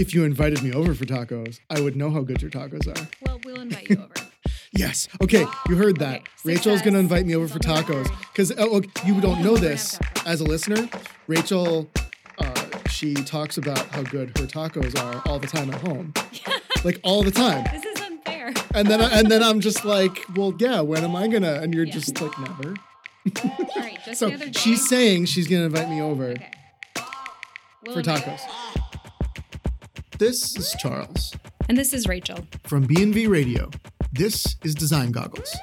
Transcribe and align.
If 0.00 0.14
you 0.14 0.24
invited 0.24 0.62
me 0.62 0.72
over 0.72 0.94
for 0.94 1.04
tacos, 1.04 1.60
I 1.68 1.80
would 1.80 1.94
know 1.94 2.10
how 2.10 2.22
good 2.22 2.40
your 2.40 2.50
tacos 2.50 2.86
are. 2.88 3.06
Well, 3.26 3.38
we'll 3.44 3.60
invite 3.60 3.90
you 3.90 3.96
over. 3.96 4.14
Yes. 4.72 5.08
Okay, 5.22 5.44
you 5.68 5.76
heard 5.76 5.98
that. 5.98 6.20
Okay, 6.20 6.24
Rachel's 6.44 6.80
going 6.80 6.94
to 6.94 7.00
invite 7.00 7.26
me 7.26 7.34
over 7.36 7.46
for 7.46 7.58
tacos 7.58 8.08
because 8.32 8.50
oh, 8.56 8.76
okay, 8.78 8.88
you 9.06 9.20
don't 9.20 9.42
know 9.42 9.56
this 9.58 9.98
as 10.24 10.40
a 10.40 10.44
listener. 10.44 10.88
Rachel, 11.26 11.90
uh, 12.38 12.66
she 12.88 13.12
talks 13.14 13.58
about 13.58 13.86
how 13.88 14.02
good 14.02 14.28
her 14.38 14.46
tacos 14.46 14.98
are 14.98 15.22
all 15.28 15.38
the 15.38 15.46
time 15.46 15.70
at 15.70 15.82
home, 15.82 16.14
like 16.84 16.98
all 17.02 17.22
the 17.22 17.30
time. 17.30 17.64
This 17.70 17.84
is 17.84 18.00
unfair. 18.00 18.54
And 18.74 18.88
then 18.88 19.02
I, 19.02 19.18
and 19.18 19.30
then 19.30 19.42
I'm 19.42 19.60
just 19.60 19.84
like, 19.84 20.24
well, 20.34 20.54
yeah. 20.58 20.80
When 20.80 21.04
am 21.04 21.14
I 21.14 21.28
gonna? 21.28 21.54
And 21.60 21.74
you're 21.74 21.84
Yeah. 21.84 21.92
just 21.92 22.18
like, 22.22 22.38
never. 22.38 22.74
All 23.44 23.66
right, 23.76 23.98
just 24.06 24.18
So 24.20 24.28
the 24.28 24.34
other 24.36 24.46
day. 24.46 24.52
she's 24.58 24.88
saying 24.88 25.26
she's 25.26 25.46
gonna 25.46 25.64
invite 25.64 25.90
me 25.90 26.00
over 26.00 26.28
okay. 26.30 26.50
We'll 27.84 27.96
for 27.96 28.02
tacos. 28.02 28.40
This 30.20 30.54
is 30.54 30.76
Charles 30.78 31.32
And 31.70 31.78
this 31.78 31.94
is 31.94 32.06
Rachel. 32.06 32.46
from 32.64 32.82
B&V 32.82 33.26
Radio. 33.26 33.70
This 34.12 34.54
is 34.62 34.74
Design 34.74 35.12
Goggles. 35.12 35.56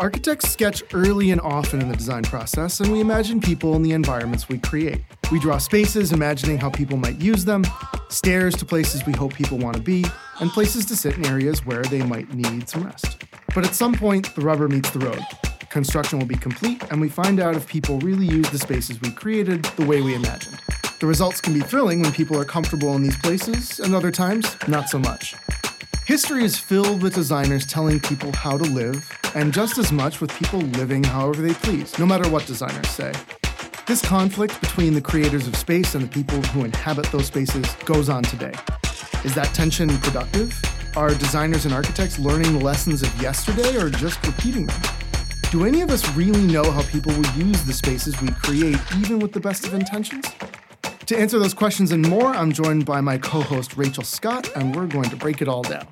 Architects 0.00 0.48
sketch 0.48 0.82
early 0.94 1.30
and 1.30 1.38
often 1.42 1.82
in 1.82 1.90
the 1.90 1.96
design 1.96 2.22
process, 2.22 2.80
and 2.80 2.90
we 2.90 3.00
imagine 3.00 3.42
people 3.42 3.76
in 3.76 3.82
the 3.82 3.92
environments 3.92 4.48
we 4.48 4.56
create. 4.56 5.02
We 5.30 5.38
draw 5.38 5.58
spaces, 5.58 6.12
imagining 6.12 6.56
how 6.56 6.70
people 6.70 6.96
might 6.96 7.20
use 7.20 7.44
them, 7.44 7.62
stairs 8.08 8.56
to 8.56 8.64
places 8.64 9.04
we 9.04 9.12
hope 9.12 9.34
people 9.34 9.58
want 9.58 9.76
to 9.76 9.82
be, 9.82 10.06
and 10.40 10.48
places 10.48 10.86
to 10.86 10.96
sit 10.96 11.18
in 11.18 11.26
areas 11.26 11.66
where 11.66 11.82
they 11.82 12.00
might 12.00 12.32
need 12.32 12.70
some 12.70 12.84
rest. 12.84 13.22
But 13.54 13.66
at 13.66 13.74
some 13.74 13.92
point, 13.92 14.34
the 14.34 14.40
rubber 14.40 14.66
meets 14.66 14.88
the 14.92 15.00
road. 15.00 15.20
Construction 15.68 16.20
will 16.20 16.26
be 16.26 16.36
complete, 16.36 16.82
and 16.90 17.02
we 17.02 17.10
find 17.10 17.38
out 17.38 17.54
if 17.54 17.66
people 17.66 17.98
really 17.98 18.24
use 18.24 18.48
the 18.48 18.58
spaces 18.58 18.98
we 19.02 19.10
created 19.10 19.62
the 19.76 19.84
way 19.84 20.00
we 20.00 20.14
imagined. 20.14 20.58
The 21.00 21.06
results 21.06 21.40
can 21.40 21.54
be 21.54 21.60
thrilling 21.60 22.00
when 22.02 22.10
people 22.10 22.36
are 22.40 22.44
comfortable 22.44 22.96
in 22.96 23.02
these 23.02 23.16
places, 23.18 23.78
and 23.78 23.94
other 23.94 24.10
times, 24.10 24.56
not 24.66 24.88
so 24.88 24.98
much. 24.98 25.36
History 26.06 26.42
is 26.42 26.58
filled 26.58 27.02
with 27.02 27.14
designers 27.14 27.64
telling 27.64 28.00
people 28.00 28.32
how 28.32 28.58
to 28.58 28.64
live, 28.64 29.08
and 29.36 29.52
just 29.52 29.78
as 29.78 29.92
much 29.92 30.20
with 30.20 30.32
people 30.32 30.58
living 30.58 31.04
however 31.04 31.40
they 31.40 31.54
please, 31.54 31.96
no 32.00 32.06
matter 32.06 32.28
what 32.28 32.46
designers 32.46 32.88
say. 32.88 33.12
This 33.86 34.02
conflict 34.02 34.60
between 34.60 34.92
the 34.92 35.00
creators 35.00 35.46
of 35.46 35.54
space 35.54 35.94
and 35.94 36.02
the 36.02 36.08
people 36.08 36.42
who 36.50 36.64
inhabit 36.64 37.06
those 37.12 37.26
spaces 37.26 37.64
goes 37.84 38.08
on 38.08 38.24
today. 38.24 38.54
Is 39.24 39.36
that 39.36 39.54
tension 39.54 39.88
productive? 39.98 40.60
Are 40.96 41.14
designers 41.14 41.64
and 41.64 41.72
architects 41.72 42.18
learning 42.18 42.58
the 42.58 42.64
lessons 42.64 43.02
of 43.02 43.22
yesterday 43.22 43.76
or 43.76 43.88
just 43.88 44.26
repeating 44.26 44.66
them? 44.66 44.82
Do 45.52 45.64
any 45.64 45.80
of 45.82 45.90
us 45.90 46.08
really 46.16 46.42
know 46.42 46.68
how 46.68 46.82
people 46.82 47.12
will 47.12 47.30
use 47.36 47.62
the 47.62 47.72
spaces 47.72 48.20
we 48.20 48.30
create, 48.30 48.78
even 48.98 49.20
with 49.20 49.32
the 49.32 49.40
best 49.40 49.64
of 49.64 49.74
intentions? 49.74 50.26
To 51.08 51.18
answer 51.18 51.38
those 51.38 51.54
questions 51.54 51.90
and 51.90 52.06
more, 52.06 52.26
I'm 52.26 52.52
joined 52.52 52.84
by 52.84 53.00
my 53.00 53.16
co 53.16 53.40
host, 53.40 53.78
Rachel 53.78 54.04
Scott, 54.04 54.54
and 54.54 54.76
we're 54.76 54.86
going 54.86 55.08
to 55.08 55.16
break 55.16 55.40
it 55.40 55.48
all 55.48 55.62
down. 55.62 55.88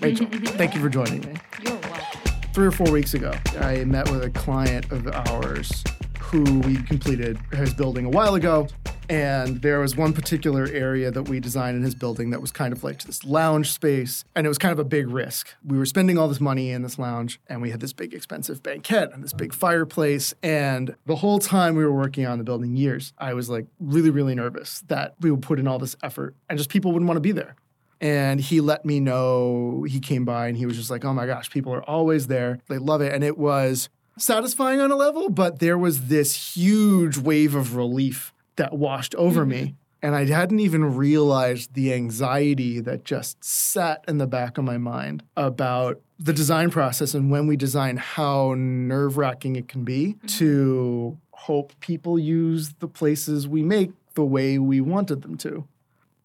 Rachel, 0.00 0.26
thank 0.30 0.76
you 0.76 0.80
for 0.80 0.88
joining 0.88 1.22
me. 1.22 1.34
You're 1.60 1.72
welcome. 1.72 2.32
Three 2.54 2.66
or 2.68 2.70
four 2.70 2.88
weeks 2.92 3.14
ago, 3.14 3.32
I 3.58 3.82
met 3.82 4.08
with 4.12 4.22
a 4.22 4.30
client 4.30 4.92
of 4.92 5.08
ours 5.08 5.82
who 6.20 6.44
we 6.60 6.76
completed 6.84 7.36
his 7.50 7.74
building 7.74 8.06
a 8.06 8.10
while 8.10 8.36
ago. 8.36 8.68
And 9.10 9.60
there 9.60 9.80
was 9.80 9.96
one 9.96 10.12
particular 10.12 10.68
area 10.72 11.10
that 11.10 11.24
we 11.24 11.40
designed 11.40 11.76
in 11.76 11.82
his 11.82 11.96
building 11.96 12.30
that 12.30 12.40
was 12.40 12.52
kind 12.52 12.72
of 12.72 12.84
like 12.84 13.02
this 13.02 13.24
lounge 13.24 13.72
space. 13.72 14.24
And 14.36 14.46
it 14.46 14.48
was 14.48 14.56
kind 14.56 14.70
of 14.70 14.78
a 14.78 14.84
big 14.84 15.08
risk. 15.08 15.52
We 15.66 15.76
were 15.76 15.84
spending 15.84 16.16
all 16.16 16.28
this 16.28 16.40
money 16.40 16.70
in 16.70 16.82
this 16.82 16.96
lounge, 16.96 17.40
and 17.48 17.60
we 17.60 17.70
had 17.70 17.80
this 17.80 17.92
big 17.92 18.14
expensive 18.14 18.62
banquette 18.62 19.12
and 19.12 19.24
this 19.24 19.32
big 19.32 19.52
fireplace. 19.52 20.32
And 20.44 20.94
the 21.06 21.16
whole 21.16 21.40
time 21.40 21.74
we 21.74 21.84
were 21.84 21.92
working 21.92 22.24
on 22.24 22.38
the 22.38 22.44
building, 22.44 22.76
years, 22.76 23.12
I 23.18 23.34
was 23.34 23.50
like 23.50 23.66
really, 23.80 24.10
really 24.10 24.36
nervous 24.36 24.84
that 24.86 25.16
we 25.20 25.32
would 25.32 25.42
put 25.42 25.58
in 25.58 25.66
all 25.66 25.80
this 25.80 25.96
effort 26.04 26.36
and 26.48 26.56
just 26.56 26.70
people 26.70 26.92
wouldn't 26.92 27.08
want 27.08 27.16
to 27.16 27.20
be 27.20 27.32
there. 27.32 27.56
And 28.00 28.40
he 28.40 28.60
let 28.60 28.84
me 28.84 29.00
know 29.00 29.84
he 29.88 29.98
came 29.98 30.24
by 30.24 30.46
and 30.46 30.56
he 30.56 30.66
was 30.66 30.76
just 30.76 30.88
like, 30.88 31.04
oh 31.04 31.12
my 31.12 31.26
gosh, 31.26 31.50
people 31.50 31.74
are 31.74 31.82
always 31.82 32.28
there. 32.28 32.60
They 32.68 32.78
love 32.78 33.00
it. 33.00 33.12
And 33.12 33.24
it 33.24 33.36
was 33.36 33.88
satisfying 34.16 34.80
on 34.80 34.92
a 34.92 34.96
level, 34.96 35.30
but 35.30 35.58
there 35.58 35.76
was 35.76 36.06
this 36.06 36.54
huge 36.54 37.18
wave 37.18 37.56
of 37.56 37.74
relief 37.74 38.32
that 38.56 38.72
washed 38.74 39.14
over 39.14 39.44
me. 39.44 39.60
Mm-hmm. 39.60 39.74
And 40.02 40.16
I 40.16 40.24
hadn't 40.24 40.60
even 40.60 40.96
realized 40.96 41.74
the 41.74 41.92
anxiety 41.92 42.80
that 42.80 43.04
just 43.04 43.44
sat 43.44 44.02
in 44.08 44.16
the 44.16 44.26
back 44.26 44.56
of 44.56 44.64
my 44.64 44.78
mind 44.78 45.22
about 45.36 46.00
the 46.18 46.32
design 46.32 46.70
process 46.70 47.12
and 47.14 47.30
when 47.30 47.46
we 47.46 47.56
design, 47.56 47.98
how 47.98 48.54
nerve 48.56 49.18
wracking 49.18 49.56
it 49.56 49.68
can 49.68 49.84
be 49.84 50.14
mm-hmm. 50.14 50.26
to 50.26 51.18
hope 51.32 51.72
people 51.80 52.18
use 52.18 52.74
the 52.78 52.88
places 52.88 53.46
we 53.46 53.62
make 53.62 53.92
the 54.14 54.24
way 54.24 54.58
we 54.58 54.80
wanted 54.80 55.22
them 55.22 55.36
to. 55.38 55.66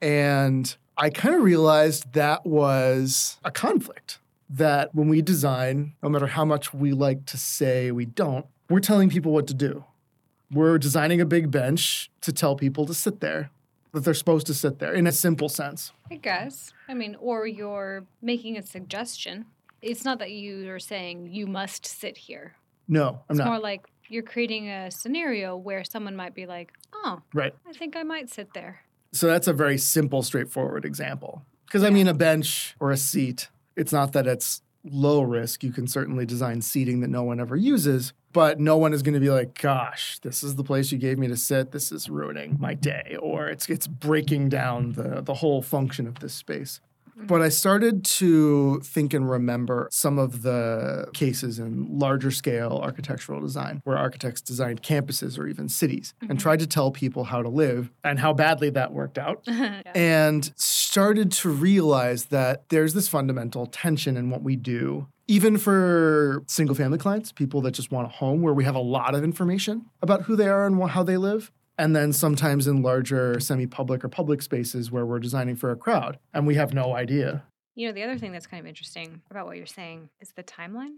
And 0.02 0.76
I 0.98 1.10
kind 1.10 1.36
of 1.36 1.42
realized 1.42 2.14
that 2.14 2.46
was 2.46 3.40
a 3.44 3.52
conflict. 3.52 4.20
That 4.48 4.94
when 4.94 5.08
we 5.08 5.24
design, 5.24 5.94
no 6.04 6.10
matter 6.10 6.28
how 6.28 6.46
much 6.46 6.72
we 6.72 6.92
like 6.92 7.26
to 7.26 7.38
say 7.38 7.92
we 7.92 8.06
don't, 8.06 8.46
we're 8.70 8.80
telling 8.80 9.10
people 9.10 9.32
what 9.32 9.48
to 9.48 9.56
do. 9.56 9.84
We're 10.52 10.78
designing 10.78 11.22
a 11.22 11.26
big 11.26 11.52
bench 11.52 12.10
to 12.22 12.32
tell 12.32 12.56
people 12.56 12.86
to 12.86 12.94
sit 12.94 13.20
there, 13.20 13.50
that 13.94 14.02
they're 14.04 14.14
supposed 14.14 14.48
to 14.48 14.54
sit 14.54 14.80
there 14.80 14.94
in 14.94 15.08
a 15.08 15.12
simple 15.12 15.50
sense. 15.50 15.92
I 16.12 16.16
guess. 16.16 16.72
I 16.88 16.94
mean, 16.94 17.16
or 17.20 17.48
you're 17.48 18.06
making 18.22 18.58
a 18.58 18.62
suggestion. 18.62 19.46
It's 19.82 20.06
not 20.06 20.20
that 20.20 20.32
you 20.32 20.70
are 20.72 20.80
saying 20.80 21.30
you 21.32 21.48
must 21.48 21.86
sit 21.86 22.18
here. 22.18 22.56
No, 22.88 23.08
I'm 23.30 23.36
It's 23.36 23.40
not. 23.40 23.48
more 23.48 23.60
like 23.60 23.88
you're 24.08 24.24
creating 24.24 24.70
a 24.70 24.92
scenario 24.92 25.58
where 25.58 25.84
someone 25.84 26.16
might 26.16 26.36
be 26.36 26.46
like, 26.46 26.74
oh, 26.94 27.22
right. 27.34 27.54
I 27.68 27.74
think 27.74 27.96
I 27.96 28.04
might 28.04 28.30
sit 28.30 28.54
there. 28.54 28.82
So 29.12 29.28
that's 29.28 29.48
a 29.48 29.54
very 29.54 29.78
simple, 29.78 30.22
straightforward 30.22 30.86
example. 30.86 31.44
Because 31.66 31.84
I 31.84 31.90
mean, 31.90 32.08
a 32.08 32.14
bench 32.14 32.76
or 32.80 32.92
a 32.92 32.98
seat, 32.98 33.50
it's 33.76 33.92
not 33.92 34.14
that 34.14 34.28
it's 34.28 34.62
low 34.84 35.22
risk. 35.22 35.64
You 35.64 35.72
can 35.72 35.88
certainly 35.88 36.26
design 36.26 36.62
seating 36.62 37.00
that 37.02 37.10
no 37.10 37.24
one 37.24 37.40
ever 37.40 37.56
uses, 37.56 38.14
but 38.36 38.60
no 38.60 38.76
one 38.76 38.92
is 38.92 39.02
going 39.02 39.14
to 39.14 39.22
be 39.22 39.30
like, 39.30 39.60
gosh, 39.62 40.20
this 40.20 40.44
is 40.44 40.56
the 40.56 40.64
place 40.64 40.92
you 40.92 40.98
gave 40.98 41.18
me 41.18 41.30
to 41.30 41.38
sit. 41.38 41.72
This 41.72 41.90
is 41.90 42.10
ruining 42.10 42.58
my 42.60 42.74
day, 42.74 43.16
or 43.22 43.48
it's, 43.48 43.70
it's 43.70 43.88
breaking 43.88 44.50
down 44.50 44.92
the, 44.92 45.22
the 45.22 45.36
whole 45.36 45.62
function 45.62 46.06
of 46.06 46.20
this 46.20 46.34
space. 46.34 46.82
Mm-hmm. 47.18 47.28
But 47.28 47.42
I 47.42 47.48
started 47.48 48.04
to 48.04 48.82
think 48.82 49.14
and 49.14 49.30
remember 49.30 49.88
some 49.90 50.20
of 50.20 50.42
the 50.42 51.08
cases 51.14 51.60
in 51.60 51.98
larger 51.98 52.30
scale 52.30 52.82
architectural 52.84 53.40
design 53.40 53.80
where 53.86 53.98
architects 53.98 54.42
designed 54.42 54.84
campuses 54.84 55.40
or 55.40 55.48
even 55.48 55.70
cities 55.70 56.14
and 56.20 56.32
mm-hmm. 56.32 56.38
tried 56.38 56.60
to 56.60 56.68
tell 56.68 56.92
people 56.92 57.24
how 57.24 57.42
to 57.42 57.48
live 57.48 57.90
and 58.04 58.20
how 58.20 58.34
badly 58.34 58.70
that 58.72 58.92
worked 58.92 59.18
out 59.18 59.44
Yeah. 59.48 59.82
and 59.96 60.52
started 60.58 61.32
to 61.32 61.50
realize 61.50 62.26
that 62.26 62.68
there's 62.68 62.94
this 62.94 63.08
fundamental 63.08 63.66
tension 63.66 64.18
in 64.18 64.30
what 64.30 64.44
we 64.44 64.58
do. 64.58 65.08
Even 65.28 65.58
for 65.58 66.44
single 66.46 66.76
family 66.76 67.00
clients, 67.00 67.32
people 67.32 67.62
that 67.62 67.72
just 67.72 67.92
want 67.92 68.06
a 68.08 68.12
home 68.12 68.42
where 68.42 68.54
we 68.54 68.64
have 68.64 68.76
a 68.76 68.80
lot 68.80 69.16
of 69.16 69.24
information 69.24 69.86
about 70.02 70.24
who 70.24 70.36
they 70.36 70.48
are 70.48 70.68
and 70.68 70.82
how 70.90 71.02
they 71.02 71.18
live. 71.18 71.52
And 71.78 71.96
then 71.96 72.14
sometimes 72.14 72.68
in 72.68 72.82
larger 72.82 73.40
semi 73.40 73.66
public 73.66 74.06
or 74.06 74.10
public 74.10 74.42
spaces 74.42 74.92
where 74.92 75.06
we're 75.06 75.20
designing 75.20 75.56
for 75.56 75.72
a 75.72 75.76
crowd 75.76 76.20
and 76.34 76.46
we 76.46 76.56
have 76.56 76.74
no 76.74 76.96
idea. 76.96 77.44
You 77.74 77.88
know, 77.88 77.94
the 77.94 78.04
other 78.04 78.18
thing 78.18 78.32
that's 78.32 78.48
kind 78.48 78.62
of 78.62 78.68
interesting 78.68 79.22
about 79.30 79.48
what 79.48 79.58
you're 79.58 79.66
saying 79.66 80.10
is 80.22 80.32
the 80.36 80.44
timeline. 80.44 80.98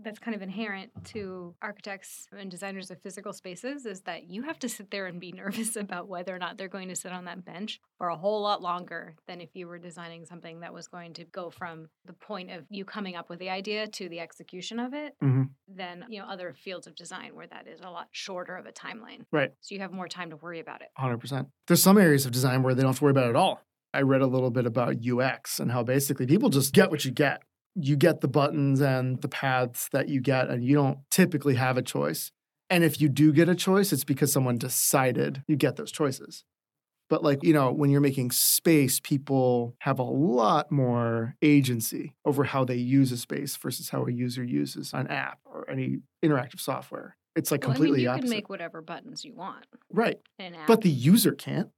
That's 0.00 0.18
kind 0.20 0.34
of 0.34 0.42
inherent 0.42 0.90
to 1.06 1.54
architects 1.60 2.28
and 2.36 2.48
designers 2.50 2.90
of 2.90 3.02
physical 3.02 3.32
spaces 3.32 3.84
is 3.84 4.02
that 4.02 4.30
you 4.30 4.42
have 4.42 4.58
to 4.60 4.68
sit 4.68 4.90
there 4.92 5.06
and 5.06 5.20
be 5.20 5.32
nervous 5.36 5.74
about 5.76 6.08
whether 6.08 6.34
or 6.34 6.38
not 6.38 6.56
they're 6.56 6.68
going 6.68 6.88
to 6.88 6.96
sit 6.96 7.10
on 7.12 7.24
that 7.24 7.44
bench 7.44 7.80
for 7.98 8.08
a 8.08 8.16
whole 8.16 8.40
lot 8.42 8.62
longer 8.62 9.16
than 9.26 9.40
if 9.40 9.50
you 9.54 9.66
were 9.66 9.78
designing 9.78 10.24
something 10.24 10.60
that 10.60 10.72
was 10.72 10.86
going 10.86 11.14
to 11.14 11.24
go 11.24 11.50
from 11.50 11.88
the 12.04 12.12
point 12.12 12.50
of 12.50 12.64
you 12.70 12.84
coming 12.84 13.16
up 13.16 13.28
with 13.28 13.40
the 13.40 13.50
idea 13.50 13.88
to 13.88 14.08
the 14.08 14.20
execution 14.20 14.78
of 14.78 14.94
it 14.94 15.14
Mhm. 15.22 15.50
than, 15.66 16.04
you 16.08 16.20
know, 16.20 16.26
other 16.28 16.54
fields 16.54 16.86
of 16.86 16.94
design 16.94 17.34
where 17.34 17.48
that 17.48 17.66
is 17.66 17.80
a 17.80 17.90
lot 17.90 18.06
shorter 18.12 18.56
of 18.56 18.66
a 18.66 18.72
timeline. 18.72 19.24
Right. 19.32 19.50
So 19.60 19.74
you 19.74 19.80
have 19.80 19.92
more 19.92 20.08
time 20.08 20.30
to 20.30 20.36
worry 20.36 20.60
about 20.60 20.80
it. 20.80 20.88
100%. 20.96 21.48
There's 21.66 21.82
some 21.82 21.98
areas 21.98 22.24
of 22.24 22.30
design 22.32 22.62
where 22.62 22.74
they 22.74 22.82
don't 22.82 22.90
have 22.90 22.98
to 22.98 23.04
worry 23.04 23.10
about 23.12 23.26
it 23.26 23.30
at 23.30 23.36
all. 23.36 23.62
I 23.92 24.02
read 24.02 24.20
a 24.20 24.26
little 24.26 24.50
bit 24.50 24.64
about 24.66 24.96
UX 25.02 25.58
and 25.58 25.72
how 25.72 25.82
basically 25.82 26.26
people 26.26 26.50
just 26.50 26.72
get 26.72 26.90
what 26.90 27.04
you 27.04 27.10
get. 27.10 27.42
You 27.80 27.96
get 27.96 28.20
the 28.20 28.28
buttons 28.28 28.80
and 28.80 29.20
the 29.22 29.28
paths 29.28 29.88
that 29.92 30.08
you 30.08 30.20
get, 30.20 30.48
and 30.48 30.64
you 30.64 30.74
don't 30.74 30.98
typically 31.10 31.54
have 31.54 31.76
a 31.76 31.82
choice. 31.82 32.32
And 32.70 32.84
if 32.84 33.00
you 33.00 33.08
do 33.08 33.32
get 33.32 33.48
a 33.48 33.54
choice, 33.54 33.92
it's 33.92 34.04
because 34.04 34.32
someone 34.32 34.58
decided 34.58 35.42
you 35.46 35.56
get 35.56 35.76
those 35.76 35.92
choices. 35.92 36.44
But, 37.08 37.24
like, 37.24 37.42
you 37.42 37.54
know, 37.54 37.72
when 37.72 37.88
you're 37.88 38.02
making 38.02 38.32
space, 38.32 39.00
people 39.00 39.74
have 39.78 39.98
a 39.98 40.02
lot 40.02 40.70
more 40.70 41.36
agency 41.40 42.14
over 42.26 42.44
how 42.44 42.66
they 42.66 42.76
use 42.76 43.10
a 43.12 43.16
space 43.16 43.56
versus 43.56 43.88
how 43.88 44.04
a 44.06 44.12
user 44.12 44.44
uses 44.44 44.92
an 44.92 45.06
app 45.06 45.38
or 45.46 45.70
any 45.70 46.00
interactive 46.22 46.60
software. 46.60 47.16
It's 47.34 47.50
like 47.50 47.62
Well, 47.62 47.70
I 47.70 47.72
mean, 47.72 47.76
completely 47.76 48.02
you 48.02 48.08
opposite. 48.10 48.22
can 48.22 48.30
make 48.30 48.48
whatever 48.50 48.82
buttons 48.82 49.24
you 49.24 49.34
want 49.34 49.64
right. 49.90 50.18
in 50.38 50.46
an 50.46 50.54
app. 50.56 50.66
But 50.66 50.82
the 50.82 50.90
user 50.90 51.32
can't. 51.32 51.70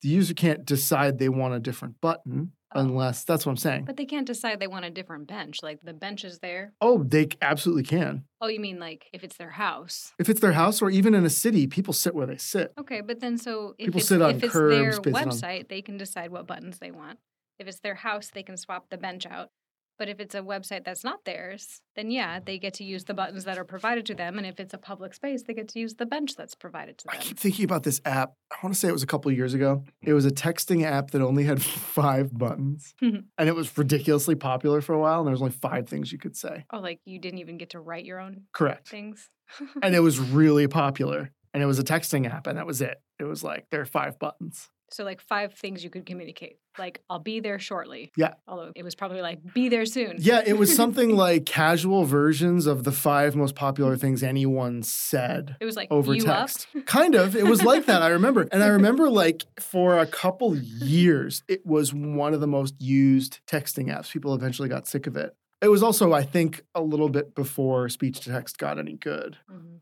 The 0.00 0.08
user 0.08 0.32
can't 0.32 0.64
decide 0.64 1.18
they 1.18 1.28
want 1.28 1.54
a 1.54 1.60
different 1.60 2.00
button. 2.00 2.52
Oh. 2.74 2.80
unless 2.80 3.24
that's 3.24 3.46
what 3.46 3.52
I'm 3.52 3.56
saying. 3.56 3.84
But 3.86 3.96
they 3.96 4.04
can't 4.04 4.26
decide 4.26 4.60
they 4.60 4.66
want 4.66 4.84
a 4.84 4.90
different 4.90 5.26
bench. 5.26 5.58
Like 5.62 5.80
the 5.82 5.94
bench 5.94 6.24
is 6.24 6.38
there. 6.40 6.74
oh, 6.80 7.02
they 7.02 7.28
absolutely 7.40 7.84
can. 7.84 8.24
Oh, 8.40 8.48
you 8.48 8.60
mean 8.60 8.78
like 8.78 9.06
if 9.12 9.24
it's 9.24 9.36
their 9.36 9.50
house? 9.50 10.12
If 10.18 10.28
it's 10.28 10.40
their 10.40 10.52
house 10.52 10.82
or 10.82 10.90
even 10.90 11.14
in 11.14 11.24
a 11.24 11.30
city, 11.30 11.66
people 11.66 11.94
sit 11.94 12.14
where 12.14 12.26
they 12.26 12.36
sit. 12.36 12.72
Okay, 12.78 13.00
but 13.00 13.20
then 13.20 13.38
so 13.38 13.74
if 13.78 13.86
People 13.86 14.00
it's, 14.00 14.08
sit 14.08 14.20
on 14.20 14.30
if 14.36 14.44
it's 14.44 14.52
their 14.52 14.68
curbs 14.92 15.00
based 15.00 15.16
on- 15.16 15.24
website, 15.28 15.68
they 15.68 15.80
can 15.82 15.96
decide 15.96 16.30
what 16.30 16.46
buttons 16.46 16.78
they 16.78 16.90
want. 16.90 17.18
If 17.58 17.66
it's 17.66 17.80
their 17.80 17.94
house, 17.96 18.30
they 18.32 18.42
can 18.42 18.56
swap 18.56 18.88
the 18.90 18.98
bench 18.98 19.26
out. 19.26 19.50
But 19.98 20.08
if 20.08 20.20
it's 20.20 20.34
a 20.34 20.40
website 20.40 20.84
that's 20.84 21.02
not 21.02 21.24
theirs, 21.24 21.80
then 21.96 22.10
yeah, 22.10 22.38
they 22.44 22.58
get 22.58 22.74
to 22.74 22.84
use 22.84 23.04
the 23.04 23.14
buttons 23.14 23.44
that 23.44 23.58
are 23.58 23.64
provided 23.64 24.06
to 24.06 24.14
them. 24.14 24.38
And 24.38 24.46
if 24.46 24.60
it's 24.60 24.72
a 24.72 24.78
public 24.78 25.12
space, 25.14 25.42
they 25.42 25.54
get 25.54 25.68
to 25.68 25.80
use 25.80 25.94
the 25.94 26.06
bench 26.06 26.36
that's 26.36 26.54
provided 26.54 26.98
to 26.98 27.06
them. 27.06 27.16
I 27.16 27.20
keep 27.20 27.38
thinking 27.38 27.64
about 27.64 27.82
this 27.82 28.00
app. 28.04 28.34
I 28.52 28.56
want 28.62 28.74
to 28.74 28.78
say 28.80 28.88
it 28.88 28.92
was 28.92 29.02
a 29.02 29.06
couple 29.06 29.30
of 29.30 29.36
years 29.36 29.54
ago. 29.54 29.84
It 30.02 30.12
was 30.12 30.24
a 30.24 30.30
texting 30.30 30.84
app 30.84 31.10
that 31.10 31.20
only 31.22 31.44
had 31.44 31.60
five 31.98 32.36
buttons. 32.36 32.94
Mhm. 33.02 33.24
and 33.36 33.48
it 33.48 33.54
was 33.56 33.76
ridiculously 33.76 34.34
popular 34.36 34.80
for 34.80 34.94
a 34.94 34.98
while. 35.00 35.18
And 35.18 35.26
there 35.26 35.32
was 35.32 35.42
only 35.42 35.52
five 35.52 35.88
things 35.88 36.12
you 36.12 36.18
could 36.18 36.36
say. 36.36 36.64
Oh, 36.72 36.78
like 36.78 37.00
you 37.04 37.18
didn't 37.18 37.40
even 37.40 37.58
get 37.58 37.70
to 37.70 37.80
write 37.80 38.04
your 38.04 38.20
own 38.20 38.42
Correct. 38.52 38.88
things. 38.88 39.28
and 39.82 39.94
it 39.94 40.00
was 40.00 40.20
really 40.20 40.68
popular. 40.68 41.32
And 41.54 41.62
it 41.62 41.66
was 41.66 41.78
a 41.78 41.82
texting 41.84 42.30
app, 42.30 42.46
and 42.46 42.58
that 42.58 42.66
was 42.66 42.82
it. 42.82 43.00
It 43.18 43.24
was 43.24 43.42
like 43.42 43.66
there 43.70 43.80
are 43.80 43.86
five 43.86 44.18
buttons. 44.18 44.68
So 44.90 45.04
like 45.04 45.20
five 45.20 45.54
things 45.54 45.84
you 45.84 45.90
could 45.90 46.06
communicate. 46.06 46.58
Like 46.78 47.02
I'll 47.10 47.18
be 47.18 47.40
there 47.40 47.58
shortly. 47.58 48.12
Yeah. 48.16 48.34
Although 48.46 48.72
it 48.74 48.82
was 48.82 48.94
probably 48.94 49.20
like 49.20 49.54
be 49.54 49.68
there 49.68 49.84
soon. 49.84 50.16
Yeah, 50.18 50.42
it 50.46 50.58
was 50.58 50.74
something 50.74 51.10
like 51.16 51.46
casual 51.46 52.04
versions 52.04 52.66
of 52.66 52.84
the 52.84 52.92
five 52.92 53.34
most 53.36 53.54
popular 53.54 53.96
things 53.96 54.22
anyone 54.22 54.82
said. 54.82 55.56
It 55.60 55.64
was 55.64 55.76
like 55.76 55.88
over 55.90 56.14
text. 56.16 56.68
up. 56.76 56.86
Kind 56.86 57.14
of. 57.14 57.36
It 57.36 57.46
was 57.46 57.62
like 57.62 57.86
that. 57.86 58.02
I 58.02 58.08
remember. 58.08 58.48
And 58.52 58.62
I 58.62 58.68
remember 58.68 59.10
like 59.24 59.44
for 59.60 59.98
a 59.98 60.06
couple 60.06 60.56
years, 60.56 61.42
it 61.48 61.66
was 61.66 61.92
one 61.92 62.34
of 62.34 62.40
the 62.40 62.46
most 62.46 62.80
used 62.80 63.40
texting 63.46 63.86
apps. 63.86 64.10
People 64.12 64.34
eventually 64.34 64.68
got 64.68 64.86
sick 64.86 65.06
of 65.06 65.16
it. 65.16 65.34
It 65.60 65.68
was 65.68 65.82
also, 65.82 66.12
I 66.12 66.22
think, 66.22 66.62
a 66.74 66.80
little 66.82 67.08
bit 67.08 67.34
before 67.34 67.88
speech 67.88 68.20
to 68.20 68.30
text 68.30 68.58
got 68.58 68.78
any 68.78 68.94
good. 68.94 69.38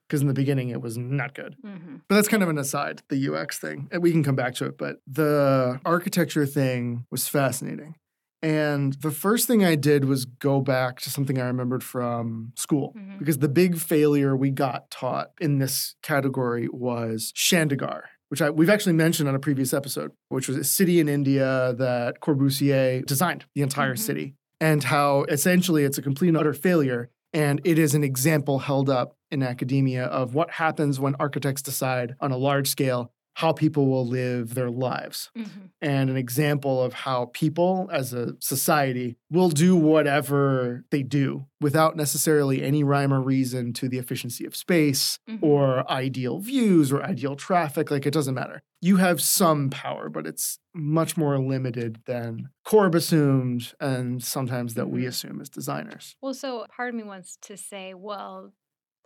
Because 0.08 0.22
in 0.22 0.28
the 0.28 0.34
beginning, 0.34 0.70
it 0.70 0.80
was 0.80 0.96
not 0.96 1.34
good. 1.34 1.56
mhm. 1.64 2.00
But 2.08 2.14
that's 2.14 2.28
kind 2.28 2.42
of 2.42 2.48
an 2.48 2.58
aside, 2.58 3.02
the 3.08 3.28
UX 3.28 3.58
thing. 3.58 3.88
And 3.90 4.02
we 4.02 4.10
can 4.12 4.22
come 4.24 4.36
back 4.36 4.54
to 4.56 4.66
it. 4.66 4.78
But 4.78 5.00
the 5.06 5.80
architecture 5.84 6.46
thing 6.46 7.04
was 7.10 7.28
fascinating. 7.28 7.96
And 8.42 8.92
the 9.02 9.10
first 9.10 9.46
thing 9.48 9.64
I 9.64 9.74
did 9.74 10.04
was 10.04 10.24
go 10.24 10.60
back 10.60 11.00
to 11.00 11.10
something 11.10 11.38
I 11.40 11.46
remembered 11.46 11.82
from 11.82 12.52
school. 12.56 12.94
Mhm. 12.96 13.18
Because 13.18 13.38
the 13.38 13.48
big 13.48 13.76
failure 13.76 14.36
we 14.36 14.50
got 14.50 14.90
taught 14.90 15.32
in 15.40 15.58
this 15.58 15.96
category 16.02 16.68
was 16.70 17.32
Chandigarh, 17.36 18.02
which 18.28 18.40
I, 18.40 18.50
we've 18.50 18.70
actually 18.70 18.92
mentioned 18.92 19.28
on 19.28 19.34
a 19.34 19.38
previous 19.40 19.74
episode, 19.74 20.12
which 20.28 20.48
was 20.48 20.56
a 20.56 20.64
city 20.64 21.00
in 21.00 21.08
India 21.08 21.74
that 21.76 22.20
Corbusier 22.20 23.04
designed, 23.04 23.46
the 23.54 23.62
entire 23.62 23.94
Mhm. 23.94 23.98
city, 23.98 24.34
and 24.60 24.84
how 24.84 25.24
essentially 25.24 25.84
it's 25.84 25.98
a 25.98 26.02
complete 26.02 26.28
and 26.28 26.36
utter 26.36 26.54
failure. 26.54 27.10
And 27.32 27.60
it 27.64 27.78
is 27.78 27.94
an 27.94 28.02
example 28.02 28.60
held 28.60 28.88
up 28.88 29.16
in 29.30 29.42
academia 29.42 30.04
of 30.04 30.34
what 30.34 30.50
happens 30.52 30.98
when 30.98 31.14
architects 31.16 31.62
decide 31.62 32.14
on 32.20 32.32
a 32.32 32.36
large 32.36 32.68
scale 32.68 33.12
how 33.36 33.52
people 33.52 33.86
will 33.86 34.06
live 34.06 34.54
their 34.54 34.70
lives 34.70 35.30
Mhm. 35.36 35.70
and 35.82 36.08
an 36.08 36.16
example 36.16 36.82
of 36.82 36.94
how 36.94 37.26
people 37.34 37.86
as 37.92 38.14
a 38.14 38.34
society 38.40 39.18
will 39.30 39.50
do 39.50 39.76
whatever 39.76 40.84
they 40.90 41.02
do 41.02 41.46
without 41.60 41.96
necessarily 41.96 42.62
any 42.62 42.82
rhyme 42.82 43.12
or 43.12 43.20
reason 43.20 43.74
to 43.74 43.90
the 43.90 43.98
efficiency 43.98 44.46
of 44.46 44.56
space 44.56 45.18
Mhm. 45.28 45.42
or 45.42 45.90
ideal 45.90 46.38
views 46.38 46.90
or 46.90 47.02
ideal 47.02 47.36
traffic. 47.36 47.90
Like 47.90 48.06
it 48.06 48.14
doesn't 48.14 48.34
matter. 48.34 48.62
You 48.80 48.96
have 48.96 49.20
some 49.20 49.68
power, 49.68 50.08
but 50.08 50.26
it's 50.26 50.58
much 50.74 51.16
more 51.18 51.38
limited 51.38 52.00
than 52.06 52.48
Corb 52.64 52.94
assumed 52.94 53.74
and 53.80 54.22
sometimes 54.22 54.74
that 54.74 54.88
we 54.88 55.02
Mhm. 55.02 55.08
assume 55.08 55.40
as 55.42 55.50
designers. 55.50 56.16
Well, 56.22 56.32
so 56.34 56.64
part 56.74 56.88
of 56.88 56.94
me 56.94 57.02
wants 57.04 57.36
to 57.42 57.58
say, 57.58 57.92
well, 57.92 58.54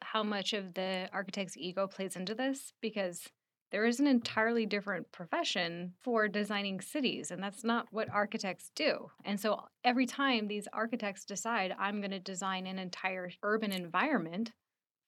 how 0.02 0.22
much 0.22 0.52
of 0.52 0.74
the 0.74 1.08
architect's 1.12 1.56
ego 1.56 1.88
plays 1.88 2.14
into 2.14 2.34
this? 2.34 2.72
Because 2.80 3.28
there 3.70 3.86
is 3.86 4.00
an 4.00 4.06
entirely 4.06 4.66
different 4.66 5.10
profession 5.12 5.94
for 6.02 6.28
designing 6.28 6.80
cities, 6.80 7.30
and 7.30 7.42
that's 7.42 7.64
not 7.64 7.86
what 7.90 8.10
architects 8.10 8.70
do. 8.74 9.10
And 9.24 9.38
so 9.38 9.64
every 9.84 10.06
time 10.06 10.48
these 10.48 10.68
architects 10.72 11.24
decide, 11.24 11.74
I'm 11.78 12.00
going 12.00 12.10
to 12.10 12.18
design 12.18 12.66
an 12.66 12.78
entire 12.78 13.30
urban 13.42 13.72
environment, 13.72 14.52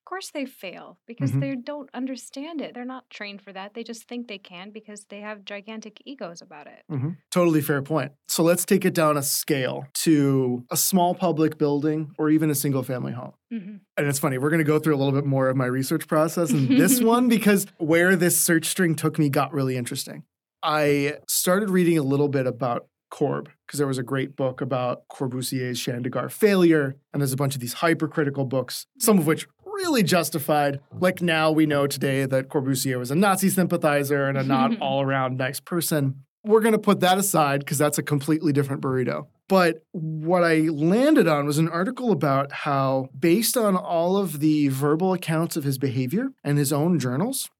of 0.02 0.04
course 0.04 0.30
they 0.34 0.44
fail 0.44 0.98
because 1.06 1.30
Mhm. 1.30 1.40
they 1.40 1.54
don't 1.54 1.88
understand 1.94 2.60
it. 2.60 2.74
They're 2.74 2.84
not 2.84 3.08
trained 3.08 3.40
for 3.40 3.52
that. 3.52 3.74
They 3.74 3.84
just 3.84 4.08
think 4.08 4.26
they 4.26 4.36
can 4.36 4.70
because 4.72 5.04
they 5.08 5.20
have 5.20 5.44
gigantic 5.44 6.02
egos 6.04 6.42
about 6.42 6.66
it. 6.66 6.82
Mhm. 6.90 7.18
Totally 7.30 7.60
fair 7.60 7.82
point. 7.82 8.10
So 8.26 8.42
let's 8.42 8.64
take 8.64 8.84
it 8.84 8.94
down 8.94 9.16
a 9.16 9.22
scale 9.22 9.86
to 10.02 10.64
a 10.72 10.76
small 10.76 11.14
public 11.14 11.56
building 11.56 12.12
or 12.18 12.30
even 12.30 12.50
a 12.50 12.54
single 12.56 12.82
family 12.82 13.12
home. 13.12 13.34
Mhm. 13.52 13.80
And 13.96 14.06
it's 14.08 14.18
funny, 14.18 14.38
we're 14.38 14.50
going 14.50 14.58
to 14.58 14.64
go 14.64 14.80
through 14.80 14.96
a 14.96 14.98
little 15.02 15.12
bit 15.14 15.24
more 15.24 15.48
of 15.48 15.56
my 15.56 15.66
research 15.66 16.08
process 16.08 16.50
in 16.50 16.66
this 16.66 17.00
one 17.14 17.28
because 17.28 17.66
where 17.78 18.16
this 18.16 18.38
search 18.40 18.66
string 18.66 18.96
took 18.96 19.20
me 19.20 19.28
got 19.28 19.52
really 19.52 19.76
interesting. 19.76 20.24
I 20.64 21.18
started 21.28 21.70
reading 21.70 21.96
a 21.96 22.02
little 22.02 22.28
bit 22.28 22.48
about 22.48 22.88
Corb 23.10 23.50
because 23.66 23.78
there 23.78 23.86
was 23.86 23.98
a 23.98 24.02
great 24.02 24.34
book 24.36 24.60
about 24.60 25.06
Corbusier's 25.08 25.78
Chandigarh 25.78 26.30
failure. 26.32 26.96
And 27.12 27.20
there's 27.20 27.32
a 27.32 27.36
bunch 27.36 27.54
of 27.54 27.60
these 27.60 27.74
hypercritical 27.74 28.46
books, 28.46 28.86
some 28.98 29.18
of 29.18 29.26
which 29.26 29.46
really 29.82 30.02
justified. 30.02 30.80
Like 31.00 31.20
now 31.20 31.50
we 31.50 31.66
know 31.66 31.86
today 31.86 32.24
that 32.24 32.48
Corbusier 32.48 32.98
was 32.98 33.10
a 33.10 33.16
Nazi 33.16 33.48
sympathizer 33.48 34.28
and 34.28 34.38
a 34.38 34.44
not 34.44 34.78
all 34.80 35.02
around 35.02 35.36
nice 35.36 35.60
person. 35.60 36.24
We're 36.44 36.60
going 36.60 36.72
to 36.72 36.78
put 36.78 37.00
that 37.00 37.18
aside 37.18 37.60
because 37.60 37.78
that's 37.78 37.98
a 37.98 38.02
completely 38.02 38.52
different 38.52 38.80
burrito. 38.80 39.26
But 39.48 39.84
what 39.90 40.44
I 40.44 40.60
landed 40.68 41.28
on 41.28 41.46
was 41.46 41.58
an 41.58 41.68
article 41.68 42.10
about 42.10 42.52
how, 42.52 43.08
based 43.18 43.56
on 43.56 43.76
all 43.76 44.16
of 44.16 44.40
the 44.40 44.68
verbal 44.68 45.12
accounts 45.12 45.56
of 45.56 45.64
his 45.64 45.78
behavior 45.78 46.28
and 46.42 46.58
his 46.58 46.72
own 46.72 46.98
journals, 46.98 47.50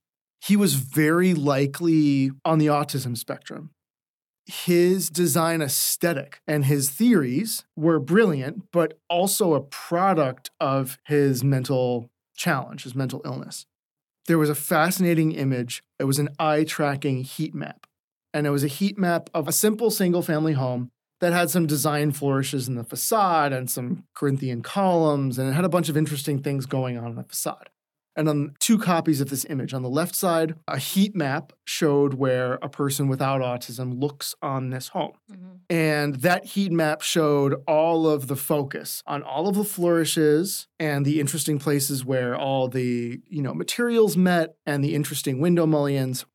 he 0.40 0.56
was 0.56 0.74
very 0.74 1.34
likely 1.34 2.30
on 2.44 2.58
the 2.58 2.66
autism 2.66 3.16
spectrum. 3.16 3.70
His 4.46 5.08
design 5.10 5.60
aesthetic 5.62 6.40
and 6.48 6.64
his 6.64 6.90
theories 6.90 7.64
were 7.76 8.00
brilliant, 8.00 8.72
but 8.72 8.98
also 9.08 9.54
a 9.54 9.60
product 9.60 10.50
of 10.58 10.98
his 11.04 11.44
mental 11.44 12.10
challenge, 12.36 12.84
his 12.84 12.94
mental 12.94 13.22
illness. 13.24 13.66
There 14.26 14.38
was 14.38 14.50
a 14.50 14.54
fascinating 14.54 15.32
image. 15.32 15.82
It 15.98 16.04
was 16.04 16.18
an 16.18 16.28
eye 16.38 16.64
tracking 16.64 17.24
heat 17.24 17.54
map. 17.54 17.86
And 18.32 18.46
it 18.46 18.50
was 18.50 18.64
a 18.64 18.68
heat 18.68 18.96
map 18.96 19.28
of 19.34 19.48
a 19.48 19.52
simple 19.52 19.90
single 19.90 20.22
family 20.22 20.52
home 20.52 20.90
that 21.20 21.32
had 21.32 21.50
some 21.50 21.66
design 21.66 22.10
flourishes 22.10 22.66
in 22.66 22.74
the 22.74 22.82
facade 22.82 23.52
and 23.52 23.70
some 23.70 24.04
Corinthian 24.14 24.60
columns, 24.60 25.38
and 25.38 25.48
it 25.48 25.52
had 25.52 25.64
a 25.64 25.68
bunch 25.68 25.88
of 25.88 25.96
interesting 25.96 26.42
things 26.42 26.66
going 26.66 26.98
on 26.98 27.10
in 27.10 27.14
the 27.14 27.22
facade. 27.22 27.68
And 28.14 28.28
on 28.28 28.54
two 28.60 28.78
copies 28.78 29.20
of 29.22 29.30
this 29.30 29.46
image, 29.48 29.72
on 29.72 29.82
the 29.82 29.88
left 29.88 30.14
side, 30.14 30.54
a 30.68 30.78
heat 30.78 31.16
map 31.16 31.52
showed 31.64 32.14
where 32.14 32.54
a 32.54 32.68
person 32.68 33.08
without 33.08 33.40
autism 33.40 33.98
looks 34.00 34.34
on 34.42 34.70
this 34.70 34.88
home. 34.88 35.12
Mhm. 35.30 35.60
And 35.70 36.16
that 36.16 36.44
heat 36.44 36.72
map 36.72 37.00
showed 37.00 37.54
all 37.66 38.06
of 38.06 38.26
the 38.26 38.36
focus 38.36 39.02
on 39.06 39.22
all 39.22 39.48
of 39.48 39.54
the 39.54 39.64
flourishes 39.64 40.68
and 40.78 41.06
the 41.06 41.20
interesting 41.20 41.58
places 41.58 42.04
where 42.04 42.36
all 42.36 42.68
the, 42.68 43.20
you 43.28 43.40
know, 43.40 43.54
materials 43.54 44.16
met 44.16 44.56
and 44.66 44.84
the 44.84 44.94
interesting 44.94 45.40
window 45.40 45.64
mullions. 45.66 46.26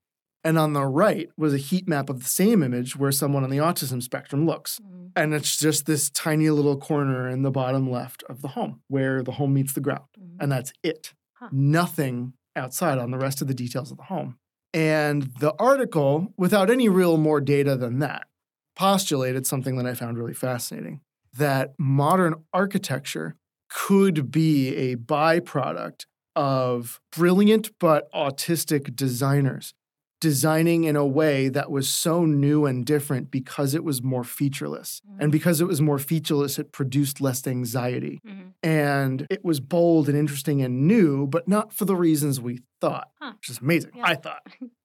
And 0.43 0.57
on 0.57 0.73
the 0.73 0.85
right 0.85 1.29
was 1.37 1.53
a 1.53 1.57
heat 1.57 1.87
map 1.87 2.09
of 2.09 2.19
the 2.23 2.29
same 2.29 2.63
image 2.63 2.95
where 2.95 3.11
someone 3.11 3.43
on 3.43 3.49
the 3.49 3.57
autism 3.57 4.01
spectrum 4.01 4.45
looks. 4.45 4.79
Mhm. 4.79 5.11
And 5.15 5.33
it's 5.33 5.57
just 5.57 5.85
this 5.85 6.09
tiny 6.09 6.49
little 6.49 6.77
corner 6.77 7.27
in 7.27 7.41
the 7.41 7.51
bottom 7.51 7.89
left 7.91 8.23
of 8.29 8.41
the 8.41 8.49
home 8.49 8.81
where 8.87 9.21
the 9.23 9.33
home 9.33 9.53
meets 9.53 9.73
the 9.73 9.81
ground. 9.81 10.05
Mhm. 10.17 10.37
And 10.39 10.51
that's 10.51 10.71
it. 10.83 11.13
Huh. 11.39 11.49
Nothing 11.51 12.33
outside 12.55 12.97
on 12.97 13.11
the 13.11 13.17
rest 13.17 13.41
of 13.41 13.47
the 13.47 13.53
details 13.53 13.91
of 13.91 13.97
the 13.97 14.03
home. 14.03 14.37
And 14.73 15.23
the 15.39 15.53
article, 15.59 16.33
without 16.37 16.69
any 16.69 16.89
real 16.89 17.17
more 17.17 17.41
data 17.41 17.75
than 17.75 17.99
that, 17.99 18.27
postulated 18.75 19.45
something 19.45 19.77
that 19.77 19.85
I 19.85 19.93
found 19.93 20.17
really 20.17 20.33
fascinating 20.33 21.01
that 21.35 21.73
modern 21.77 22.35
architecture 22.53 23.35
could 23.69 24.31
be 24.31 24.75
a 24.75 24.95
byproduct 24.95 26.05
of 26.35 26.99
brilliant 27.11 27.71
but 27.79 28.11
autistic 28.13 28.95
designers 28.95 29.73
designing 30.19 30.83
in 30.85 30.95
a 30.95 31.05
way 31.05 31.47
that 31.49 31.69
was 31.69 31.87
so 31.87 32.25
new 32.25 32.65
and 32.65 32.85
different 32.85 33.29
because 33.29 33.73
it 33.75 33.83
was 33.83 34.01
more 34.01 34.23
featureless. 34.23 35.01
And 35.19 35.29
Mhm. 35.29 35.31
because 35.31 35.61
it 35.61 35.67
was 35.67 35.81
more 35.81 35.99
featureless, 35.99 36.57
it 36.57 36.71
produced 36.71 37.21
less 37.21 37.45
anxiety. 37.45 38.19
Mhm. 38.25 38.53
And 38.63 39.27
it 39.29 39.45
was 39.45 39.59
bold 39.59 40.09
and 40.09 40.17
interesting 40.17 40.61
and 40.61 40.87
new, 40.87 41.27
but 41.27 41.47
not 41.47 41.71
for 41.73 41.85
the 41.85 41.95
reasons 41.95 42.41
we 42.41 42.61
thought, 42.81 43.09
Huh. 43.21 43.33
which 43.35 43.49
is 43.49 43.59
amazing, 43.59 43.91
Yeah. 43.95 44.03
I 44.05 44.15
thought. 44.15 44.41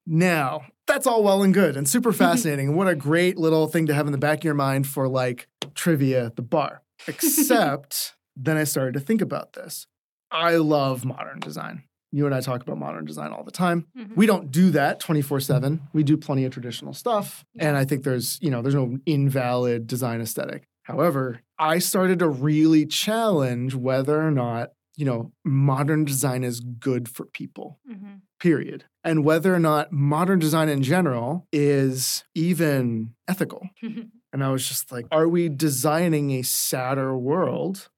Now, 0.07 0.67
that's 0.87 1.07
all 1.07 1.23
well 1.23 1.43
and 1.43 1.55
good 1.55 1.77
and 1.77 1.89
super 1.89 2.13
fascinating. 2.13 2.69
and 2.69 2.77
what 2.77 2.89
a 2.89 2.95
great 2.95 3.39
little 3.39 3.69
thing 3.69 3.87
to 3.87 3.95
have 3.95 4.07
in 4.07 4.13
the 4.13 4.19
back 4.19 4.39
of 4.39 4.45
your 4.45 4.55
mind 4.55 4.87
for 4.87 5.09
like 5.09 5.49
trivia 5.75 6.27
at 6.27 6.37
the 6.37 6.43
bar. 6.43 6.83
Except 7.09 8.15
then 8.37 8.57
I 8.57 8.65
started 8.65 8.95
to 8.95 9.01
think 9.01 9.21
about 9.23 9.53
this. 9.55 9.87
I 10.31 10.57
love 10.57 11.05
modern 11.05 11.41
design. 11.41 11.85
You 12.13 12.27
and 12.27 12.35
I 12.35 12.41
talk 12.41 12.61
about 12.63 12.79
modern 12.79 13.05
design 13.07 13.33
all 13.33 13.43
the 13.43 13.51
time. 13.51 13.87
Mhm. 13.99 14.15
We 14.17 14.27
don't 14.27 14.51
do 14.51 14.71
that 14.71 15.01
24/7. 15.01 15.81
We 15.95 16.03
do 16.03 16.17
plenty 16.17 16.45
of 16.45 16.53
traditional 16.53 16.93
stuff, 16.93 17.45
and 17.59 17.77
I 17.77 17.85
think 17.85 18.05
there's, 18.05 18.39
you 18.43 18.51
know, 18.51 18.61
there's 18.63 18.75
no 18.75 18.99
invalid 19.07 19.87
design 19.87 20.21
aesthetic. 20.21 20.69
However, 20.85 21.41
I 21.59 21.79
started 21.79 22.19
to 22.21 22.29
really 22.29 22.85
challenge 22.87 23.75
whether 23.75 24.21
or 24.21 24.31
not, 24.31 24.73
you 24.97 25.05
know, 25.07 25.33
modern 25.45 26.05
design 26.05 26.45
is 26.45 26.61
good 26.61 27.09
for 27.09 27.25
people 27.25 27.79
Mhm. 27.91 28.21
period. 28.41 28.85
And 29.05 29.25
whether 29.25 29.55
or 29.55 29.59
not 29.61 29.91
modern 29.93 30.39
design 30.39 30.69
in 30.69 30.83
general 30.83 31.47
is 31.53 32.25
even 32.35 33.15
ethical. 33.27 33.69
And 34.35 34.43
I 34.43 34.49
was 34.51 34.67
just 34.67 34.91
like, 34.91 35.07
are 35.13 35.29
we 35.29 35.51
designing 35.51 36.31
a 36.31 36.41
sadder 36.43 37.15
world? 37.17 37.91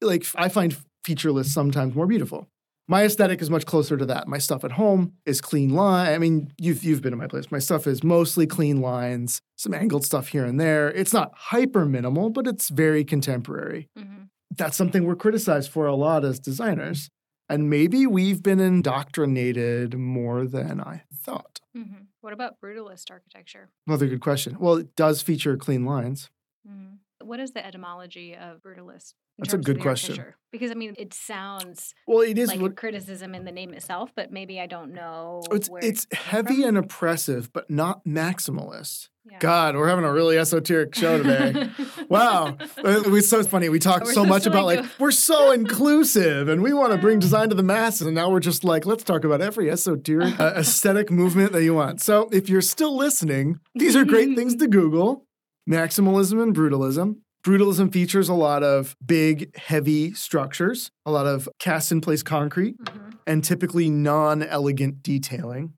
Like, 0.00 0.26
I 0.34 0.48
find 0.48 0.76
featureless 1.04 1.52
sometimes 1.54 1.94
more 1.94 2.08
beautiful. 2.08 2.48
My 2.88 3.04
aesthetic 3.04 3.42
is 3.42 3.50
much 3.50 3.66
closer 3.66 3.96
to 3.96 4.06
that. 4.06 4.28
My 4.28 4.38
stuff 4.38 4.62
at 4.64 4.72
home 4.72 5.14
is 5.26 5.40
clean 5.40 5.70
line. 5.70 6.12
I 6.12 6.18
mean, 6.18 6.52
you've 6.58 6.84
you've 6.84 7.02
been 7.02 7.12
in 7.12 7.18
my 7.18 7.26
place. 7.26 7.50
My 7.50 7.58
stuff 7.58 7.86
is 7.86 8.04
mostly 8.04 8.46
clean 8.46 8.80
lines, 8.80 9.42
some 9.56 9.74
angled 9.74 10.04
stuff 10.04 10.28
here 10.28 10.44
and 10.44 10.60
there. 10.60 10.88
It's 10.92 11.12
not 11.12 11.32
hyper 11.34 11.84
minimal, 11.84 12.30
but 12.30 12.46
it's 12.46 12.68
very 12.68 13.04
contemporary 13.04 13.88
Mhm. 13.98 14.28
that's 14.56 14.76
something 14.76 15.04
we're 15.04 15.16
criticized 15.16 15.70
for 15.70 15.86
a 15.86 15.96
lot 15.96 16.24
as 16.24 16.38
designers. 16.38 17.10
And 17.48 17.68
maybe 17.70 18.06
we've 18.06 18.42
been 18.42 18.60
indoctrinated 18.60 19.96
more 19.98 20.46
than 20.46 20.80
I 20.80 21.02
thought. 21.12 21.60
Mhm. 21.76 22.06
What 22.20 22.32
about 22.32 22.60
brutalist 22.60 23.10
architecture? 23.10 23.70
Another 23.86 24.06
good 24.08 24.20
question. 24.20 24.56
Well, 24.58 24.74
it 24.76 24.94
does 24.96 25.22
feature 25.22 25.56
clean 25.56 25.84
lines. 25.84 26.30
Mhm. 26.68 26.98
What 27.26 27.40
is 27.40 27.52
the 27.52 27.64
etymology 27.64 28.34
of 28.34 28.62
brutalist? 28.62 29.14
That's 29.38 29.52
a 29.52 29.58
good 29.58 29.80
question. 29.80 30.24
Because 30.50 30.70
I 30.70 30.74
mean, 30.74 30.94
it 30.96 31.12
sounds 31.12 31.92
Well, 32.06 32.20
it 32.20 32.38
is 32.38 32.48
like 32.48 32.60
a 32.60 32.62
what 32.62 32.76
criticism 32.76 33.34
in 33.34 33.44
the 33.44 33.52
name 33.52 33.74
itself, 33.74 34.10
but 34.16 34.32
maybe 34.32 34.58
I 34.60 34.66
don't 34.66 34.94
know. 34.94 35.42
it's 35.50 35.68
it's 35.82 36.06
it 36.10 36.16
heavy 36.16 36.62
from. 36.62 36.68
and 36.68 36.78
oppressive, 36.78 37.52
but 37.52 37.68
not 37.68 38.04
maximalist. 38.06 39.08
Yeah. 39.30 39.38
God, 39.40 39.74
we're 39.74 39.88
having 39.88 40.04
a 40.04 40.12
really 40.12 40.38
esoteric 40.38 40.94
show 40.94 41.22
today. 41.22 41.70
Wow. 42.08 42.56
It 42.76 43.08
was 43.08 43.28
so 43.28 43.42
funny. 43.42 43.68
We 43.68 43.80
talked 43.80 44.06
so 44.06 44.24
much 44.24 44.46
about 44.46 44.64
like, 44.64 44.84
we're 45.00 45.10
so 45.10 45.50
inclusive 45.50 46.48
and 46.48 46.62
we 46.62 46.72
want 46.72 46.92
to 46.92 46.98
bring 46.98 47.18
design 47.26 47.48
to 47.48 47.56
the 47.56 47.64
masses. 47.64 48.06
And 48.06 48.14
now 48.14 48.30
we're 48.30 48.38
just 48.38 48.62
like, 48.62 48.86
let's 48.86 49.02
talk 49.02 49.24
about 49.24 49.40
every 49.40 49.68
esoteric 49.68 50.38
uh, 50.38 50.52
aesthetic 50.56 51.10
movement 51.10 51.50
that 51.52 51.64
you 51.64 51.74
want. 51.74 52.00
So 52.00 52.28
if 52.30 52.48
you're 52.48 52.62
still 52.62 52.96
listening, 52.96 53.58
these 53.74 53.96
are 53.96 54.04
great 54.04 54.36
things 54.36 54.54
to 54.54 54.68
Google 54.68 55.25
maximalism 55.68 56.42
and 56.42 56.54
brutalism. 56.54 57.16
Brutalism 57.44 57.92
features 57.92 58.28
a 58.28 58.34
lot 58.34 58.62
of 58.64 58.96
big, 59.04 59.54
heavy 59.56 60.12
structures, 60.14 60.90
a 61.04 61.12
lot 61.12 61.26
of 61.26 61.48
cast 61.60 61.92
in 61.92 62.00
place 62.00 62.22
concrete, 62.22 62.76
Mhm. 62.78 63.18
and 63.26 63.44
typically 63.44 63.88
non 63.88 64.42
elegant 64.42 65.02
detailing. 65.02 65.74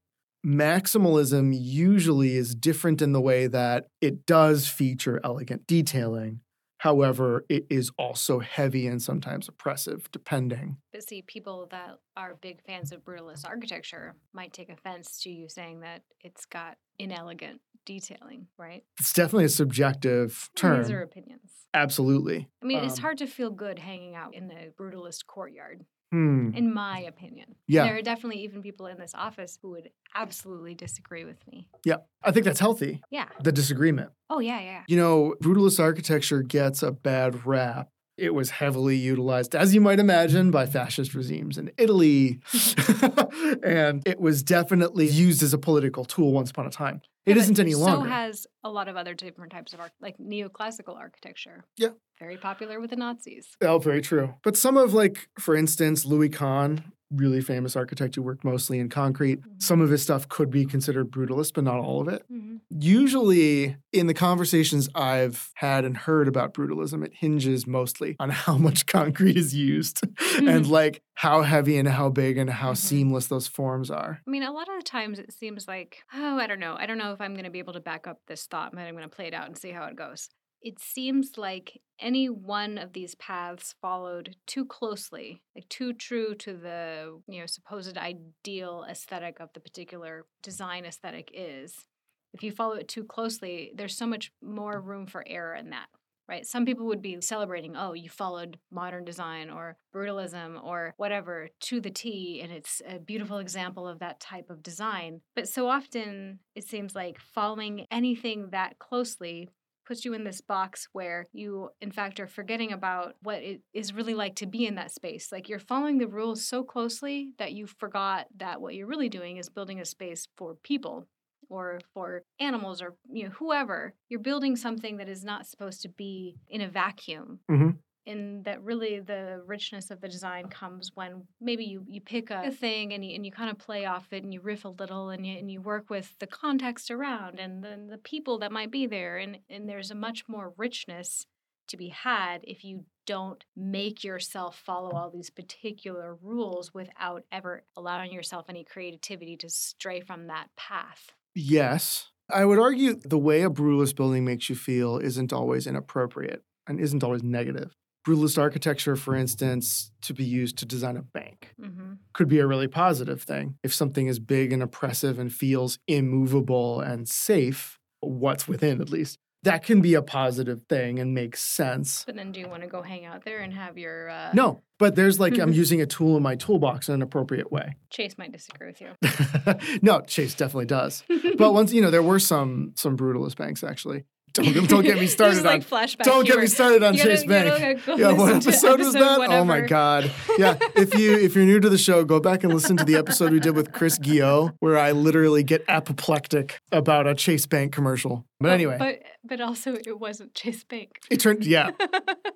Maximalism 0.47 1.52
usually 1.54 2.35
is 2.37 2.54
different 2.54 3.02
in 3.02 3.12
the 3.12 3.21
way 3.21 3.47
that 3.49 3.88
it 4.00 4.25
does 4.25 4.66
feature 4.66 5.21
elegant 5.23 5.66
detailing. 5.66 6.40
However, 6.78 7.45
it 7.49 7.66
is 7.68 7.90
also 7.99 8.38
heavy 8.38 8.87
and 8.87 9.02
sometimes 9.02 9.49
oppressive, 9.49 10.09
depending. 10.12 10.76
But 10.92 11.02
see, 11.09 11.23
people 11.23 11.66
that 11.73 11.99
are 12.16 12.37
big 12.40 12.62
fans 12.64 12.92
of 12.92 13.04
brutalist 13.04 13.45
architecture 13.47 14.14
might 14.33 14.52
take 14.52 14.68
offense 14.68 15.21
to 15.23 15.30
you 15.30 15.49
saying 15.49 15.80
that 15.80 16.02
it's 16.21 16.47
got 16.47 16.78
inelegant 16.99 17.61
detailing, 17.88 18.47
right? 18.59 18.85
It's 19.00 19.12
definitely 19.14 19.47
a 19.47 19.49
subjective 19.49 20.50
term. 20.54 20.83
These 20.83 20.90
are 20.90 21.00
opinions. 21.02 21.50
Absolutely. 21.75 22.49
I 22.62 22.66
mean, 22.66 22.78
it's 22.85 22.99
Um, 22.99 23.02
hard 23.02 23.18
to 23.18 23.26
feel 23.26 23.50
good 23.50 23.78
hanging 23.78 24.14
out 24.14 24.35
in 24.35 24.49
the 24.49 24.73
brutalist 24.78 25.26
courtyard, 25.26 25.85
Hmm. 26.12 26.50
in 26.54 26.73
my 26.73 27.00
opinion. 27.00 27.54
Yeah. 27.66 27.85
There 27.85 27.97
are 27.97 28.02
definitely 28.02 28.42
even 28.45 28.62
people 28.62 28.87
in 28.87 28.99
this 28.99 29.14
office 29.14 29.59
who 29.61 29.71
would 29.71 29.90
absolutely 30.14 30.75
disagree 30.75 31.25
with 31.25 31.47
me. 31.50 31.68
Yeah. 31.85 31.97
I 32.23 32.30
think 32.33 32.45
that's 32.45 32.61
healthy, 32.61 33.00
Yeah. 33.11 33.28
the 33.42 33.52
disagreement. 33.52 34.11
Oh, 34.30 34.38
yeah, 34.40 34.61
yeah. 34.61 34.83
You 34.88 34.97
know, 34.99 35.35
brutalist 35.42 35.80
architecture 35.80 36.42
gets 36.42 36.83
a 36.83 36.92
bad 36.92 37.47
rap. 37.47 37.88
It 38.16 38.35
was 38.35 38.50
heavily 38.50 38.97
utilized, 38.97 39.54
as 39.54 39.75
you 39.75 39.80
might 39.80 40.00
imagine, 40.00 40.50
by 40.50 40.66
fascist 40.66 41.14
regimes 41.14 41.57
in 41.57 41.71
Italy. 41.78 42.40
and 43.62 44.02
it 44.07 44.18
was 44.21 44.42
definitely 44.42 45.07
used 45.07 45.42
as 45.42 45.52
a 45.54 45.59
political 45.59 46.04
tool 46.04 46.33
once 46.33 46.50
upon 46.50 46.66
a 46.66 46.71
time. 46.71 47.00
It 47.28 47.37
Yeah, 47.37 47.49
not 47.50 47.58
any 47.58 47.75
longer. 47.75 48.08
So 48.08 48.11
has 48.11 48.47
a 48.64 48.70
lot 48.70 48.88
of 48.88 48.97
other 48.97 49.14
different 49.14 49.52
types 49.52 49.73
of 49.73 49.80
art, 49.80 49.92
like 50.00 50.16
neoclassical 50.18 50.97
architecture. 50.97 51.64
Yeah. 51.76 51.90
Very 52.18 52.37
popular 52.37 52.80
with 52.80 52.90
the 52.90 52.97
Nazis. 52.97 53.49
oh, 53.62 53.78
very 53.78 54.00
true. 54.00 54.35
But 54.42 54.56
some 54.56 54.76
of, 54.76 54.92
like, 54.94 55.28
for 55.38 55.54
instance, 55.54 56.04
Louis 56.04 56.28
Kahn, 56.28 56.92
really 57.11 57.41
famous 57.41 57.75
architect 57.77 58.15
who 58.15 58.23
worked 58.23 58.45
mostly 58.45 58.79
in 58.79 58.88
concrete, 58.88 59.41
Mhm. 59.41 59.62
some 59.62 59.81
of 59.81 59.91
his 59.91 60.03
stuff 60.03 60.29
could 60.29 60.50
be 60.50 60.65
considered 60.67 61.11
brutalist, 61.11 61.55
but 61.55 61.65
not 61.65 61.79
all 61.79 62.00
of 62.00 62.09
it. 62.09 62.25
hmm 62.29 62.57
Usually, 62.71 63.77
in 63.93 64.09
the 64.09 64.15
conversations 64.15 64.88
I've 64.95 65.50
had 65.55 65.85
and 65.85 65.97
heard 65.97 66.27
about 66.29 66.53
brutalism, 66.53 67.05
it 67.05 67.12
hinges 67.15 67.67
mostly 67.67 68.17
on 68.19 68.29
how 68.31 68.57
much 68.59 68.87
concrete 68.87 69.37
is 69.37 69.55
used 69.55 70.00
and 70.37 70.67
like 70.67 71.00
how 71.15 71.43
heavy 71.43 71.79
and 71.79 71.88
how 71.88 72.11
big 72.11 72.37
and 72.37 72.50
how 72.50 72.73
Mhm. 72.73 72.77
seamless 72.77 73.27
those 73.29 73.47
forms 73.47 73.91
are. 73.91 74.21
I 74.27 74.31
mean, 74.31 74.43
a 74.43 74.53
lot 74.53 74.69
of 74.69 74.77
the 74.77 74.83
times 74.83 75.19
it 75.19 75.33
seems 75.33 75.67
like, 75.69 75.99
oh, 76.12 76.38
I 76.38 76.47
don't 76.47 76.61
know. 76.61 76.75
I 76.79 76.87
don't 76.87 76.99
know 76.99 77.12
if 77.12 77.21
I'm 77.21 77.33
going 77.35 77.45
to 77.45 77.50
be 77.50 77.59
able 77.61 77.73
to 77.75 77.81
back 77.81 78.07
up 78.07 78.19
this 78.27 78.47
thought, 78.47 78.73
but 78.73 78.81
I'm 78.81 78.95
going 78.95 79.09
to 79.09 79.15
play 79.15 79.29
it 79.29 79.35
out 79.35 79.47
and 79.47 79.57
see 79.57 79.71
how 79.71 79.85
it 79.85 79.97
goes. 79.97 80.29
It 80.62 80.81
seems 80.81 81.38
like 81.38 81.81
any 82.00 82.29
one 82.29 82.79
of 82.79 82.93
these 82.93 83.15
paths 83.15 83.75
followed 83.81 84.37
too 84.47 84.65
closely, 84.65 85.43
like 85.55 85.69
too 85.69 85.93
true 85.93 86.35
to 86.37 86.53
the, 86.53 87.21
you 87.29 87.41
know, 87.41 87.47
supposed 87.47 87.97
ideal 87.97 88.85
aesthetic 88.88 89.38
of 89.41 89.53
the 89.53 89.61
particular 89.61 90.27
design 90.43 90.85
aesthetic 90.85 91.31
is. 91.33 91.87
If 92.35 92.43
you 92.43 92.53
follow 92.53 92.75
it 92.75 92.88
too 92.88 93.05
closely, 93.05 93.73
there's 93.75 93.97
so 93.97 94.07
much 94.07 94.33
more 94.43 94.81
room 94.81 95.07
for 95.07 95.25
error 95.27 95.55
in 95.55 95.71
that 95.71 95.88
right? 96.29 96.47
Some 96.47 96.67
people 96.67 96.87
would 96.87 97.03
be 97.03 97.21
celebrating, 97.21 97.75
oh, 97.75 97.95
you 97.95 98.11
followed 98.11 98.59
modern 98.71 99.05
design 99.05 99.50
or 99.50 99.79
brutalism 99.95 100.62
or 100.62 100.95
whatever 100.99 101.49
to 101.61 101.81
the 101.81 101.91
T, 101.91 102.41
and 102.43 102.53
it's 102.53 102.83
a 102.87 102.99
beautiful 102.99 103.38
example 103.38 103.88
of 103.88 104.00
that 104.00 104.21
type 104.21 104.50
of 104.50 104.62
design. 104.62 105.23
But 105.35 105.49
so 105.49 105.69
often 105.69 106.41
it 106.55 106.65
seems 106.65 106.95
like 106.95 107.19
following 107.19 107.87
anything 107.91 108.50
that 108.50 108.79
closely 108.79 109.49
puts 109.88 110.04
you 110.04 110.12
in 110.12 110.23
this 110.23 110.42
box 110.42 110.87
where 110.92 111.25
you, 111.33 111.71
in 111.80 111.90
fact, 111.90 112.21
are 112.21 112.26
forgetting 112.26 112.73
about 112.73 113.14
what 113.23 113.42
it 113.42 113.62
is 113.73 113.95
really 113.95 114.14
like 114.14 114.37
to 114.37 114.47
be 114.47 114.66
in 114.66 114.75
that 114.75 114.92
space. 114.92 115.33
Like 115.33 115.49
you're 115.49 115.59
following 115.59 115.97
the 115.97 116.07
rules 116.07 116.45
so 116.45 116.62
closely 116.62 117.30
that 117.38 117.52
you 117.54 117.66
forgot 117.66 118.26
that 118.37 118.61
what 118.61 118.75
you're 118.75 118.87
really 118.87 119.09
doing 119.09 119.38
is 119.38 119.49
building 119.49 119.80
a 119.80 119.87
space 119.87 120.28
for 120.37 120.54
people 120.62 121.07
or 121.49 121.80
for 121.95 122.23
animals 122.38 122.83
or 122.83 122.95
you 123.11 123.25
know 123.25 123.30
whoever 123.30 123.95
you're 124.11 124.21
building 124.21 124.54
something 124.54 124.99
that 124.99 125.09
is 125.09 125.25
not 125.25 125.47
supposed 125.47 125.80
to 125.80 125.88
be 125.88 126.37
in 126.49 126.61
a 126.61 126.68
vacuum 126.68 127.40
Mhm. 127.50 127.78
And 128.09 128.45
that 128.45 128.62
really 128.62 129.00
the 129.00 129.43
richness 129.47 129.91
of 129.91 130.00
the 130.00 130.09
design 130.09 130.49
comes 130.49 130.93
when 130.95 131.23
maybe 131.41 131.65
you, 131.65 131.85
you 131.87 132.00
pick 132.00 132.31
a 132.31 132.50
thing 132.50 132.93
and 132.93 133.05
you, 133.05 133.15
and 133.15 133.25
you 133.25 133.31
kind 133.31 133.50
of 133.50 133.59
play 133.59 133.85
off 133.85 134.12
it 134.12 134.25
and 134.25 134.33
you 134.33 134.41
riff 134.41 134.65
a 134.65 134.69
little 134.69 135.11
and 135.11 135.27
you, 135.27 135.38
and 135.38 135.50
you 135.50 135.61
work 135.61 135.91
with 135.91 136.19
the 136.19 136.27
context 136.27 136.91
around 136.91 137.38
and 137.38 137.62
then 137.62 137.87
the 137.87 137.99
people 137.99 138.38
that 138.38 138.50
might 138.50 138.71
be 138.71 138.87
there 138.87 139.19
and, 139.19 139.38
and 139.49 139.69
there's 139.69 139.91
a 139.91 139.95
much 139.95 140.25
more 140.29 140.53
richness 140.57 141.27
to 141.69 141.77
be 141.77 141.88
had 141.88 142.41
if 142.45 142.65
you 142.65 142.85
don't 143.07 143.45
make 143.57 144.03
yourself 144.03 144.61
follow 144.65 144.91
all 144.91 145.11
these 145.11 145.31
particular 145.31 146.17
rules 146.23 146.75
without 146.75 147.25
ever 147.31 147.62
allowing 147.77 148.12
yourself 148.12 148.47
any 148.49 148.65
creativity 148.65 149.37
to 149.37 149.49
stray 149.49 150.00
from 150.00 150.27
that 150.27 150.49
path. 150.57 151.12
Yes. 151.35 152.09
I 152.31 152.45
would 152.45 152.59
argue 152.59 152.95
the 152.95 153.19
way 153.19 153.43
a 153.43 153.50
brutalist 153.50 153.97
building 153.97 154.25
makes 154.25 154.50
you 154.50 154.57
feel 154.57 154.99
isn't 154.99 155.33
always 155.33 155.67
inappropriate 155.67 156.43
and 156.67 156.79
isn't 156.79 157.03
always 157.03 157.23
negative. 157.23 157.75
Brutalist 158.09 158.38
architecture, 158.38 158.97
for 158.97 159.15
instance, 159.15 159.91
to 160.03 160.15
be 160.15 160.25
used 160.25 160.57
to 160.59 160.67
design 160.67 160.97
a 160.97 161.03
bank 161.03 161.55
Mm-hmm. 161.61 161.95
could 162.15 162.29
be 162.29 162.38
a 162.38 162.47
really 162.47 162.69
positive 162.69 163.23
thing. 163.23 163.57
If 163.62 163.75
something 163.75 164.07
is 164.07 164.19
big 164.19 164.53
and 164.53 164.62
oppressive 164.62 165.19
and 165.19 165.33
feels 165.33 165.79
immovable 165.87 166.81
and 166.81 167.09
safe, 167.09 167.79
what's 168.00 168.49
within 168.49 168.81
at 168.81 168.88
least, 168.91 169.19
that 169.43 169.62
can 169.62 169.81
be 169.81 169.95
a 169.95 170.03
positive 170.03 170.62
thing 170.69 170.99
and 170.99 171.15
makes 171.15 171.41
sense. 171.43 172.05
But 172.05 172.17
then, 172.17 172.33
do 172.33 172.41
you 172.41 172.49
want 172.49 172.62
to 172.62 172.69
go 172.69 172.83
hang 172.83 173.05
out 173.05 173.25
there 173.25 173.41
and 173.41 173.53
have 173.53 173.77
your? 173.79 174.09
Uh, 174.11 174.31
No, 174.35 174.62
but 174.79 174.97
there's 174.97 175.21
like 175.21 175.38
I'm 175.38 175.53
using 175.65 175.81
a 175.81 175.87
tool 175.87 176.17
in 176.17 176.23
my 176.23 176.35
toolbox 176.35 176.88
in 176.88 176.95
an 176.95 177.03
appropriate 177.03 177.53
way. 177.53 177.77
Chase 177.91 178.17
might 178.19 178.33
disagree 178.33 178.69
with 178.69 178.81
you. 178.81 179.79
no, 179.83 180.00
Chase 180.00 180.35
definitely 180.35 180.67
does. 180.67 181.05
But 181.37 181.53
once 181.53 181.73
you 181.73 181.83
know, 181.83 181.91
there 181.91 182.03
were 182.03 182.19
some 182.19 182.73
some 182.75 182.97
brutalist 182.97 183.37
banks 183.37 183.62
actually. 183.62 184.05
Don't 184.45 184.68
don't 184.68 184.83
get 184.85 184.99
me 184.99 185.07
started 185.18 185.38
on 185.40 185.45
like 185.45 185.66
flashback. 185.68 186.04
don't 186.04 186.26
get 186.26 186.38
me 186.38 186.47
started 186.47 186.83
on 186.83 186.95
gotta- 186.97 187.09
Chase 187.16 187.25
Bank. 187.25 187.85
go 187.85 187.97
Yeah, 187.97 188.12
what 188.12 188.35
episode 188.47 188.78
was 188.80 188.92
that? 188.95 189.18
Oh 189.30 189.45
my 189.45 189.61
god. 189.61 190.11
Yeah, 190.38 190.57
if 190.76 190.95
you 190.97 191.16
if 191.18 191.35
you're 191.35 191.45
new 191.45 191.59
to 191.59 191.68
the 191.68 191.78
show, 191.78 192.04
go 192.04 192.21
back 192.21 192.45
and 192.45 192.54
listen 192.54 192.76
to 192.76 192.85
the 192.85 192.95
episode 192.95 193.33
we 193.33 193.40
did 193.40 193.57
with 193.57 193.73
Chris 193.73 193.99
Guillot, 193.99 194.52
where 194.61 194.78
I 194.78 194.92
literally 194.92 195.42
get 195.42 195.64
apoplectic 195.68 196.61
about 196.71 197.07
a 197.09 197.14
Chase 197.14 197.47
Bank 197.47 197.73
commercial. 197.73 198.25
But 198.38 198.50
Oh, 198.50 198.54
anyway, 198.54 198.76
but 198.78 199.00
but 199.25 199.40
also 199.40 199.75
it 199.75 199.99
wasn't 199.99 200.35
Chase 200.35 200.62
Bank. 200.64 200.99
it 201.11 201.18
turned 201.18 201.45
yeah. 201.45 201.71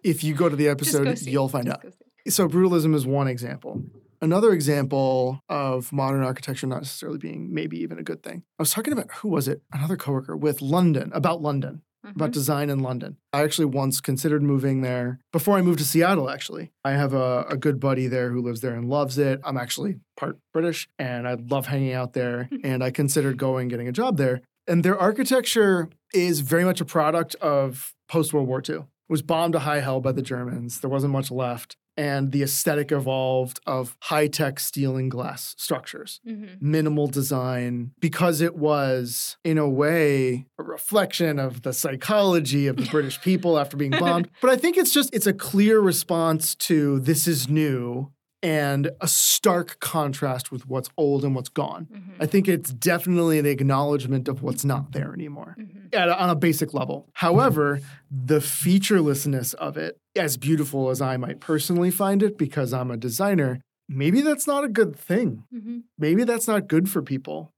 If 0.02 0.24
you 0.24 0.34
go 0.34 0.48
to 0.48 0.56
the 0.56 0.68
episode, 0.68 1.20
you'll 1.22 1.48
find 1.48 1.66
Just 1.66 1.84
out. 1.86 1.92
So 2.28 2.48
brutalism 2.48 2.94
is 2.94 3.06
one 3.06 3.28
example. 3.28 3.82
another 4.20 4.52
example 4.52 5.40
of 5.48 5.92
modern 5.92 6.22
architecture 6.24 6.66
not 6.66 6.78
necessarily 6.78 7.18
being 7.18 7.52
maybe 7.54 7.78
even 7.80 7.98
a 7.98 8.02
good 8.02 8.22
thing. 8.24 8.42
I 8.58 8.62
was 8.62 8.72
talking 8.72 8.92
about 8.92 9.10
who 9.12 9.28
was 9.28 9.46
it? 9.48 9.62
Another 9.72 9.96
coworker 9.96 10.36
with 10.36 10.60
London 10.60 11.10
about 11.14 11.40
London 11.40 11.82
about 12.04 12.30
Mhm. 12.30 12.34
design 12.34 12.70
in 12.70 12.80
London. 12.80 13.16
I 13.32 13.42
actually 13.42 13.66
once 13.66 14.00
considered 14.00 14.42
moving 14.42 14.80
there 14.82 15.20
before 15.32 15.56
I 15.56 15.62
moved 15.62 15.78
to 15.78 15.84
Seattle, 15.84 16.28
actually. 16.28 16.72
I 16.84 16.92
have 16.92 17.12
a, 17.14 17.44
a 17.48 17.56
good 17.56 17.78
buddy 17.80 18.06
there 18.08 18.30
who 18.30 18.40
lives 18.42 18.60
there 18.60 18.74
and 18.74 18.88
loves 18.88 19.18
it. 19.18 19.40
I'm 19.44 19.56
actually 19.56 20.00
part 20.16 20.38
British 20.52 20.88
and 20.98 21.26
I 21.28 21.34
love 21.34 21.66
hanging 21.66 21.92
out 21.92 22.12
there. 22.12 22.48
and 22.64 22.82
I 22.82 22.90
considered 22.90 23.36
going 23.36 23.68
getting 23.68 23.88
a 23.88 23.92
job 23.92 24.16
there. 24.16 24.42
And 24.66 24.84
their 24.84 24.98
architecture 24.98 25.88
is 26.14 26.40
very 26.40 26.64
much 26.64 26.80
a 26.80 26.84
product 26.84 27.34
of 27.36 27.94
post 28.08 28.32
World 28.32 28.48
War 28.48 28.62
II. 28.68 28.76
It 28.76 28.84
was 29.08 29.22
bombed 29.22 29.52
to 29.54 29.58
high 29.60 29.80
hell 29.80 30.00
by 30.00 30.12
the 30.12 30.22
Germans. 30.22 30.80
There 30.80 30.90
wasn't 30.90 31.12
much 31.12 31.30
left. 31.30 31.76
And 31.96 32.32
the 32.32 32.42
aesthetic 32.42 32.90
evolved 32.90 33.60
of 33.66 33.96
high 34.00 34.26
tech 34.26 34.58
steel 34.60 34.96
and 34.96 35.10
glass 35.10 35.54
structures 35.58 36.20
Mhm. 36.26 36.60
minimal 36.60 37.06
design 37.06 37.92
because 38.00 38.40
it 38.40 38.56
was, 38.56 39.36
in 39.44 39.58
a 39.58 39.68
way, 39.68 40.46
a 40.58 40.62
reflection 40.62 41.38
of 41.38 41.62
the 41.62 41.72
psychology 41.72 42.66
of 42.66 42.76
the 42.76 42.86
British 42.90 43.20
people 43.20 43.58
after 43.58 43.76
being 43.76 43.90
bombed. 43.92 44.28
But 44.40 44.50
I 44.50 44.56
think 44.56 44.76
it's 44.78 44.92
just, 44.92 45.14
it's 45.14 45.26
a 45.26 45.32
clear 45.34 45.80
response 45.80 46.54
to 46.68 46.98
this 47.00 47.28
is 47.28 47.48
new 47.48 48.10
and 48.42 48.90
a 49.00 49.06
stark 49.08 49.78
contrast 49.80 50.50
with 50.50 50.68
what's 50.68 50.88
old 50.96 51.24
and 51.24 51.34
what's 51.34 51.48
gone. 51.48 51.86
Mhm. 51.92 52.00
I 52.20 52.26
think 52.26 52.48
it's 52.48 52.72
definitely 52.72 53.38
an 53.38 53.46
acknowledgement 53.46 54.26
of 54.28 54.42
what's 54.42 54.64
not 54.64 54.92
there 54.92 55.12
anymore 55.14 55.56
Mhm. 55.58 55.94
at 55.94 56.08
a, 56.08 56.20
on 56.22 56.30
a 56.30 56.34
basic 56.34 56.74
level. 56.74 57.08
However, 57.14 57.80
the 58.10 58.40
featurelessness 58.40 59.54
of 59.54 59.76
it, 59.76 59.98
as 60.16 60.36
beautiful 60.36 60.90
as 60.90 61.00
I 61.00 61.16
might 61.16 61.40
personally 61.40 61.90
find 61.90 62.22
it 62.22 62.36
because 62.36 62.72
I'm 62.72 62.90
a 62.90 62.96
designer, 62.96 63.60
maybe 63.88 64.20
that's 64.22 64.46
not 64.46 64.64
a 64.64 64.68
good 64.68 64.96
thing 64.96 65.44
Mhm. 65.54 65.82
maybe 65.98 66.24
that's 66.24 66.48
not 66.48 66.66
good 66.68 66.88
for 66.88 67.02
people. 67.02 67.52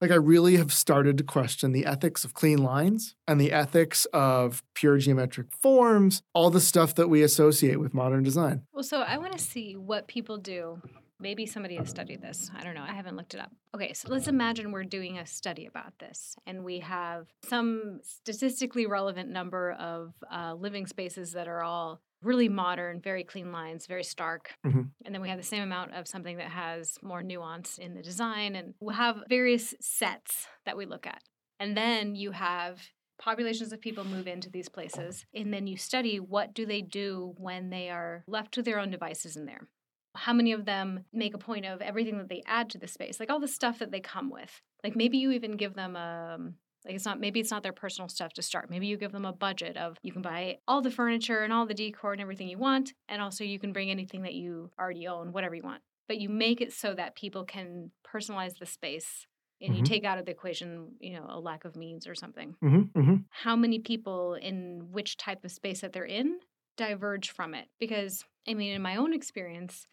Like, 0.00 0.10
I 0.10 0.14
really 0.14 0.56
have 0.56 0.72
started 0.72 1.18
to 1.18 1.24
question 1.24 1.72
the 1.72 1.84
ethics 1.84 2.24
of 2.24 2.32
clean 2.32 2.58
lines 2.62 3.16
and 3.28 3.38
the 3.38 3.52
ethics 3.52 4.06
of 4.14 4.62
pure 4.74 4.96
geometric 4.96 5.52
forms, 5.52 6.22
all 6.32 6.48
the 6.50 6.60
stuff 6.60 6.94
that 6.94 7.08
we 7.08 7.22
associate 7.22 7.78
with 7.78 7.92
modern 7.92 8.22
design. 8.22 8.62
Well, 8.72 8.82
so 8.82 9.02
I 9.02 9.18
want 9.18 9.32
to 9.32 9.38
see 9.38 9.76
what 9.76 10.08
people 10.08 10.38
do. 10.38 10.80
Maybe 11.22 11.44
somebody 11.44 11.76
has 11.76 11.90
studied 11.90 12.22
this. 12.22 12.50
I 12.56 12.64
don't 12.64 12.74
know. 12.74 12.82
I 12.82 12.94
haven't 12.94 13.14
looked 13.14 13.34
it 13.34 13.40
up. 13.40 13.50
Okay, 13.74 13.92
so 13.92 14.08
let's 14.08 14.26
imagine 14.26 14.72
we're 14.72 14.84
doing 14.84 15.18
a 15.18 15.26
study 15.26 15.66
about 15.66 15.98
this 15.98 16.34
and 16.46 16.64
we 16.64 16.78
have 16.78 17.26
some 17.46 18.00
statistically 18.02 18.86
relevant 18.86 19.28
number 19.28 19.72
of 19.72 20.14
uh, 20.32 20.54
living 20.54 20.86
spaces 20.86 21.32
that 21.32 21.46
are 21.46 21.62
all 21.62 22.00
really 22.22 22.48
modern, 22.48 23.00
very 23.00 23.24
clean 23.24 23.52
lines, 23.52 23.86
very 23.86 24.04
stark. 24.04 24.54
Mhm. 24.66 24.90
And 25.04 25.14
then 25.14 25.22
we 25.22 25.28
have 25.28 25.38
the 25.38 25.44
same 25.44 25.62
amount 25.62 25.94
of 25.94 26.06
something 26.06 26.36
that 26.36 26.50
has 26.50 26.98
more 27.02 27.22
nuance 27.22 27.78
in 27.78 27.94
the 27.94 28.02
design. 28.02 28.56
And 28.56 28.74
we'll 28.80 28.94
have 28.96 29.24
various 29.28 29.74
sets 29.80 30.46
that 30.66 30.76
we 30.76 30.86
look 30.86 31.06
at. 31.06 31.22
And 31.58 31.76
then 31.76 32.14
you 32.14 32.32
have 32.32 32.90
populations 33.18 33.72
of 33.72 33.80
people 33.80 34.04
move 34.04 34.26
into 34.26 34.50
these 34.50 34.68
places 34.68 35.26
and 35.34 35.52
then 35.52 35.66
you 35.66 35.76
study 35.76 36.18
what 36.18 36.54
do 36.54 36.64
they 36.64 36.80
do 36.80 37.34
when 37.36 37.68
they 37.68 37.90
are 37.90 38.24
left 38.26 38.52
to 38.52 38.62
their 38.62 38.78
own 38.78 38.90
devices 38.90 39.36
in 39.36 39.44
there 39.44 39.68
how 40.16 40.32
many 40.32 40.52
of 40.52 40.64
them 40.64 41.04
make 41.12 41.34
a 41.34 41.38
point 41.38 41.66
of 41.66 41.82
everything 41.82 42.16
that 42.18 42.28
they 42.30 42.42
add 42.46 42.70
to 42.70 42.78
the 42.78 42.88
space 42.88 43.20
like 43.20 43.30
all 43.30 43.38
the 43.38 43.46
stuff 43.46 43.78
that 43.78 43.90
they 43.90 44.00
come 44.00 44.30
with 44.30 44.62
like 44.82 44.96
maybe 44.96 45.18
you 45.18 45.30
even 45.32 45.52
give 45.56 45.74
them 45.74 45.96
um 45.96 46.54
like 46.84 46.94
it's 46.94 47.04
not 47.04 47.20
maybe 47.20 47.40
it's 47.40 47.50
not 47.50 47.62
their 47.62 47.72
personal 47.72 48.08
stuff 48.08 48.32
to 48.34 48.42
start 48.42 48.70
maybe 48.70 48.86
you 48.86 48.96
give 48.96 49.12
them 49.12 49.24
a 49.24 49.32
budget 49.32 49.76
of 49.76 49.96
you 50.02 50.12
can 50.12 50.22
buy 50.22 50.58
all 50.66 50.80
the 50.82 50.90
furniture 50.90 51.40
and 51.40 51.52
all 51.52 51.66
the 51.66 51.74
decor 51.74 52.12
and 52.12 52.20
everything 52.20 52.48
you 52.48 52.58
want 52.58 52.92
and 53.08 53.20
also 53.22 53.44
you 53.44 53.58
can 53.58 53.72
bring 53.72 53.90
anything 53.90 54.22
that 54.22 54.34
you 54.34 54.70
already 54.78 55.06
own 55.06 55.32
whatever 55.32 55.54
you 55.54 55.62
want 55.62 55.82
but 56.08 56.18
you 56.18 56.28
make 56.28 56.60
it 56.60 56.72
so 56.72 56.94
that 56.94 57.14
people 57.14 57.44
can 57.44 57.90
personalize 58.06 58.58
the 58.58 58.66
space 58.66 59.26
and 59.60 59.76
you 59.76 59.82
Mhm. 59.82 59.86
take 59.86 60.04
out 60.04 60.18
of 60.18 60.24
the 60.24 60.30
equation 60.32 60.96
you 61.00 61.12
know 61.12 61.26
a 61.28 61.38
lack 61.38 61.64
of 61.64 61.76
means 61.76 62.06
or 62.06 62.14
something 62.14 62.56
Mm-hmm, 62.62 62.98
mm-hmm. 62.98 63.14
how 63.30 63.56
many 63.56 63.78
people 63.78 64.34
in 64.34 64.88
which 64.90 65.16
type 65.16 65.44
of 65.44 65.50
space 65.52 65.80
that 65.82 65.92
they're 65.92 66.04
in 66.04 66.40
diverge 66.76 67.30
from 67.30 67.54
it. 67.54 67.68
Because, 67.78 68.24
I 68.48 68.54
mean, 68.54 68.72
in 68.72 68.80
my 68.80 68.96
own 68.96 69.12
experience, 69.12 69.86